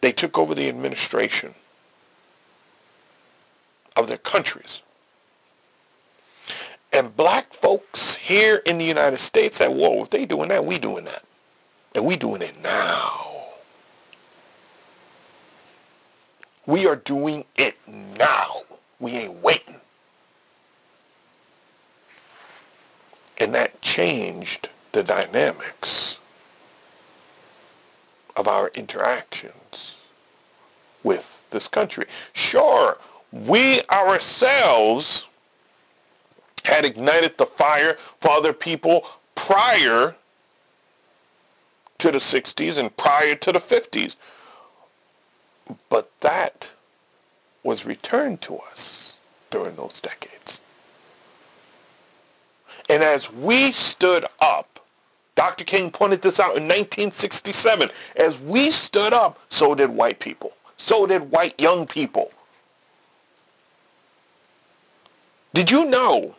They 0.00 0.12
took 0.12 0.38
over 0.38 0.54
the 0.54 0.68
administration 0.68 1.54
of 3.96 4.08
their 4.08 4.18
countries. 4.18 4.82
And 6.92 7.14
black 7.16 7.52
folks 7.52 8.14
here 8.14 8.62
in 8.64 8.78
the 8.78 8.84
United 8.84 9.18
States 9.18 9.58
said, 9.58 9.68
whoa, 9.68 10.04
if 10.04 10.10
they 10.10 10.24
doing 10.24 10.48
that, 10.48 10.64
we 10.64 10.78
doing 10.78 11.04
that. 11.04 11.22
And 11.94 12.04
we 12.04 12.16
doing 12.16 12.42
it 12.42 12.54
now. 12.62 13.27
We 16.68 16.86
are 16.86 16.96
doing 16.96 17.46
it 17.56 17.78
now. 17.88 18.60
We 19.00 19.12
ain't 19.12 19.42
waiting. 19.42 19.80
And 23.38 23.54
that 23.54 23.80
changed 23.80 24.68
the 24.92 25.02
dynamics 25.02 26.18
of 28.36 28.48
our 28.48 28.68
interactions 28.74 29.94
with 31.04 31.42
this 31.48 31.68
country. 31.68 32.04
Sure, 32.34 32.98
we 33.32 33.80
ourselves 33.90 35.26
had 36.64 36.84
ignited 36.84 37.38
the 37.38 37.46
fire 37.46 37.94
for 38.20 38.30
other 38.32 38.52
people 38.52 39.06
prior 39.34 40.14
to 41.96 42.10
the 42.10 42.18
60s 42.18 42.76
and 42.76 42.94
prior 42.98 43.34
to 43.36 43.52
the 43.52 43.58
50s. 43.58 44.16
But 45.88 46.10
that 46.20 46.68
was 47.62 47.84
returned 47.84 48.40
to 48.42 48.56
us 48.58 49.14
during 49.50 49.76
those 49.76 50.00
decades. 50.00 50.60
And 52.88 53.02
as 53.02 53.30
we 53.32 53.72
stood 53.72 54.24
up, 54.40 54.80
Dr. 55.34 55.64
King 55.64 55.90
pointed 55.90 56.22
this 56.22 56.40
out 56.40 56.56
in 56.56 56.64
1967, 56.64 57.90
as 58.16 58.40
we 58.40 58.70
stood 58.70 59.12
up, 59.12 59.38
so 59.50 59.74
did 59.74 59.90
white 59.90 60.18
people. 60.18 60.52
So 60.78 61.06
did 61.06 61.30
white 61.30 61.60
young 61.60 61.86
people. 61.86 62.32
Did 65.54 65.70
you 65.70 65.84
know 65.84 66.34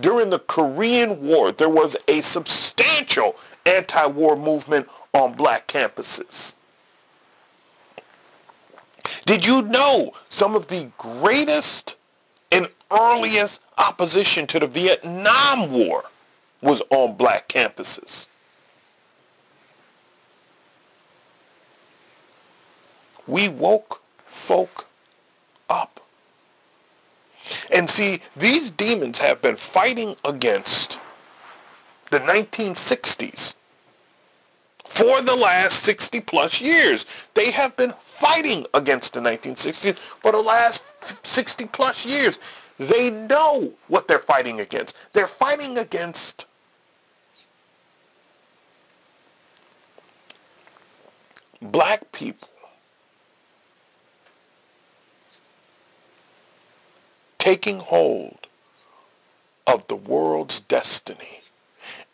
during 0.00 0.30
the 0.30 0.38
Korean 0.38 1.22
War 1.22 1.52
there 1.52 1.68
was 1.68 1.96
a 2.08 2.20
substantial 2.22 3.36
anti-war 3.66 4.36
movement 4.36 4.88
on 5.12 5.34
black 5.34 5.68
campuses? 5.68 6.54
Did 9.24 9.46
you 9.46 9.62
know 9.62 10.12
some 10.30 10.54
of 10.54 10.68
the 10.68 10.90
greatest 10.98 11.96
and 12.50 12.68
earliest 12.90 13.60
opposition 13.78 14.46
to 14.48 14.58
the 14.58 14.66
Vietnam 14.66 15.72
War 15.72 16.04
was 16.60 16.82
on 16.90 17.16
black 17.16 17.48
campuses? 17.48 18.26
We 23.26 23.48
woke 23.48 24.00
folk 24.26 24.86
up. 25.70 26.00
And 27.70 27.88
see, 27.88 28.20
these 28.36 28.70
demons 28.70 29.18
have 29.18 29.40
been 29.42 29.56
fighting 29.56 30.16
against 30.24 30.98
the 32.10 32.20
1960s 32.20 33.54
for 34.84 35.22
the 35.22 35.34
last 35.34 35.82
60 35.84 36.20
plus 36.20 36.60
years. 36.60 37.06
They 37.34 37.50
have 37.50 37.76
been 37.76 37.94
fighting 38.22 38.64
against 38.72 39.14
the 39.14 39.20
1960s 39.20 39.98
for 39.98 40.30
the 40.30 40.38
last 40.38 40.84
60 41.26 41.66
plus 41.66 42.06
years. 42.06 42.38
They 42.78 43.10
know 43.10 43.72
what 43.88 44.06
they're 44.06 44.20
fighting 44.20 44.60
against. 44.60 44.94
They're 45.12 45.26
fighting 45.26 45.76
against 45.76 46.46
black 51.60 52.12
people 52.12 52.48
taking 57.38 57.80
hold 57.80 58.46
of 59.66 59.84
the 59.88 59.96
world's 59.96 60.60
destiny 60.60 61.41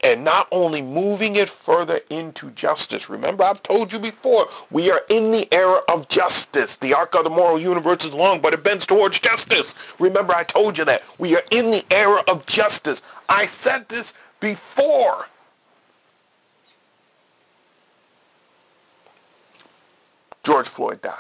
and 0.03 0.25
not 0.25 0.49
only 0.53 0.81
moving 0.81 1.37
it 1.37 1.49
further 1.49 2.01
into 2.09 2.51
justice. 2.53 3.11
Remember, 3.11 3.45
I've 3.45 3.63
told 3.63 3.93
you 3.93 3.99
before, 3.99 4.49
we 4.71 4.91
are 4.91 5.03
in 5.11 5.33
the 5.33 5.53
era 5.53 5.81
of 5.89 6.09
justice. 6.09 6.77
The 6.77 6.95
arc 6.95 7.15
of 7.15 7.25
the 7.25 7.31
moral 7.31 7.59
universe 7.61 8.05
is 8.05 8.15
long, 8.15 8.41
but 8.41 8.55
it 8.55 8.63
bends 8.63 8.87
towards 8.87 9.19
justice. 9.19 9.75
Remember, 9.99 10.35
I 10.35 10.45
told 10.45 10.79
you 10.79 10.85
that. 10.85 11.03
We 11.19 11.37
are 11.37 11.43
in 11.51 11.71
the 11.71 11.85
era 11.91 12.23
of 12.29 12.47
justice. 12.47 13.03
I 13.29 13.47
said 13.47 13.89
this 13.89 14.13
before. 14.41 15.27
George 20.45 20.69
Floyd 20.69 21.03
died. 21.03 21.15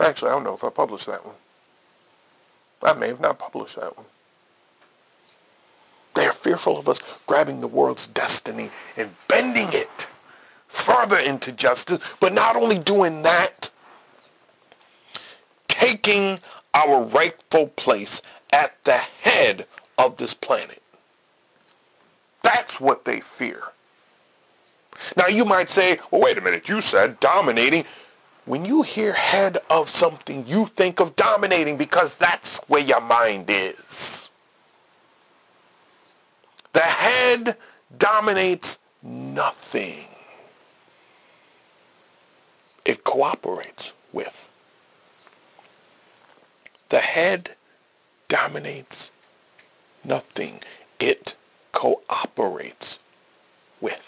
Actually, 0.00 0.30
I 0.30 0.34
don't 0.34 0.44
know 0.44 0.54
if 0.54 0.64
I 0.64 0.70
published 0.70 1.06
that 1.06 1.24
one. 1.24 1.34
I 2.82 2.92
may 2.94 3.08
have 3.08 3.20
not 3.20 3.38
published 3.38 3.76
that 3.76 3.96
one. 3.96 4.06
Fearful 6.42 6.78
of 6.78 6.88
us 6.88 7.00
grabbing 7.26 7.60
the 7.60 7.68
world's 7.68 8.08
destiny 8.08 8.70
and 8.96 9.14
bending 9.28 9.68
it 9.72 10.08
further 10.66 11.18
into 11.18 11.52
justice, 11.52 12.00
but 12.18 12.32
not 12.32 12.56
only 12.56 12.78
doing 12.78 13.22
that, 13.22 13.70
taking 15.68 16.40
our 16.74 17.02
rightful 17.02 17.68
place 17.68 18.22
at 18.52 18.82
the 18.84 18.96
head 18.96 19.66
of 19.98 20.16
this 20.16 20.34
planet. 20.34 20.82
That's 22.42 22.80
what 22.80 23.04
they 23.04 23.20
fear. 23.20 23.62
Now 25.16 25.26
you 25.26 25.44
might 25.44 25.70
say, 25.70 25.98
well, 26.10 26.22
wait 26.22 26.38
a 26.38 26.40
minute, 26.40 26.68
you 26.68 26.80
said 26.80 27.20
dominating. 27.20 27.84
When 28.44 28.64
you 28.64 28.82
hear 28.82 29.12
head 29.12 29.58
of 29.70 29.88
something, 29.88 30.44
you 30.48 30.66
think 30.66 30.98
of 31.00 31.14
dominating 31.14 31.76
because 31.76 32.16
that's 32.16 32.58
where 32.68 32.82
your 32.82 33.00
mind 33.00 33.46
is. 33.48 34.28
The 36.72 36.80
head 36.80 37.56
dominates 37.98 38.78
nothing. 39.02 40.06
It 42.84 43.04
cooperates 43.04 43.92
with. 44.12 44.48
The 46.88 47.00
head 47.00 47.56
dominates 48.28 49.10
nothing. 50.04 50.60
It 50.98 51.34
cooperates 51.72 52.98
with. 53.80 54.00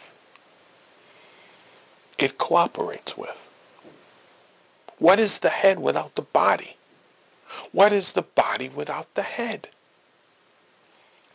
It 2.19 2.39
cooperates 2.39 3.17
with. 3.17 3.37
What 4.99 5.21
is 5.21 5.41
the 5.41 5.51
head 5.51 5.79
without 5.81 6.15
the 6.15 6.23
body? 6.23 6.77
What 7.73 7.93
is 7.93 8.13
the 8.13 8.23
body 8.23 8.69
without 8.69 9.15
the 9.15 9.23
head? 9.23 9.69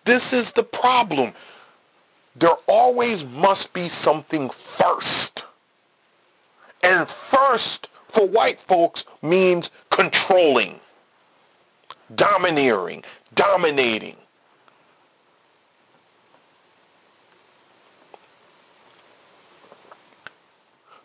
This 0.10 0.34
is 0.34 0.54
the 0.54 0.64
problem. 0.64 1.34
There 2.36 2.58
always 2.66 3.24
must 3.24 3.74
be 3.74 3.90
something 3.90 4.50
first. 4.50 5.46
And 6.84 7.08
first 7.08 7.90
for 8.08 8.26
white 8.26 8.60
folks 8.60 9.06
means 9.22 9.70
controlling, 9.92 10.80
domineering, 12.16 13.04
dominating. 13.36 14.16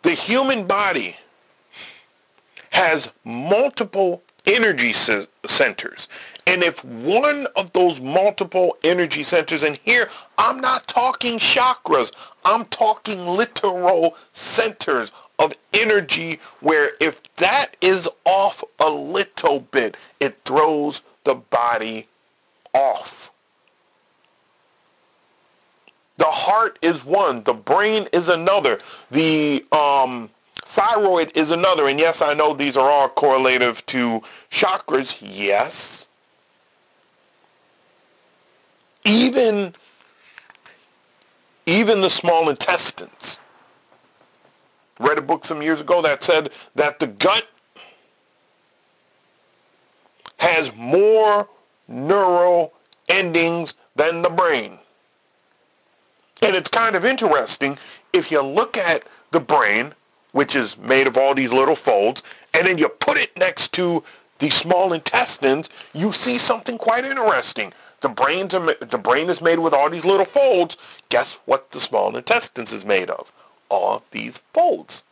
The 0.01 0.15
human 0.15 0.65
body 0.65 1.15
has 2.71 3.11
multiple 3.23 4.23
energy 4.47 4.93
centers. 4.93 6.07
And 6.47 6.63
if 6.63 6.83
one 6.85 7.47
of 7.55 7.73
those 7.73 7.99
multiple 7.99 8.77
energy 8.83 9.23
centers, 9.23 9.63
and 9.63 9.79
here 9.83 10.09
I'm 10.37 10.59
not 10.59 10.87
talking 10.87 11.39
chakras, 11.39 12.11
I'm 12.43 12.65
talking 12.65 13.25
literal 13.25 14.15
centers 14.33 15.11
of 15.39 15.53
energy 15.73 16.39
where 16.61 16.91
if 17.01 17.21
that 17.37 17.75
is 17.81 18.07
off 18.25 18.63
a 18.79 18.89
little 18.89 19.61
bit, 19.61 19.97
it 20.19 20.37
throws 20.45 21.01
the 21.23 21.35
body 21.35 22.07
off. 22.73 23.31
The 26.17 26.25
heart 26.25 26.79
is 26.81 27.03
one, 27.03 27.43
the 27.43 27.53
brain 27.53 28.07
is 28.13 28.29
another, 28.29 28.79
the 29.11 29.65
um, 29.71 30.29
thyroid 30.63 31.35
is 31.35 31.51
another. 31.51 31.87
And 31.87 31.99
yes, 31.99 32.21
I 32.21 32.33
know 32.33 32.53
these 32.53 32.77
are 32.77 32.89
all 32.89 33.09
correlative 33.09 33.85
to 33.87 34.21
chakras, 34.49 35.17
yes. 35.21 36.04
Even 39.05 39.73
even 41.65 42.01
the 42.01 42.09
small 42.09 42.49
intestines. 42.49 43.37
Read 44.99 45.17
a 45.17 45.21
book 45.21 45.45
some 45.45 45.61
years 45.61 45.81
ago 45.81 46.01
that 46.01 46.23
said 46.23 46.51
that 46.75 46.99
the 46.99 47.07
gut 47.07 47.47
has 50.39 50.73
more 50.75 51.47
neural 51.87 52.73
endings 53.09 53.73
than 53.95 54.21
the 54.21 54.29
brain. 54.29 54.77
And 56.41 56.55
it's 56.55 56.69
kind 56.69 56.95
of 56.95 57.03
interesting 57.03 57.77
if 58.13 58.31
you 58.31 58.41
look 58.41 58.77
at 58.77 59.03
the 59.31 59.39
brain, 59.39 59.93
which 60.33 60.55
is 60.55 60.77
made 60.77 61.07
of 61.07 61.17
all 61.17 61.33
these 61.33 61.51
little 61.51 61.75
folds, 61.75 62.21
and 62.53 62.67
then 62.67 62.77
you 62.77 62.89
put 62.89 63.17
it 63.17 63.35
next 63.37 63.71
to 63.73 64.03
the 64.39 64.49
small 64.49 64.93
intestines, 64.93 65.69
you 65.93 66.11
see 66.11 66.37
something 66.37 66.77
quite 66.77 67.05
interesting. 67.05 67.73
The, 68.01 68.09
brains 68.09 68.53
are, 68.53 68.73
the 68.73 68.97
brain 68.97 69.29
is 69.29 69.41
made 69.41 69.59
with 69.59 69.73
all 69.73 69.89
these 69.89 70.05
little 70.05 70.25
folds. 70.25 70.77
Guess 71.09 71.37
what 71.45 71.71
the 71.71 71.79
small 71.79 72.15
intestines 72.15 72.71
is 72.71 72.85
made 72.85 73.09
of? 73.09 73.31
All 73.69 74.03
these 74.11 74.39
folds. 74.53 75.03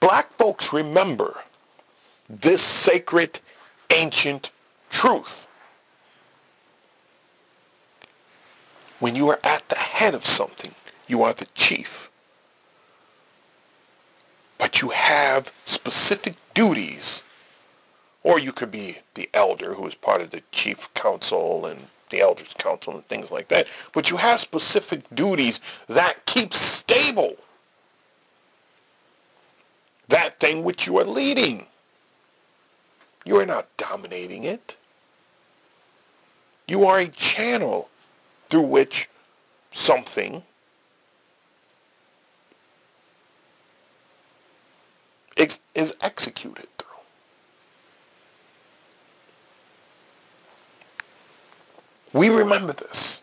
Black 0.00 0.32
folks 0.32 0.72
remember 0.72 1.38
this 2.28 2.60
sacred 2.60 3.38
ancient 3.90 4.50
truth. 4.90 5.46
When 8.98 9.14
you 9.14 9.28
are 9.30 9.40
at 9.44 9.68
the 9.68 9.76
head 9.76 10.14
of 10.14 10.26
something, 10.26 10.74
you 11.06 11.22
are 11.22 11.32
the 11.32 11.46
chief 11.54 12.10
but 14.62 14.80
you 14.80 14.90
have 14.90 15.52
specific 15.64 16.34
duties. 16.54 17.24
Or 18.22 18.38
you 18.38 18.52
could 18.52 18.70
be 18.70 18.98
the 19.14 19.28
elder 19.34 19.74
who 19.74 19.84
is 19.88 19.96
part 19.96 20.22
of 20.22 20.30
the 20.30 20.40
chief 20.52 20.94
council 20.94 21.66
and 21.66 21.80
the 22.10 22.20
elders 22.20 22.54
council 22.56 22.94
and 22.94 23.04
things 23.08 23.32
like 23.32 23.48
that. 23.48 23.66
But 23.92 24.08
you 24.08 24.18
have 24.18 24.38
specific 24.38 25.02
duties 25.16 25.58
that 25.88 26.24
keep 26.26 26.54
stable 26.54 27.36
that 30.06 30.38
thing 30.38 30.62
which 30.62 30.86
you 30.86 30.96
are 31.00 31.04
leading. 31.04 31.66
You 33.24 33.38
are 33.38 33.46
not 33.46 33.66
dominating 33.76 34.44
it. 34.44 34.76
You 36.68 36.84
are 36.86 37.00
a 37.00 37.08
channel 37.08 37.88
through 38.48 38.62
which 38.62 39.08
something 39.72 40.44
is, 45.82 45.94
executed 46.00 46.66
through. 46.78 46.88
We 52.12 52.28
remember 52.28 52.72
this. 52.72 53.20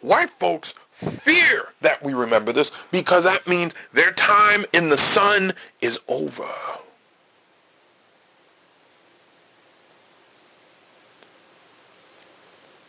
White 0.00 0.30
folks 0.30 0.74
fear 1.22 1.68
that 1.80 2.02
we 2.02 2.14
remember 2.14 2.52
this 2.52 2.70
because 2.90 3.24
that 3.24 3.46
means 3.46 3.74
their 3.92 4.12
time 4.12 4.64
in 4.72 4.88
the 4.88 4.98
sun 4.98 5.52
is 5.80 5.98
over. 6.08 6.48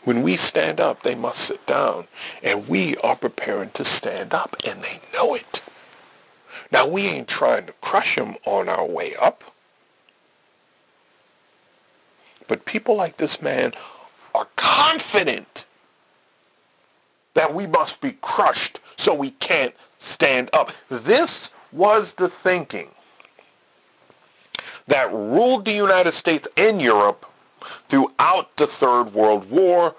When 0.04 0.22
we 0.22 0.38
stand 0.38 0.80
up, 0.80 1.02
they 1.02 1.16
must 1.16 1.40
sit 1.40 1.66
down. 1.66 2.08
And 2.44 2.68
we 2.68 2.96
are 2.98 3.16
preparing 3.16 3.72
to 3.72 3.84
stand 3.84 4.36
up, 4.36 4.56
and 4.64 4.84
they 4.84 5.00
know 5.16 5.34
it. 5.34 5.64
Now, 6.72 6.88
we 6.88 7.08
ain't 7.08 7.28
trying 7.28 7.66
to 7.68 7.74
crush 7.82 8.16
them 8.16 8.36
on 8.46 8.70
our 8.70 8.86
way 8.86 9.16
up. 9.16 9.44
But 12.48 12.66
people 12.66 12.96
like 12.96 13.18
this 13.18 13.42
man 13.42 13.74
are 14.34 14.48
confident 14.56 15.66
that 17.34 17.54
we 17.54 17.68
must 17.68 18.02
be 18.02 18.14
crushed 18.22 18.80
so 18.98 19.14
we 19.14 19.32
can't 19.32 19.74
stand 20.00 20.50
up. 20.54 20.72
This 20.90 21.50
was 21.72 22.14
the 22.14 22.30
thinking 22.30 22.90
that 24.88 25.12
ruled 25.12 25.66
the 25.66 25.74
United 25.74 26.12
States 26.12 26.48
and 26.58 26.82
Europe 26.82 27.26
throughout 27.90 28.56
the 28.58 28.68
Third 28.68 29.14
World 29.14 29.50
War, 29.50 29.96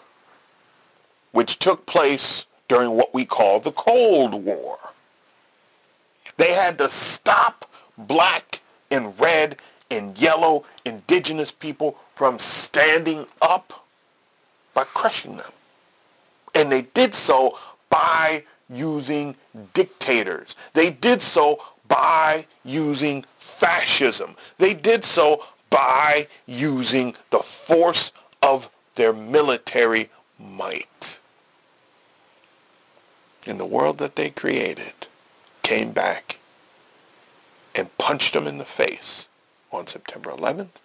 which 1.33 1.59
took 1.59 1.87
place 1.87 2.47
during 2.69 2.91
what 2.91 3.13
we 3.13 3.25
call 3.25 3.61
the 3.61 3.73
Cold 3.73 4.35
War. 4.35 4.79
They 6.37 6.53
had 6.53 6.79
to 6.79 6.91
stop 6.91 7.71
black 7.97 8.61
and 8.91 9.19
red 9.19 9.59
and 9.91 10.19
yellow 10.19 10.65
indigenous 10.85 11.51
people 11.51 11.99
from 12.15 12.39
standing 12.39 13.27
up 13.41 13.87
by 14.75 14.85
crushing 14.85 15.37
them. 15.37 15.53
And 16.55 16.71
they 16.71 16.83
did 16.83 17.15
so 17.15 17.59
by 17.89 18.45
using 18.69 19.37
dictators. 19.75 20.57
They 20.73 20.91
did 20.91 21.23
so 21.23 21.63
by 21.89 22.47
using 22.65 23.25
fascism. 23.39 24.37
They 24.59 24.75
did 24.75 25.05
so 25.05 25.45
by 25.71 26.27
using 26.47 27.15
the 27.31 27.39
force 27.39 28.13
of 28.43 28.69
their 28.97 29.13
military 29.13 30.11
might. 30.39 31.19
in 33.47 33.59
the 33.59 33.67
world 33.67 33.99
that 33.99 34.17
they 34.17 34.29
created 34.31 35.06
came 35.67 35.91
back 35.91 36.39
and 37.75 37.99
punched 37.99 38.35
them 38.35 38.47
in 38.47 38.59
the 38.59 38.65
face 38.65 39.27
on 39.73 39.85
September 39.85 40.31
11th. 40.31 40.81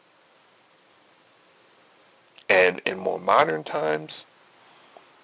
And 2.49 2.81
in 2.83 2.97
more 2.97 3.19
modern 3.19 3.63
times, 3.63 4.25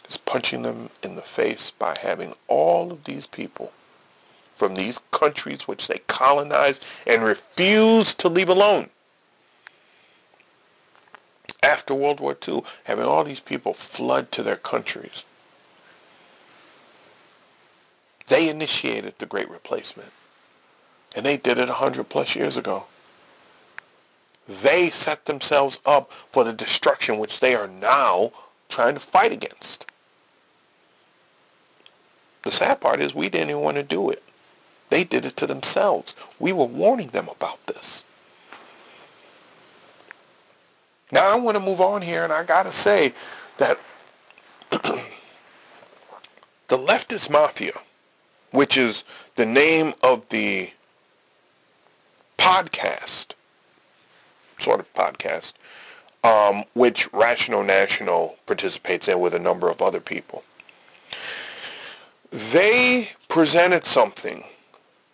is 0.08 0.16
punching 0.16 0.62
them 0.62 0.92
in 1.02 1.16
the 1.16 1.24
face 1.24 1.72
by 1.72 1.98
having 2.00 2.36
all 2.48 2.92
of 2.92 3.06
these 3.06 3.26
people 3.26 3.72
from 4.56 4.76
these 4.76 5.00
countries 5.10 5.68
which 5.68 5.88
they 5.88 6.02
colonized 6.06 6.86
and 7.08 7.24
refused 7.24 8.20
to 8.20 8.30
leave 8.30 8.50
alone. 8.50 8.92
After 11.64 11.96
World 11.96 12.20
War 12.20 12.38
II, 12.48 12.62
having 12.84 13.06
all 13.06 13.24
these 13.24 13.40
people 13.40 13.74
flood 13.74 14.32
to 14.34 14.44
their 14.44 14.56
countries. 14.56 15.24
They 18.28 18.50
initiated 18.50 19.16
the 19.18 19.26
Great 19.26 19.50
Replacement. 19.50 20.12
And 21.16 21.26
they 21.26 21.38
did 21.38 21.58
it 21.58 21.68
100 21.68 22.10
plus 22.10 22.36
years 22.36 22.58
ago. 22.58 22.86
They 24.48 24.90
set 24.90 25.26
themselves 25.26 25.80
up 25.86 26.12
for 26.12 26.44
the 26.44 26.54
destruction 26.54 27.18
which 27.18 27.40
they 27.40 27.56
are 27.56 27.68
now 27.68 28.32
trying 28.70 28.94
to 28.94 29.00
fight 29.00 29.32
against. 29.32 29.86
The 32.44 32.52
sad 32.52 32.80
part 32.80 33.02
is 33.02 33.14
we 33.14 33.30
didn't 33.30 33.50
even 33.50 33.62
want 33.62 33.78
to 33.78 33.84
do 33.84 34.10
it. 34.10 34.24
They 34.90 35.04
did 35.04 35.26
it 35.26 35.36
to 35.38 35.48
themselves. 35.48 36.16
We 36.40 36.54
were 36.54 36.66
warning 36.66 37.10
them 37.10 37.28
about 37.28 37.66
this. 37.68 38.06
Now 41.12 41.32
I 41.32 41.36
want 41.36 41.56
to 41.56 41.64
move 41.64 41.82
on 41.82 42.02
here, 42.02 42.24
and 42.24 42.32
I 42.32 42.44
got 42.44 42.64
to 42.64 42.72
say 42.72 43.14
that 43.58 43.80
the 44.70 45.02
leftist 46.70 47.30
mafia, 47.30 47.74
which 48.52 48.78
is 48.78 49.04
the 49.36 49.46
name 49.46 49.94
of 50.04 50.28
the 50.30 50.72
podcast, 52.38 53.34
sort 54.60 54.80
of 54.80 54.94
podcast, 54.94 55.54
um, 56.24 56.64
which 56.74 57.12
Rational 57.14 57.64
National 57.64 58.38
participates 58.46 59.08
in 59.08 59.20
with 59.20 59.34
a 59.34 59.40
number 59.40 59.70
of 59.70 59.82
other 59.82 60.00
people 60.00 60.44
they 62.32 63.10
presented 63.28 63.86
something 63.86 64.44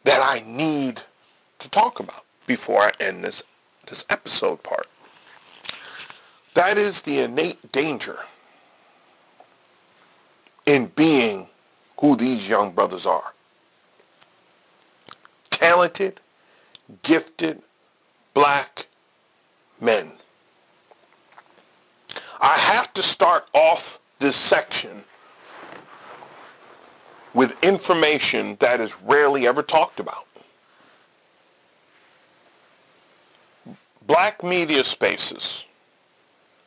that 0.04 0.22
I 0.22 0.44
need 0.46 1.02
to 1.60 1.70
talk 1.70 2.00
about 2.00 2.24
before 2.48 2.82
I 2.82 2.92
end 3.00 3.24
this, 3.24 3.44
this 3.88 4.04
episode 4.10 4.62
part. 4.64 4.88
That 6.56 6.78
is 6.78 7.02
the 7.02 7.20
innate 7.20 7.72
danger 7.72 8.20
in 10.66 10.88
being 10.88 11.48
who 12.04 12.18
these 12.18 12.50
young 12.50 12.70
brothers 12.70 13.06
are. 13.06 13.32
Talented, 15.50 16.20
gifted, 17.02 17.62
black 18.34 18.88
men. 19.80 20.12
I 22.42 22.58
have 22.58 22.94
to 22.96 23.02
start 23.02 23.48
off 23.54 24.02
this 24.20 24.36
section 24.36 25.06
with 27.34 27.56
information 27.64 28.58
that 28.60 28.82
is 28.82 28.92
rarely 29.04 29.48
ever 29.48 29.64
talked 29.64 30.02
about. 30.02 30.28
Black 34.06 34.44
media 34.44 34.84
spaces 34.84 35.64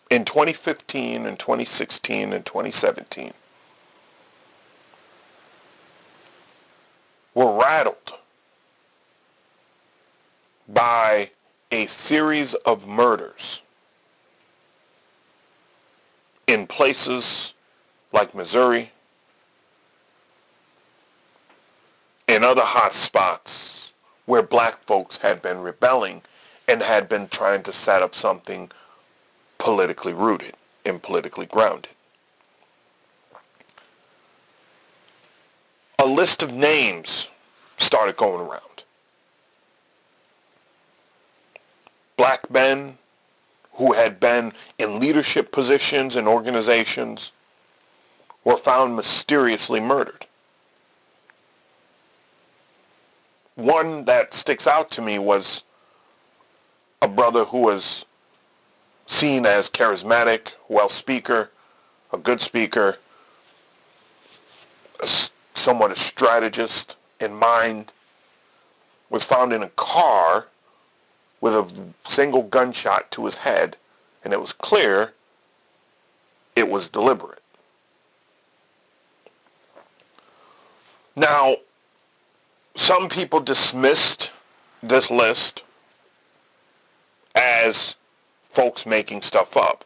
in 0.09 0.25
2015 0.25 1.27
and 1.27 1.39
2016 1.39 2.33
and 2.33 2.47
2017 2.47 3.35
were 7.37 7.53
rattled 7.53 8.15
by 10.67 11.31
a 11.71 11.85
series 11.87 12.55
of 12.55 12.89
murders 12.89 13.61
in 16.47 16.67
places 16.67 17.53
like 18.11 18.35
Missouri, 18.35 18.91
in 22.27 22.43
other 22.43 22.63
hot 22.63 22.95
spots 22.95 23.93
where 24.25 24.43
black 24.43 24.83
folks 24.85 25.19
had 25.19 25.43
been 25.43 25.61
rebelling 25.61 26.23
and 26.67 26.83
had 26.83 27.07
been 27.07 27.29
trying 27.29 27.63
to 27.63 27.73
set 27.73 28.03
up 28.03 28.15
something 28.15 28.71
politically 29.59 30.15
rooted 30.15 30.55
and 30.87 31.03
politically 31.03 31.47
grounded. 31.47 31.93
A 35.99 36.07
list 36.07 36.43
of 36.43 36.53
names 36.53 37.29
started 37.79 38.17
going 38.17 38.47
around. 38.47 38.63
Black 42.17 42.51
men 42.51 42.99
who 43.75 43.93
had 43.93 44.19
been 44.19 44.53
in 44.79 45.01
leadership 45.01 45.53
positions 45.53 46.17
in 46.17 46.27
organizations 46.27 47.33
were 48.45 48.57
found 48.57 48.97
mysteriously 48.97 49.81
murdered. 49.81 50.27
one 53.57 54.05
that 54.05 54.35
sticks 54.35 54.67
out 54.67 54.91
to 54.93 55.03
me 55.03 55.19
was 55.19 55.65
a 57.03 57.09
brother 57.09 57.45
who 57.45 57.59
was 57.59 58.05
seen 59.07 59.45
as 59.45 59.69
charismatic, 59.69 60.53
well 60.69 60.89
speaker, 60.89 61.51
a 62.13 62.19
good 62.19 62.41
speaker, 62.41 62.99
somewhat 65.57 65.91
a 65.91 65.97
strategist 65.97 66.97
in 67.21 67.35
mind, 67.35 67.93
was 69.11 69.25
found 69.25 69.53
in 69.53 69.63
a 69.63 69.69
car 69.71 70.47
with 71.41 71.55
a 71.55 71.67
single 72.09 72.43
gunshot 72.43 73.11
to 73.11 73.25
his 73.25 73.37
head, 73.37 73.77
and 74.25 74.33
it 74.33 74.41
was 74.41 74.53
clear 74.53 75.13
it 76.55 76.69
was 76.69 76.89
deliberate. 76.89 77.43
Now, 81.15 81.57
some 82.75 83.09
people 83.09 83.41
dismissed 83.41 84.31
this 84.83 85.11
list 85.11 85.63
as 87.35 87.95
folks 88.51 88.85
making 88.85 89.23
stuff 89.23 89.57
up. 89.57 89.85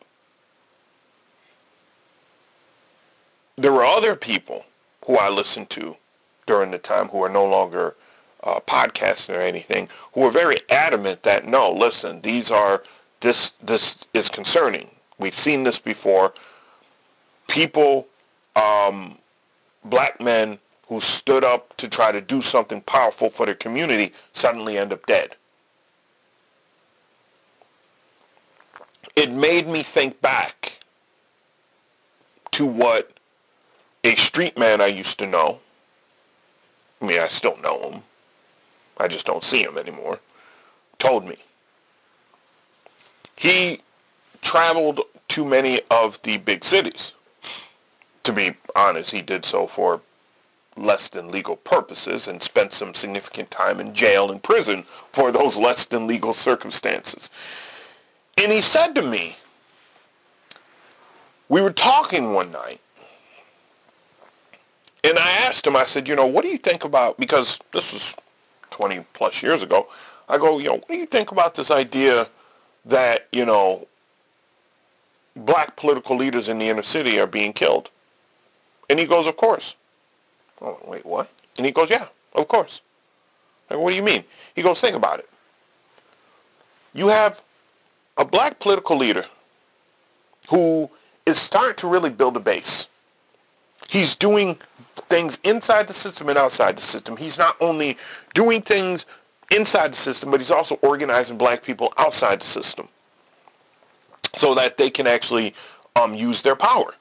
There 3.56 3.72
were 3.72 3.84
other 3.84 4.16
people 4.16 4.64
who 5.10 5.16
I 5.16 5.28
listened 5.28 5.68
to 5.70 5.96
during 6.46 6.70
the 6.70 6.78
time 6.78 7.08
who 7.08 7.20
are 7.24 7.28
no 7.28 7.44
longer 7.44 7.96
uh, 8.44 8.60
podcasting 8.60 9.36
or 9.36 9.40
anything 9.40 9.88
who 10.12 10.20
were 10.20 10.30
very 10.30 10.58
adamant 10.70 11.24
that 11.24 11.48
no, 11.48 11.72
listen, 11.72 12.20
these 12.20 12.48
are 12.48 12.84
this 13.18 13.52
this 13.60 13.96
is 14.14 14.28
concerning. 14.28 14.88
We've 15.18 15.36
seen 15.36 15.64
this 15.64 15.80
before. 15.80 16.32
People, 17.48 18.06
um, 18.54 19.18
black 19.84 20.20
men 20.20 20.58
who 20.86 21.00
stood 21.00 21.42
up 21.42 21.76
to 21.78 21.88
try 21.88 22.12
to 22.12 22.20
do 22.20 22.40
something 22.40 22.80
powerful 22.82 23.30
for 23.30 23.46
their 23.46 23.56
community 23.56 24.12
suddenly 24.32 24.78
end 24.78 24.92
up 24.92 25.04
dead. 25.06 25.34
It 29.16 29.32
made 29.32 29.66
me 29.66 29.82
think 29.82 30.20
back 30.20 30.78
to 32.52 32.64
what 32.64 33.19
a 34.04 34.14
street 34.16 34.58
man 34.58 34.80
I 34.80 34.86
used 34.86 35.18
to 35.18 35.26
know, 35.26 35.60
I 37.00 37.06
mean, 37.06 37.20
I 37.20 37.28
still 37.28 37.56
know 37.58 37.90
him, 37.90 38.02
I 38.98 39.08
just 39.08 39.26
don't 39.26 39.44
see 39.44 39.62
him 39.62 39.78
anymore, 39.78 40.20
told 40.98 41.26
me. 41.26 41.36
He 43.36 43.80
traveled 44.42 45.00
to 45.28 45.44
many 45.44 45.80
of 45.90 46.20
the 46.22 46.38
big 46.38 46.64
cities. 46.64 47.14
To 48.24 48.32
be 48.32 48.52
honest, 48.76 49.10
he 49.10 49.22
did 49.22 49.44
so 49.44 49.66
for 49.66 50.00
less 50.76 51.08
than 51.08 51.30
legal 51.30 51.56
purposes 51.56 52.28
and 52.28 52.42
spent 52.42 52.72
some 52.72 52.94
significant 52.94 53.50
time 53.50 53.80
in 53.80 53.94
jail 53.94 54.30
and 54.30 54.42
prison 54.42 54.84
for 55.12 55.30
those 55.30 55.56
less 55.56 55.84
than 55.84 56.06
legal 56.06 56.32
circumstances. 56.32 57.30
And 58.36 58.52
he 58.52 58.62
said 58.62 58.94
to 58.94 59.02
me, 59.02 59.36
we 61.48 61.60
were 61.60 61.72
talking 61.72 62.32
one 62.32 62.52
night, 62.52 62.80
and 65.04 65.18
I 65.18 65.30
asked 65.46 65.66
him, 65.66 65.76
I 65.76 65.86
said, 65.86 66.08
you 66.08 66.16
know, 66.16 66.26
what 66.26 66.42
do 66.42 66.48
you 66.48 66.58
think 66.58 66.84
about, 66.84 67.18
because 67.18 67.58
this 67.72 67.92
was 67.92 68.14
20 68.70 69.04
plus 69.14 69.42
years 69.42 69.62
ago, 69.62 69.88
I 70.28 70.38
go, 70.38 70.58
you 70.58 70.68
know, 70.68 70.74
what 70.74 70.88
do 70.88 70.96
you 70.96 71.06
think 71.06 71.32
about 71.32 71.54
this 71.54 71.70
idea 71.70 72.28
that, 72.84 73.28
you 73.32 73.44
know, 73.44 73.86
black 75.36 75.76
political 75.76 76.16
leaders 76.16 76.48
in 76.48 76.58
the 76.58 76.68
inner 76.68 76.82
city 76.82 77.18
are 77.18 77.26
being 77.26 77.52
killed? 77.52 77.90
And 78.88 78.98
he 78.98 79.06
goes, 79.06 79.26
of 79.26 79.36
course. 79.36 79.74
Oh, 80.60 80.78
wait, 80.84 81.06
what? 81.06 81.30
And 81.56 81.64
he 81.64 81.72
goes, 81.72 81.90
yeah, 81.90 82.08
of 82.34 82.48
course. 82.48 82.80
I 83.70 83.74
go, 83.74 83.80
what 83.80 83.90
do 83.90 83.96
you 83.96 84.02
mean? 84.02 84.24
He 84.54 84.62
goes, 84.62 84.80
think 84.80 84.96
about 84.96 85.20
it. 85.20 85.28
You 86.92 87.08
have 87.08 87.42
a 88.16 88.24
black 88.24 88.58
political 88.58 88.96
leader 88.96 89.24
who 90.48 90.90
is 91.24 91.38
starting 91.38 91.76
to 91.76 91.88
really 91.88 92.10
build 92.10 92.36
a 92.36 92.40
base. 92.40 92.88
He's 93.90 94.14
doing 94.14 94.56
things 95.08 95.40
inside 95.42 95.88
the 95.88 95.94
system 95.94 96.28
and 96.28 96.38
outside 96.38 96.78
the 96.78 96.82
system. 96.82 97.16
He's 97.16 97.36
not 97.36 97.56
only 97.60 97.98
doing 98.34 98.62
things 98.62 99.04
inside 99.50 99.92
the 99.92 99.96
system, 99.96 100.30
but 100.30 100.38
he's 100.38 100.52
also 100.52 100.76
organizing 100.76 101.36
black 101.36 101.64
people 101.64 101.92
outside 101.98 102.40
the 102.40 102.46
system 102.46 102.86
so 104.36 104.54
that 104.54 104.76
they 104.76 104.90
can 104.90 105.08
actually 105.08 105.56
um, 105.96 106.14
use 106.14 106.40
their 106.40 106.54
power. 106.54 106.94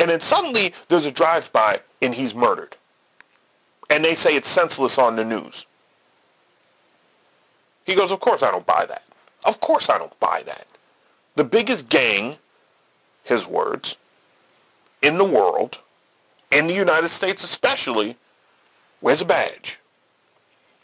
And 0.00 0.10
then 0.10 0.18
suddenly 0.18 0.74
there's 0.88 1.06
a 1.06 1.12
drive-by 1.12 1.78
and 2.02 2.12
he's 2.12 2.34
murdered. 2.34 2.76
And 3.88 4.04
they 4.04 4.16
say 4.16 4.34
it's 4.34 4.48
senseless 4.48 4.98
on 4.98 5.14
the 5.14 5.24
news. 5.24 5.66
He 7.84 7.94
goes, 7.94 8.10
of 8.10 8.18
course 8.18 8.42
I 8.42 8.50
don't 8.50 8.66
buy 8.66 8.86
that. 8.86 9.04
Of 9.44 9.60
course 9.60 9.88
I 9.88 9.98
don't 9.98 10.18
buy 10.18 10.42
that. 10.46 10.66
The 11.36 11.44
biggest 11.44 11.88
gang, 11.88 12.38
his 13.22 13.46
words, 13.46 13.94
in 15.00 15.16
the 15.16 15.24
world, 15.24 15.78
in 16.50 16.66
the 16.66 16.74
United 16.74 17.08
States 17.08 17.44
especially, 17.44 18.16
wears 19.00 19.20
a 19.20 19.24
badge. 19.24 19.78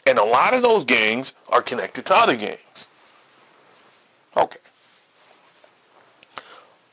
And 0.07 0.19
a 0.19 0.23
lot 0.23 0.53
of 0.53 0.61
those 0.61 0.85
gangs 0.85 1.33
are 1.49 1.61
connected 1.61 2.05
to 2.05 2.15
other 2.15 2.35
gangs. 2.35 2.87
Okay. 4.37 4.59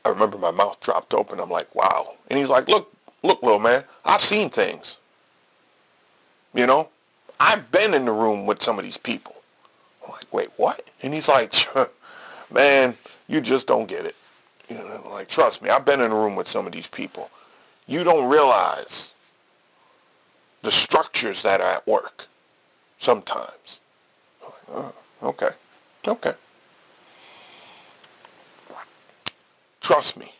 I 0.05 0.09
remember 0.09 0.37
my 0.37 0.51
mouth 0.51 0.79
dropped 0.81 1.13
open. 1.13 1.39
I'm 1.39 1.49
like, 1.49 1.73
wow. 1.75 2.15
And 2.29 2.39
he's 2.39 2.49
like, 2.49 2.67
look, 2.67 2.91
look, 3.21 3.41
little 3.43 3.59
man, 3.59 3.83
I've 4.03 4.21
seen 4.21 4.49
things. 4.49 4.97
You 6.53 6.67
know, 6.67 6.89
I've 7.39 7.71
been 7.71 7.93
in 7.93 8.05
the 8.05 8.11
room 8.11 8.45
with 8.45 8.61
some 8.61 8.77
of 8.77 8.85
these 8.85 8.97
people. 8.97 9.35
I'm 10.03 10.11
like, 10.11 10.33
wait, 10.33 10.49
what? 10.57 10.89
And 11.01 11.13
he's 11.13 11.27
like, 11.27 11.53
man, 12.51 12.97
you 13.27 13.41
just 13.41 13.67
don't 13.67 13.87
get 13.87 14.05
it. 14.05 14.15
You 14.69 14.75
know, 14.75 15.07
like, 15.11 15.27
trust 15.27 15.61
me, 15.61 15.69
I've 15.69 15.85
been 15.85 16.01
in 16.01 16.11
a 16.11 16.15
room 16.15 16.35
with 16.35 16.47
some 16.47 16.65
of 16.65 16.73
these 16.73 16.87
people. 16.87 17.29
You 17.87 18.03
don't 18.03 18.29
realize 18.29 19.11
the 20.61 20.71
structures 20.71 21.41
that 21.43 21.61
are 21.61 21.73
at 21.73 21.87
work 21.87 22.27
sometimes. 22.99 23.79
Oh, 24.71 24.93
okay, 25.21 25.49
okay. 26.07 26.33
Trust 29.81 30.15
me, 30.15 30.33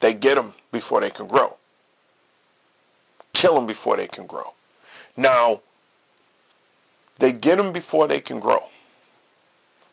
they 0.00 0.14
get 0.14 0.36
them 0.36 0.54
before 0.72 1.00
they 1.00 1.10
can 1.10 1.26
grow. 1.26 1.56
Kill 3.34 3.54
them 3.54 3.66
before 3.66 3.96
they 3.96 4.06
can 4.06 4.26
grow. 4.26 4.54
Now, 5.16 5.60
they 7.18 7.32
get 7.32 7.56
them 7.56 7.72
before 7.72 8.08
they 8.08 8.20
can 8.20 8.40
grow. 8.40 8.64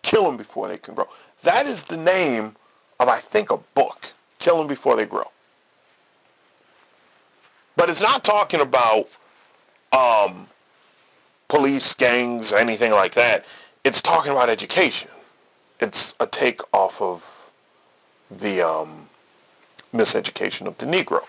Kill 0.01 0.23
them 0.23 0.37
before 0.37 0.67
they 0.69 0.77
can 0.77 0.95
grow. 0.95 1.09
That 1.43 1.67
is 1.67 1.83
the 1.83 1.97
name 1.97 2.55
of, 2.99 3.09
I 3.09 3.19
think, 3.19 3.51
a 3.51 3.57
book. 3.57 4.13
Kill 4.39 4.57
them 4.59 4.67
before 4.67 4.95
they 4.95 5.05
grow. 5.05 5.29
But 7.75 7.89
it's 7.89 8.01
not 8.01 8.23
talking 8.23 8.61
about 8.61 9.09
um, 9.91 10.47
police, 11.47 11.93
gangs, 11.93 12.53
anything 12.53 12.91
like 12.91 13.13
that. 13.15 13.45
It's 13.83 14.01
talking 14.01 14.31
about 14.31 14.49
education. 14.49 15.09
It's 15.79 16.13
a 16.19 16.27
take 16.27 16.61
off 16.73 17.01
of 17.01 17.51
the 18.31 18.61
um, 18.61 19.09
miseducation 19.93 20.67
of 20.67 20.77
the 20.77 20.85
Negro. 20.85 21.23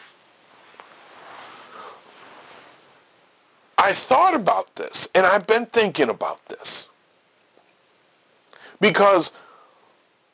I 3.79 3.93
thought 3.93 4.35
about 4.35 4.75
this, 4.77 5.09
and 5.15 5.27
I've 5.27 5.47
been 5.47 5.67
thinking 5.67 6.09
about 6.09 6.45
this. 6.47 6.89
Because 8.81 9.31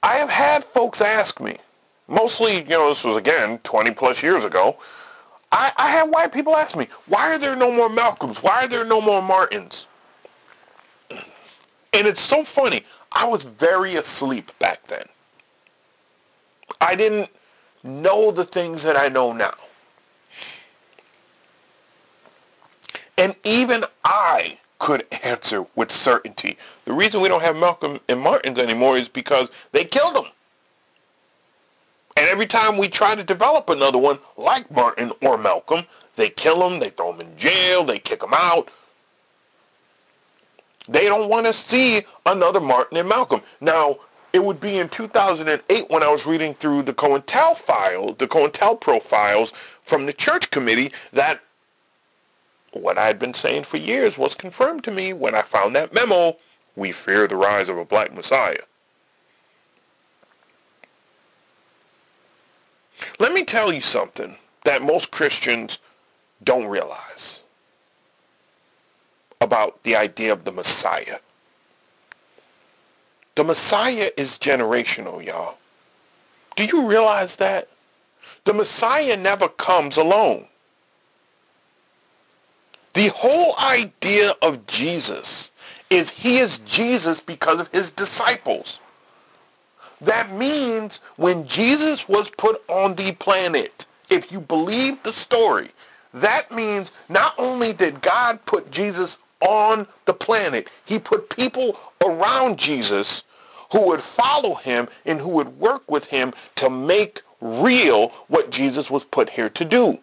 I 0.03 0.17
have 0.17 0.31
had 0.31 0.65
folks 0.65 1.01
ask 1.01 1.41
me, 1.41 1.57
mostly, 2.09 2.59
you 2.59 2.69
know, 2.69 2.89
this 2.89 3.05
was 3.05 3.17
again 3.17 3.59
20 3.59 3.91
plus 3.93 4.23
years 4.23 4.45
ago, 4.45 4.77
I, 5.53 5.71
I 5.77 5.91
had 5.91 6.05
white 6.05 6.33
people 6.33 6.57
ask 6.57 6.75
me, 6.75 6.89
why 7.07 7.35
are 7.35 7.39
there 7.39 7.55
no 7.55 7.71
more 7.71 7.91
Malcolms? 7.91 8.43
Why 8.43 8.65
are 8.65 8.69
there 8.69 8.87
no 8.87 9.03
more 9.03 9.21
Martins? 9.21 9.87
And 11.11 12.07
it's 12.07 12.23
so 12.23 12.43
funny. 12.43 12.85
I 13.13 13.27
was 13.27 13.43
very 13.43 13.97
asleep 13.97 14.51
back 14.59 14.85
then. 14.85 15.05
I 16.81 16.95
didn't 16.95 17.29
know 17.85 18.31
the 18.31 18.45
things 18.45 18.83
that 18.83 18.97
I 18.97 19.09
know 19.09 19.33
now. 19.33 19.55
And 23.19 23.37
even 23.45 23.85
I 24.05 24.59
could 24.79 25.07
answer 25.23 25.67
with 25.77 25.93
certainty. 25.93 26.57
The 26.87 26.95
reason 26.95 27.21
we 27.21 27.29
don't 27.29 27.43
have 27.43 27.57
Malcolm 27.57 28.01
and 28.09 28.21
Martins 28.21 28.59
anymore 28.59 28.97
is 28.97 29.09
because 29.09 29.49
they 29.73 29.85
killed 29.85 30.17
them. 30.17 30.27
And 32.17 32.29
every 32.29 32.47
time 32.47 32.77
we 32.77 32.89
try 32.89 33.15
to 33.15 33.25
develop 33.25 33.71
another 33.71 33.99
one 33.99 34.19
like 34.37 34.71
Martin 34.71 35.13
or 35.23 35.39
Malcolm, 35.39 35.85
they 36.17 36.29
kill 36.29 36.61
them, 36.61 36.79
they 36.79 36.91
throw 36.91 37.13
them 37.13 37.27
in 37.27 37.37
jail, 37.37 37.85
they 37.85 37.99
kick 37.99 38.21
them 38.21 38.35
out. 38.35 38.71
They 40.89 41.07
don't 41.07 41.29
want 41.29 41.47
to 41.47 41.55
see 41.55 42.03
another 42.27 42.61
Martin 42.61 42.99
and 42.99 43.09
Malcolm. 43.09 43.41
Now, 43.61 43.99
it 44.33 44.45
would 44.45 44.61
be 44.61 44.79
in 44.79 44.89
2008 44.89 45.91
when 45.91 46.03
I 46.03 46.11
was 46.11 46.27
reading 46.27 46.55
through 46.55 46.83
the 46.83 46.95
COINTEL 46.95 47.55
file, 47.57 48.15
the 48.15 48.27
COINTELPRO 48.27 48.81
profiles 48.81 49.53
from 49.83 50.07
the 50.07 50.13
church 50.13 50.51
committee 50.51 50.93
that 51.13 51.41
what 52.73 52.97
I 52.97 53.07
had 53.07 53.19
been 53.19 53.35
saying 53.35 53.65
for 53.65 53.77
years 53.77 54.17
was 54.17 54.35
confirmed 54.35 54.85
to 54.85 54.91
me 54.91 55.13
when 55.13 55.35
I 55.35 55.43
found 55.43 55.77
that 55.77 55.93
memo, 55.95 56.39
we 56.77 56.93
fear 56.93 57.27
the 57.27 57.37
rise 57.37 57.69
of 57.69 57.77
a 57.77 57.85
black 57.85 58.15
messiah. 58.15 58.57
Let 63.19 63.33
me 63.33 63.45
tell 63.45 63.73
you 63.73 63.81
something 63.81 64.37
that 64.65 64.83
most 64.83 65.11
Christians 65.11 65.79
don't 66.45 66.67
realize 66.67 67.41
about 69.41 69.83
the 69.83 69.97
idea 69.97 70.33
of 70.33 70.45
the 70.45 70.53
Messiah. 70.53 71.19
The 73.35 73.45
Messiah 73.45 74.11
is 74.17 74.39
generational, 74.39 75.25
y'all. 75.25 75.59
Do 76.57 76.65
you 76.65 76.87
realize 76.87 77.37
that? 77.37 77.69
The 78.45 78.53
Messiah 78.53 79.17
never 79.17 79.49
comes 79.49 79.97
alone. 79.97 80.47
The 82.95 83.09
whole 83.09 83.57
idea 83.59 84.35
of 84.43 84.67
Jesus 84.67 85.51
is 85.89 86.11
he 86.11 86.39
is 86.39 86.59
Jesus 86.59 87.21
because 87.21 87.61
of 87.61 87.69
his 87.69 87.91
disciples. 87.91 88.81
That 90.03 90.35
means 90.35 90.97
when 91.17 91.47
Jesus 91.47 92.09
was 92.09 92.29
put 92.31 92.63
on 92.69 92.97
the 92.97 93.13
planet, 93.13 93.87
if 94.11 94.33
you 94.33 94.41
believe 94.41 95.03
the 95.03 95.13
story, 95.13 95.69
that 96.13 96.53
means 96.53 96.91
not 97.09 97.35
only 97.39 97.73
did 97.73 98.03
God 98.03 98.45
put 98.45 98.71
Jesus 98.71 99.17
on 99.41 99.87
the 100.05 100.13
planet, 100.13 100.69
he 100.85 100.99
put 100.99 101.31
people 101.31 101.79
around 102.05 102.59
Jesus 102.59 103.23
who 103.71 103.87
would 103.87 104.03
follow 104.03 104.55
him 104.55 104.89
and 105.07 105.21
who 105.21 105.31
would 105.31 105.59
work 105.59 105.91
with 105.91 106.07
him 106.07 106.35
to 106.57 106.69
make 106.69 107.23
real 107.41 108.09
what 108.29 108.51
Jesus 108.51 108.91
was 108.91 109.05
put 109.05 109.31
here 109.31 109.49
to 109.51 109.65
do. 109.65 109.99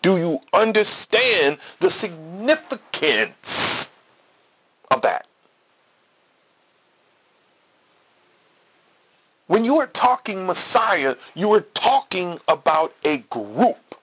Do 0.00 0.16
you 0.16 0.40
understand 0.52 1.58
the 1.80 1.90
significance 1.90 3.90
of 4.90 5.02
that? 5.02 5.27
When 9.48 9.64
you 9.64 9.78
are 9.78 9.86
talking 9.88 10.46
Messiah, 10.46 11.16
you 11.34 11.52
are 11.54 11.62
talking 11.62 12.38
about 12.48 12.94
a 13.04 13.18
group. 13.30 13.96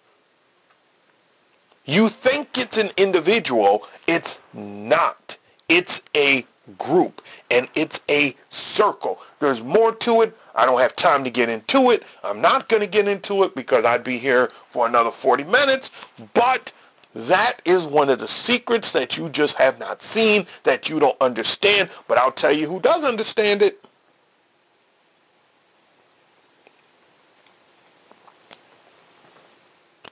You 1.85 2.09
think 2.09 2.57
it's 2.57 2.77
an 2.77 2.89
individual. 2.97 3.87
It's 4.07 4.41
not. 4.53 5.37
It's 5.69 6.01
a 6.17 6.45
group 6.79 7.21
and 7.51 7.67
it's 7.75 8.01
a 8.09 8.35
circle. 8.49 9.21
There's 9.39 9.63
more 9.63 9.93
to 9.93 10.23
it. 10.23 10.35
I 10.55 10.65
don't 10.65 10.79
have 10.79 10.95
time 10.95 11.23
to 11.23 11.29
get 11.29 11.47
into 11.47 11.91
it. 11.91 12.03
I'm 12.23 12.41
not 12.41 12.67
going 12.67 12.81
to 12.81 12.87
get 12.87 13.07
into 13.07 13.43
it 13.43 13.53
because 13.53 13.85
I'd 13.85 14.03
be 14.03 14.17
here 14.17 14.51
for 14.71 14.87
another 14.87 15.11
40 15.11 15.43
minutes. 15.43 15.91
But 16.33 16.71
that 17.13 17.61
is 17.65 17.85
one 17.85 18.09
of 18.09 18.17
the 18.17 18.27
secrets 18.27 18.91
that 18.93 19.15
you 19.15 19.29
just 19.29 19.55
have 19.57 19.77
not 19.77 20.01
seen, 20.01 20.47
that 20.63 20.89
you 20.89 20.99
don't 20.99 21.21
understand. 21.21 21.89
But 22.07 22.17
I'll 22.17 22.31
tell 22.31 22.51
you 22.51 22.67
who 22.67 22.79
does 22.79 23.03
understand 23.03 23.61
it. 23.61 23.84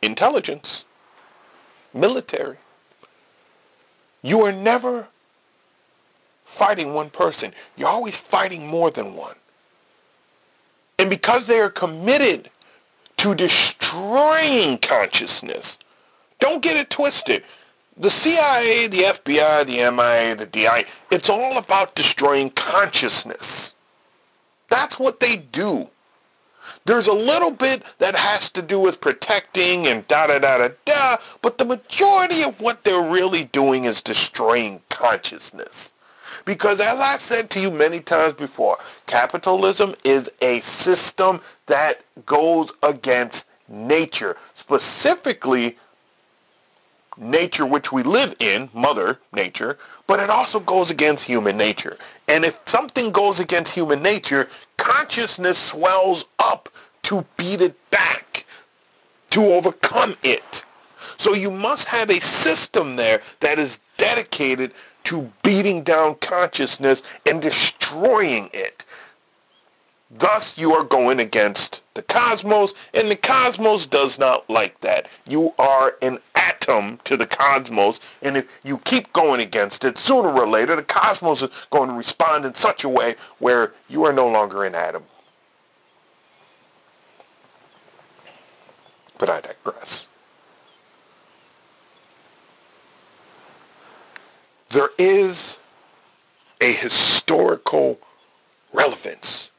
Intelligence. 0.03 0.85
Military. 1.93 2.57
You 4.21 4.41
are 4.45 4.51
never 4.51 5.07
fighting 6.45 6.93
one 6.93 7.09
person. 7.09 7.53
You're 7.77 7.89
always 7.89 8.17
fighting 8.17 8.67
more 8.67 8.91
than 8.91 9.15
one. 9.15 9.35
And 10.99 11.09
because 11.09 11.47
they 11.47 11.59
are 11.59 11.69
committed 11.69 12.49
to 13.17 13.35
destroying 13.35 14.77
consciousness, 14.77 15.77
don't 16.39 16.61
get 16.61 16.77
it 16.77 16.89
twisted. 16.89 17.43
The 17.97 18.09
CIA, 18.09 18.87
the 18.87 19.03
FBI, 19.03 19.65
the 19.65 19.91
MIA, 19.91 20.35
the 20.35 20.45
DI, 20.45 20.85
it's 21.11 21.29
all 21.29 21.57
about 21.57 21.95
destroying 21.95 22.49
consciousness. 22.51 23.73
That's 24.69 24.97
what 24.97 25.19
they 25.19 25.37
do. 25.37 25.89
There's 26.85 27.07
a 27.07 27.13
little 27.13 27.51
bit 27.51 27.83
that 27.99 28.15
has 28.15 28.49
to 28.51 28.61
do 28.61 28.79
with 28.79 29.01
protecting 29.01 29.87
and 29.87 30.07
da-da-da-da-da, 30.07 31.17
but 31.41 31.57
the 31.57 31.65
majority 31.65 32.43
of 32.43 32.59
what 32.59 32.83
they're 32.83 33.01
really 33.01 33.45
doing 33.45 33.85
is 33.85 34.01
destroying 34.01 34.81
consciousness. 34.89 35.91
Because 36.45 36.81
as 36.81 36.99
I 36.99 37.17
said 37.17 37.49
to 37.51 37.59
you 37.59 37.71
many 37.71 37.99
times 37.99 38.33
before, 38.33 38.77
capitalism 39.05 39.95
is 40.03 40.29
a 40.41 40.59
system 40.61 41.39
that 41.67 42.03
goes 42.25 42.71
against 42.81 43.45
nature, 43.69 44.35
specifically 44.53 45.77
nature 47.17 47.65
which 47.65 47.91
we 47.91 48.03
live 48.03 48.35
in, 48.39 48.69
mother 48.73 49.19
nature, 49.33 49.77
but 50.07 50.19
it 50.19 50.29
also 50.29 50.59
goes 50.59 50.89
against 50.89 51.23
human 51.23 51.57
nature. 51.57 51.97
And 52.27 52.45
if 52.45 52.59
something 52.65 53.11
goes 53.11 53.39
against 53.39 53.73
human 53.73 54.01
nature, 54.01 54.47
consciousness 54.77 55.57
swells 55.57 56.25
up 56.39 56.69
to 57.03 57.25
beat 57.37 57.61
it 57.61 57.75
back, 57.89 58.45
to 59.31 59.45
overcome 59.45 60.15
it. 60.23 60.63
So 61.17 61.33
you 61.33 61.51
must 61.51 61.85
have 61.87 62.09
a 62.09 62.19
system 62.19 62.95
there 62.95 63.21
that 63.39 63.59
is 63.59 63.79
dedicated 63.97 64.73
to 65.05 65.31
beating 65.43 65.83
down 65.83 66.15
consciousness 66.15 67.03
and 67.29 67.41
destroying 67.41 68.49
it. 68.53 68.83
Thus, 70.15 70.57
you 70.57 70.73
are 70.73 70.83
going 70.83 71.19
against 71.19 71.81
the 71.95 72.03
cosmos, 72.03 72.73
and 72.93 73.09
the 73.09 73.15
cosmos 73.15 73.87
does 73.87 74.19
not 74.19 74.47
like 74.49 74.79
that. 74.81 75.07
You 75.27 75.53
are 75.57 75.95
an 76.01 76.19
atom 76.43 76.99
to 77.03 77.17
the 77.17 77.25
cosmos, 77.25 77.99
and 78.21 78.37
if 78.37 78.59
you 78.63 78.77
keep 78.79 79.11
going 79.13 79.41
against 79.41 79.83
it, 79.83 79.97
sooner 79.97 80.29
or 80.29 80.47
later, 80.47 80.75
the 80.75 80.83
cosmos 80.83 81.41
is 81.41 81.49
going 81.69 81.89
to 81.89 81.95
respond 81.95 82.45
in 82.45 82.53
such 82.53 82.83
a 82.83 82.89
way 82.89 83.15
where 83.39 83.73
you 83.89 84.03
are 84.05 84.13
no 84.13 84.27
longer 84.27 84.63
an 84.63 84.75
atom. 84.75 85.03
But 89.17 89.29
I 89.29 89.41
digress. 89.41 90.07
there 94.73 94.89
is 94.97 95.59
a 96.59 96.73
historical 96.73 97.99
relevance 98.73 99.49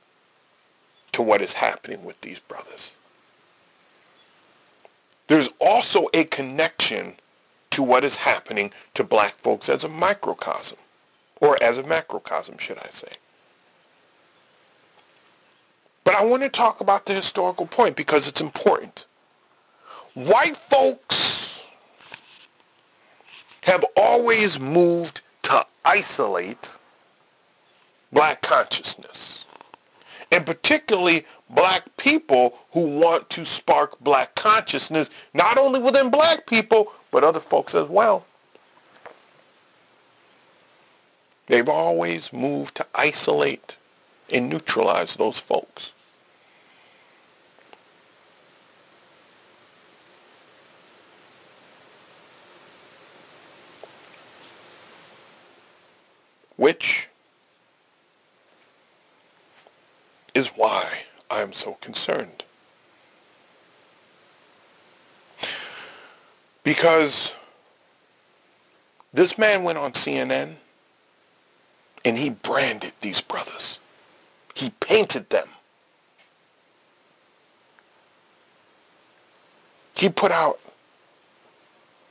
to 1.13 1.23
what 1.23 1.41
is 1.41 1.53
happening 1.53 2.05
with 2.05 2.21
these 2.21 2.41
brothers. 2.41 2.91
There's 5.27 5.49
also 5.61 6.09
a 6.13 6.25
connection 6.25 7.15
to 7.71 7.83
what 7.83 8.05
is 8.05 8.17
happening 8.17 8.73
to 8.95 9.05
black 9.05 9.37
folks 9.39 9.69
as 9.69 9.85
a 9.85 9.89
microcosm, 9.89 10.79
or 11.41 11.61
as 11.63 11.79
a 11.79 11.83
macrocosm, 11.83 12.59
should 12.59 12.79
I 12.79 12.89
say. 12.93 13.09
But 16.05 16.15
I 16.15 16.25
want 16.25 16.43
to 16.43 16.49
talk 16.51 16.81
about 16.81 17.07
the 17.07 17.15
historical 17.15 17.67
point 17.67 17.97
because 17.97 18.29
it's 18.29 18.41
important. 18.41 19.07
White 20.13 20.57
folks 20.57 21.67
have 23.63 23.85
always 23.97 24.61
moved 24.61 25.23
to 25.43 25.67
isolate 25.85 26.77
black 28.13 28.43
consciousness. 28.43 29.47
And 30.31 30.45
particularly 30.45 31.27
black 31.55 31.97
people 31.97 32.59
who 32.73 32.81
want 32.81 33.31
to 33.31 33.45
spark 33.45 33.99
black 34.01 34.35
consciousness, 34.35 35.09
not 35.33 35.57
only 35.57 35.81
within 35.81 36.11
black 36.11 36.47
people, 36.47 36.93
but 37.11 37.25
other 37.25 37.41
folks 37.41 37.75
as 37.75 37.89
well. 37.89 38.27
They've 41.47 41.69
always 41.69 42.33
moved 42.33 42.75
to 42.77 42.87
isolate 42.95 43.77
and 44.33 44.49
neutralize 44.49 45.15
those 45.15 45.39
folks. 45.39 45.93
which 56.57 57.09
is 60.35 60.49
why 60.49 60.94
I'm 61.31 61.53
so 61.53 61.75
concerned. 61.81 62.45
Because 66.63 67.33
this 69.13 69.37
man 69.39 69.63
went 69.65 69.79
on 69.79 69.93
CNN 69.93 70.55
and 72.05 72.19
he 72.19 72.31
branded 72.31 72.93
these 73.01 73.21
brothers. 73.21 73.79
He 74.55 74.71
painted 74.81 75.31
them. 75.31 75.49
He 79.95 80.09
put 80.09 80.33
out 80.33 80.59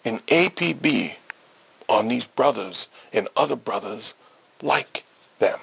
an 0.05 0.19
APB 0.27 1.15
on 1.89 2.07
these 2.07 2.25
brothers 2.25 2.87
and 3.11 3.27
other 3.35 3.55
brothers 3.55 4.13
like 4.61 5.03
them. 5.39 5.59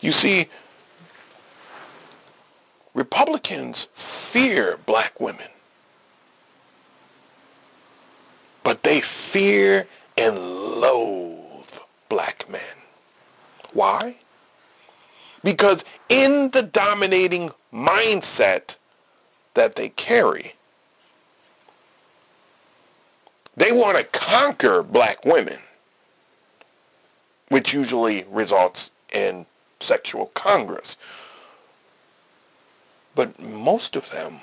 You 0.00 0.12
see, 0.12 0.48
Republicans 2.94 3.88
fear 3.94 4.78
black 4.86 5.20
women, 5.20 5.48
but 8.62 8.82
they 8.82 9.00
fear 9.00 9.86
and 10.16 10.38
loathe 10.38 11.78
black 12.08 12.48
men. 12.48 12.60
Why? 13.72 14.16
Because 15.42 15.84
in 16.08 16.50
the 16.50 16.62
dominating 16.62 17.50
mindset 17.72 18.76
that 19.54 19.76
they 19.76 19.90
carry, 19.90 20.54
they 23.56 23.72
want 23.72 23.98
to 23.98 24.04
conquer 24.04 24.82
black 24.82 25.24
women 25.24 25.58
which 27.48 27.72
usually 27.72 28.24
results 28.30 28.90
in 29.12 29.46
sexual 29.80 30.26
congress. 30.34 30.96
But 33.14 33.40
most 33.40 33.96
of 33.96 34.10
them, 34.10 34.40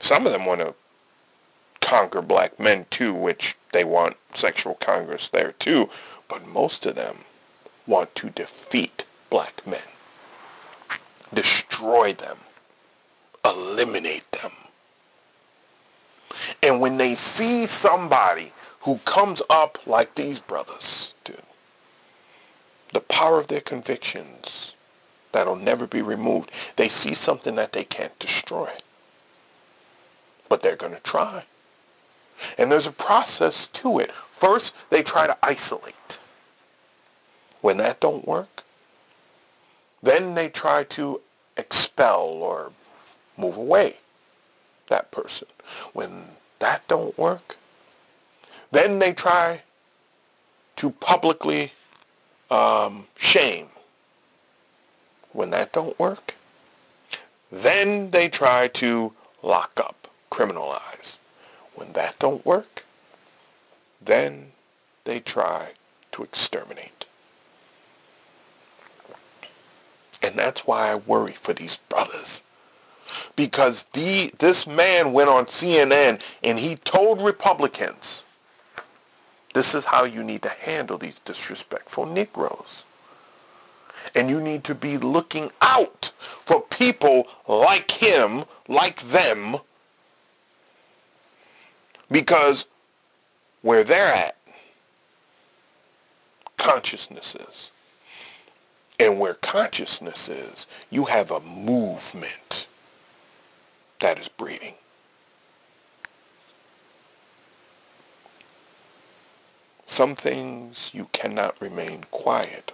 some 0.00 0.26
of 0.26 0.32
them 0.32 0.44
want 0.44 0.60
to 0.60 0.74
conquer 1.80 2.22
black 2.22 2.58
men 2.58 2.86
too, 2.90 3.12
which 3.12 3.56
they 3.72 3.84
want 3.84 4.16
sexual 4.34 4.74
congress 4.74 5.28
there 5.28 5.52
too, 5.52 5.88
but 6.28 6.46
most 6.46 6.86
of 6.86 6.94
them 6.94 7.18
want 7.86 8.14
to 8.14 8.30
defeat 8.30 9.04
black 9.30 9.66
men, 9.66 9.80
destroy 11.32 12.12
them, 12.12 12.38
eliminate 13.44 14.30
them. 14.32 14.52
And 16.62 16.80
when 16.80 16.96
they 16.96 17.14
see 17.14 17.66
somebody 17.66 18.52
who 18.80 18.98
comes 19.04 19.42
up 19.50 19.78
like 19.86 20.14
these 20.14 20.38
brothers 20.38 21.14
do, 21.24 21.36
the 22.92 23.00
power 23.00 23.38
of 23.38 23.48
their 23.48 23.60
convictions 23.60 24.74
that'll 25.32 25.56
never 25.56 25.86
be 25.86 26.02
removed, 26.02 26.50
they 26.76 26.88
see 26.88 27.14
something 27.14 27.54
that 27.56 27.72
they 27.72 27.84
can't 27.84 28.16
destroy. 28.18 28.70
But 30.48 30.62
they're 30.62 30.76
going 30.76 30.94
to 30.94 31.00
try. 31.00 31.44
And 32.58 32.70
there's 32.70 32.86
a 32.86 32.92
process 32.92 33.68
to 33.68 33.98
it. 33.98 34.12
First, 34.12 34.74
they 34.90 35.02
try 35.02 35.26
to 35.26 35.36
isolate. 35.42 36.18
When 37.60 37.76
that 37.78 38.00
don't 38.00 38.26
work, 38.26 38.62
then 40.02 40.34
they 40.34 40.48
try 40.48 40.84
to 40.84 41.20
expel 41.56 42.24
or 42.24 42.72
move 43.36 43.56
away 43.56 43.96
that 44.88 45.10
person. 45.10 45.48
When 45.92 46.24
that 46.58 46.86
don't 46.88 47.16
work, 47.16 47.56
then 48.72 48.98
they 48.98 49.12
try 49.12 49.62
to 50.76 50.90
publicly 50.90 51.72
um, 52.50 53.06
shame. 53.16 53.68
When 55.32 55.50
that 55.50 55.72
don't 55.72 55.98
work, 55.98 56.34
then 57.50 58.10
they 58.10 58.28
try 58.28 58.68
to 58.68 59.12
lock 59.42 59.72
up, 59.76 60.08
criminalize. 60.30 61.18
When 61.74 61.92
that 61.92 62.18
don't 62.18 62.44
work, 62.44 62.84
then 64.00 64.52
they 65.04 65.20
try 65.20 65.72
to 66.12 66.22
exterminate. 66.22 67.06
And 70.22 70.36
that's 70.36 70.66
why 70.66 70.90
I 70.90 70.96
worry 70.96 71.32
for 71.32 71.52
these 71.52 71.76
brothers. 71.88 72.42
Because 73.36 73.84
the, 73.92 74.32
this 74.38 74.66
man 74.66 75.12
went 75.12 75.28
on 75.28 75.46
CNN 75.46 76.20
and 76.42 76.58
he 76.58 76.76
told 76.76 77.20
Republicans, 77.20 78.22
this 79.52 79.74
is 79.74 79.84
how 79.84 80.04
you 80.04 80.22
need 80.22 80.42
to 80.42 80.48
handle 80.48 80.96
these 80.96 81.18
disrespectful 81.20 82.06
Negroes. 82.06 82.84
And 84.14 84.28
you 84.28 84.40
need 84.40 84.64
to 84.64 84.74
be 84.74 84.98
looking 84.98 85.50
out 85.60 86.12
for 86.44 86.60
people 86.60 87.28
like 87.46 87.90
him, 87.90 88.44
like 88.68 89.00
them, 89.02 89.56
because 92.10 92.66
where 93.62 93.84
they're 93.84 94.12
at, 94.12 94.36
consciousness 96.58 97.34
is. 97.34 97.70
And 99.00 99.18
where 99.18 99.34
consciousness 99.34 100.28
is, 100.28 100.66
you 100.90 101.06
have 101.06 101.30
a 101.30 101.40
movement 101.40 102.66
that 103.98 104.18
is 104.18 104.28
breeding. 104.28 104.74
Some 109.86 110.14
things 110.14 110.90
you 110.92 111.08
cannot 111.12 111.60
remain 111.60 112.04
quiet 112.10 112.72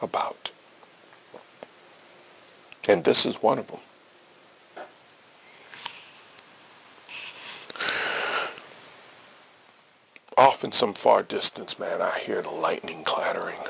about. 0.00 0.50
And 2.88 3.04
this 3.04 3.24
is 3.24 3.42
one 3.42 3.58
of 3.58 3.66
them. 3.68 3.80
Off 10.36 10.64
in 10.64 10.72
some 10.72 10.94
far 10.94 11.22
distance, 11.22 11.78
man, 11.78 12.02
I 12.02 12.18
hear 12.18 12.42
the 12.42 12.50
lightning 12.50 13.04
clattering. 13.04 13.60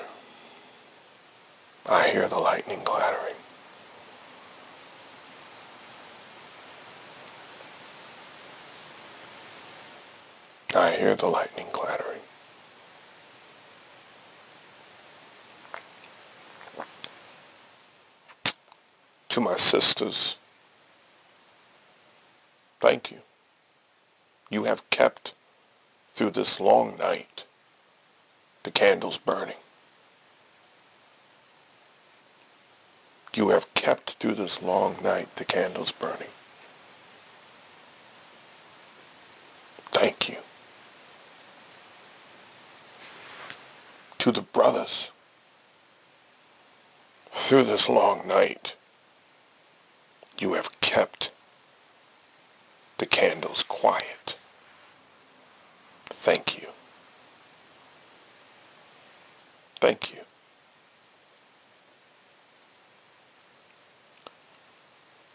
I 1.86 2.08
hear 2.08 2.26
the 2.26 2.38
lightning 2.38 2.80
clattering. 2.84 3.34
I 10.74 10.92
hear 10.92 11.14
the 11.14 11.26
lightning 11.26 11.66
clattering. 11.70 11.83
To 19.34 19.40
my 19.40 19.56
sisters, 19.56 20.36
thank 22.78 23.10
you. 23.10 23.18
You 24.48 24.62
have 24.62 24.88
kept 24.90 25.32
through 26.14 26.30
this 26.30 26.60
long 26.60 26.96
night 26.98 27.42
the 28.62 28.70
candles 28.70 29.18
burning. 29.18 29.56
You 33.34 33.48
have 33.48 33.74
kept 33.74 34.10
through 34.20 34.36
this 34.36 34.62
long 34.62 34.98
night 35.02 35.34
the 35.34 35.44
candles 35.44 35.90
burning. 35.90 36.30
Thank 39.90 40.28
you. 40.28 40.36
To 44.18 44.30
the 44.30 44.42
brothers, 44.42 45.10
through 47.32 47.64
this 47.64 47.88
long 47.88 48.28
night, 48.28 48.76
you 50.38 50.54
have 50.54 50.80
kept 50.80 51.32
the 52.98 53.06
candles 53.06 53.62
quiet. 53.62 54.36
Thank 56.06 56.60
you. 56.60 56.68
Thank 59.80 60.14
you. 60.14 60.20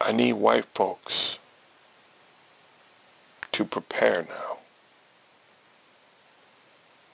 I 0.01 0.11
need 0.11 0.33
white 0.33 0.65
folks 0.73 1.37
to 3.51 3.65
prepare 3.65 4.25
now 4.29 4.57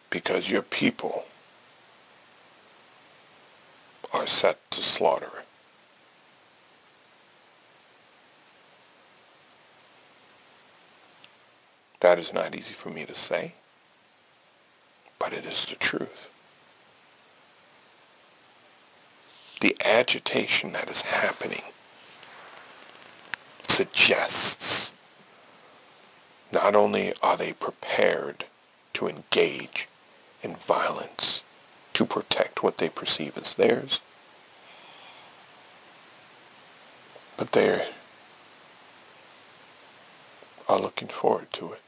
because 0.09 0.49
your 0.49 0.61
people 0.61 1.25
are 4.13 4.27
set 4.27 4.59
to 4.71 4.81
slaughter 4.81 5.43
That 12.05 12.19
is 12.19 12.31
not 12.31 12.53
easy 12.53 12.75
for 12.75 12.91
me 12.91 13.03
to 13.05 13.15
say, 13.15 13.53
but 15.17 15.33
it 15.33 15.43
is 15.43 15.65
the 15.65 15.73
truth. 15.73 16.29
The 19.59 19.75
agitation 19.83 20.73
that 20.73 20.87
is 20.87 21.01
happening 21.01 21.63
suggests 23.67 24.91
not 26.51 26.75
only 26.75 27.15
are 27.23 27.37
they 27.37 27.53
prepared 27.53 28.45
to 28.93 29.07
engage 29.07 29.87
in 30.43 30.55
violence 30.57 31.41
to 31.95 32.05
protect 32.05 32.61
what 32.61 32.77
they 32.77 32.87
perceive 32.87 33.35
as 33.35 33.55
theirs, 33.55 33.99
but 37.35 37.53
they 37.53 37.83
are 40.69 40.79
looking 40.79 41.07
forward 41.07 41.51
to 41.53 41.73
it. 41.73 41.81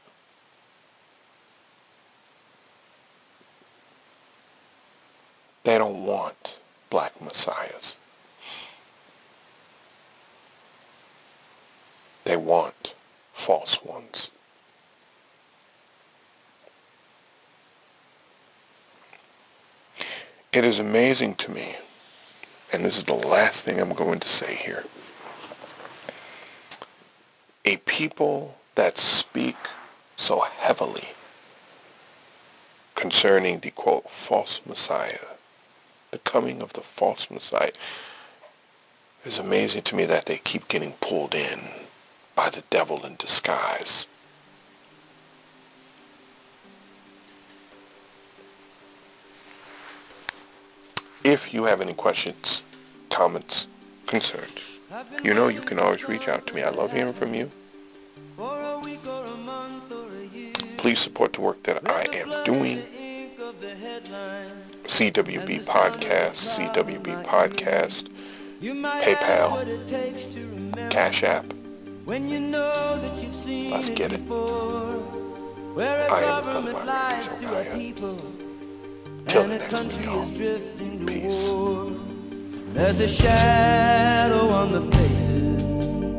They 5.64 5.78
don't 5.78 6.04
want 6.04 6.56
black 6.90 7.20
messiahs. 7.20 7.96
They 12.24 12.36
want 12.36 12.94
false 13.32 13.82
ones. 13.82 14.30
It 20.52 20.64
is 20.64 20.78
amazing 20.78 21.34
to 21.36 21.50
me, 21.50 21.76
and 22.72 22.84
this 22.84 22.96
is 22.98 23.04
the 23.04 23.14
last 23.14 23.62
thing 23.62 23.78
I'm 23.80 23.92
going 23.92 24.18
to 24.20 24.28
say 24.28 24.54
here, 24.56 24.84
a 27.64 27.76
people 27.78 28.56
that 28.74 28.96
speak 28.96 29.56
so 30.16 30.40
heavily 30.40 31.08
concerning 32.94 33.60
the 33.60 33.70
quote 33.70 34.10
false 34.10 34.60
messiah, 34.66 35.18
the 36.10 36.18
coming 36.18 36.62
of 36.62 36.72
the 36.72 36.80
false 36.80 37.30
messiah, 37.30 37.72
is 39.24 39.38
amazing 39.38 39.82
to 39.82 39.96
me 39.96 40.04
that 40.06 40.26
they 40.26 40.38
keep 40.38 40.68
getting 40.68 40.92
pulled 41.00 41.34
in 41.34 41.60
by 42.34 42.48
the 42.50 42.62
devil 42.70 43.04
in 43.04 43.16
disguise. 43.16 44.06
If 51.24 51.52
you 51.52 51.64
have 51.64 51.80
any 51.80 51.94
questions, 51.94 52.62
comments, 53.10 53.66
concerns, 54.06 54.60
you 55.22 55.34
know 55.34 55.48
you 55.48 55.60
can 55.60 55.78
always 55.78 56.08
reach 56.08 56.28
out 56.28 56.46
to 56.46 56.54
me. 56.54 56.62
I 56.62 56.70
love 56.70 56.92
hearing 56.92 57.12
from 57.12 57.34
you. 57.34 57.50
Please 60.78 61.00
support 61.00 61.32
the 61.32 61.40
work 61.40 61.62
that 61.64 61.90
I 61.90 62.06
am 62.14 62.44
doing. 62.44 62.84
CWB 64.84 65.64
Podcast, 65.66 66.36
CWB 66.54 67.24
Podcast, 67.24 68.04
PayPal, 68.60 69.58
Cash 70.90 71.22
App. 71.24 71.52
Let's 72.06 73.88
get 73.90 74.12
it. 74.12 74.20
I 75.80 76.22
am 76.22 76.64
the 76.64 76.72
Brother 76.72 77.36
Rodriguez 77.42 78.00
Till 79.26 79.42
the 79.42 79.48
next 79.48 79.72
one, 79.72 79.90
y'all. 80.04 80.24
Peace. 81.06 81.50
There's 82.74 83.00
a 83.00 83.08
shadow 83.08 84.48
on 84.50 84.72
the 84.72 84.82
faces 84.82 85.64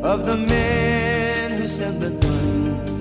of 0.03 0.25
the 0.25 0.35
men 0.35 1.51
who 1.59 1.67
sent 1.67 1.99
the 2.01 2.09
guns 2.09 2.91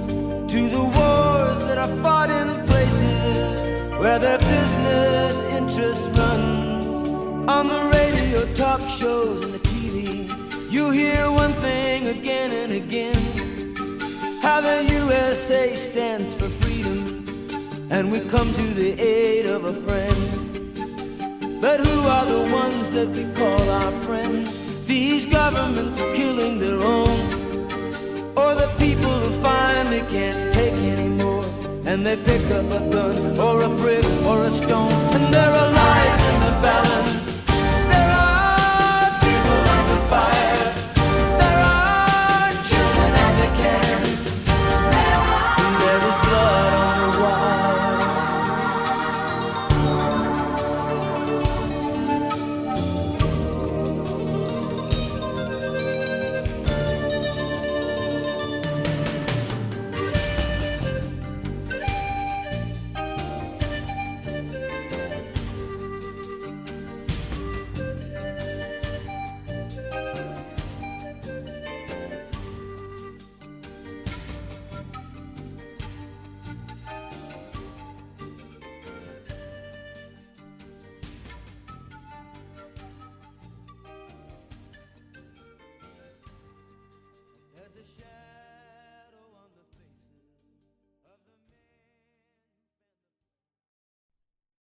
to 0.52 0.68
the 0.68 0.78
wars 0.78 1.64
that 1.66 1.78
are 1.78 1.88
fought 2.02 2.30
in 2.30 2.67
where 3.98 4.18
their 4.18 4.38
business 4.38 5.34
interest 5.58 6.02
runs. 6.16 7.08
On 7.48 7.66
the 7.66 7.82
radio, 7.92 8.54
talk 8.54 8.80
shows, 8.88 9.44
and 9.44 9.54
the 9.54 9.58
TV, 9.58 10.30
you 10.70 10.90
hear 10.90 11.30
one 11.30 11.52
thing 11.54 12.06
again 12.06 12.52
and 12.52 12.72
again 12.72 13.38
how 14.42 14.60
the 14.60 14.84
USA 15.00 15.74
stands 15.74 16.34
for 16.34 16.48
freedom, 16.48 17.24
and 17.90 18.12
we 18.12 18.20
come 18.20 18.52
to 18.54 18.66
the 18.74 18.90
aid 19.00 19.46
of 19.46 19.64
a 19.64 19.74
friend. 19.74 21.60
But 21.60 21.80
who 21.80 22.00
are 22.06 22.24
the 22.24 22.52
ones 22.52 22.90
that 22.92 23.08
we 23.08 23.24
call 23.34 23.62
our 23.68 23.92
friends? 24.06 24.86
These 24.86 25.26
governments 25.26 26.00
killing 26.14 26.58
their 26.58 26.80
own, 26.80 27.18
or 28.36 28.54
the 28.54 28.70
people 28.78 29.14
who 29.22 29.30
finally 29.42 30.02
can't 30.10 30.54
take 30.54 30.74
anymore, 30.74 31.37
and 31.88 32.04
they 32.04 32.16
pick 32.16 32.44
up 32.50 32.66
a 32.66 32.80
gun 32.90 33.16
or 33.40 33.62
a 33.62 33.68
brick 33.80 34.04
or 34.26 34.42
a 34.42 34.50
stone, 34.50 34.92
and 35.16 35.32
there 35.32 35.50
are 35.50 35.72
lives 35.72 36.22
in 36.32 36.40
the 36.40 36.54
balance 36.60 37.17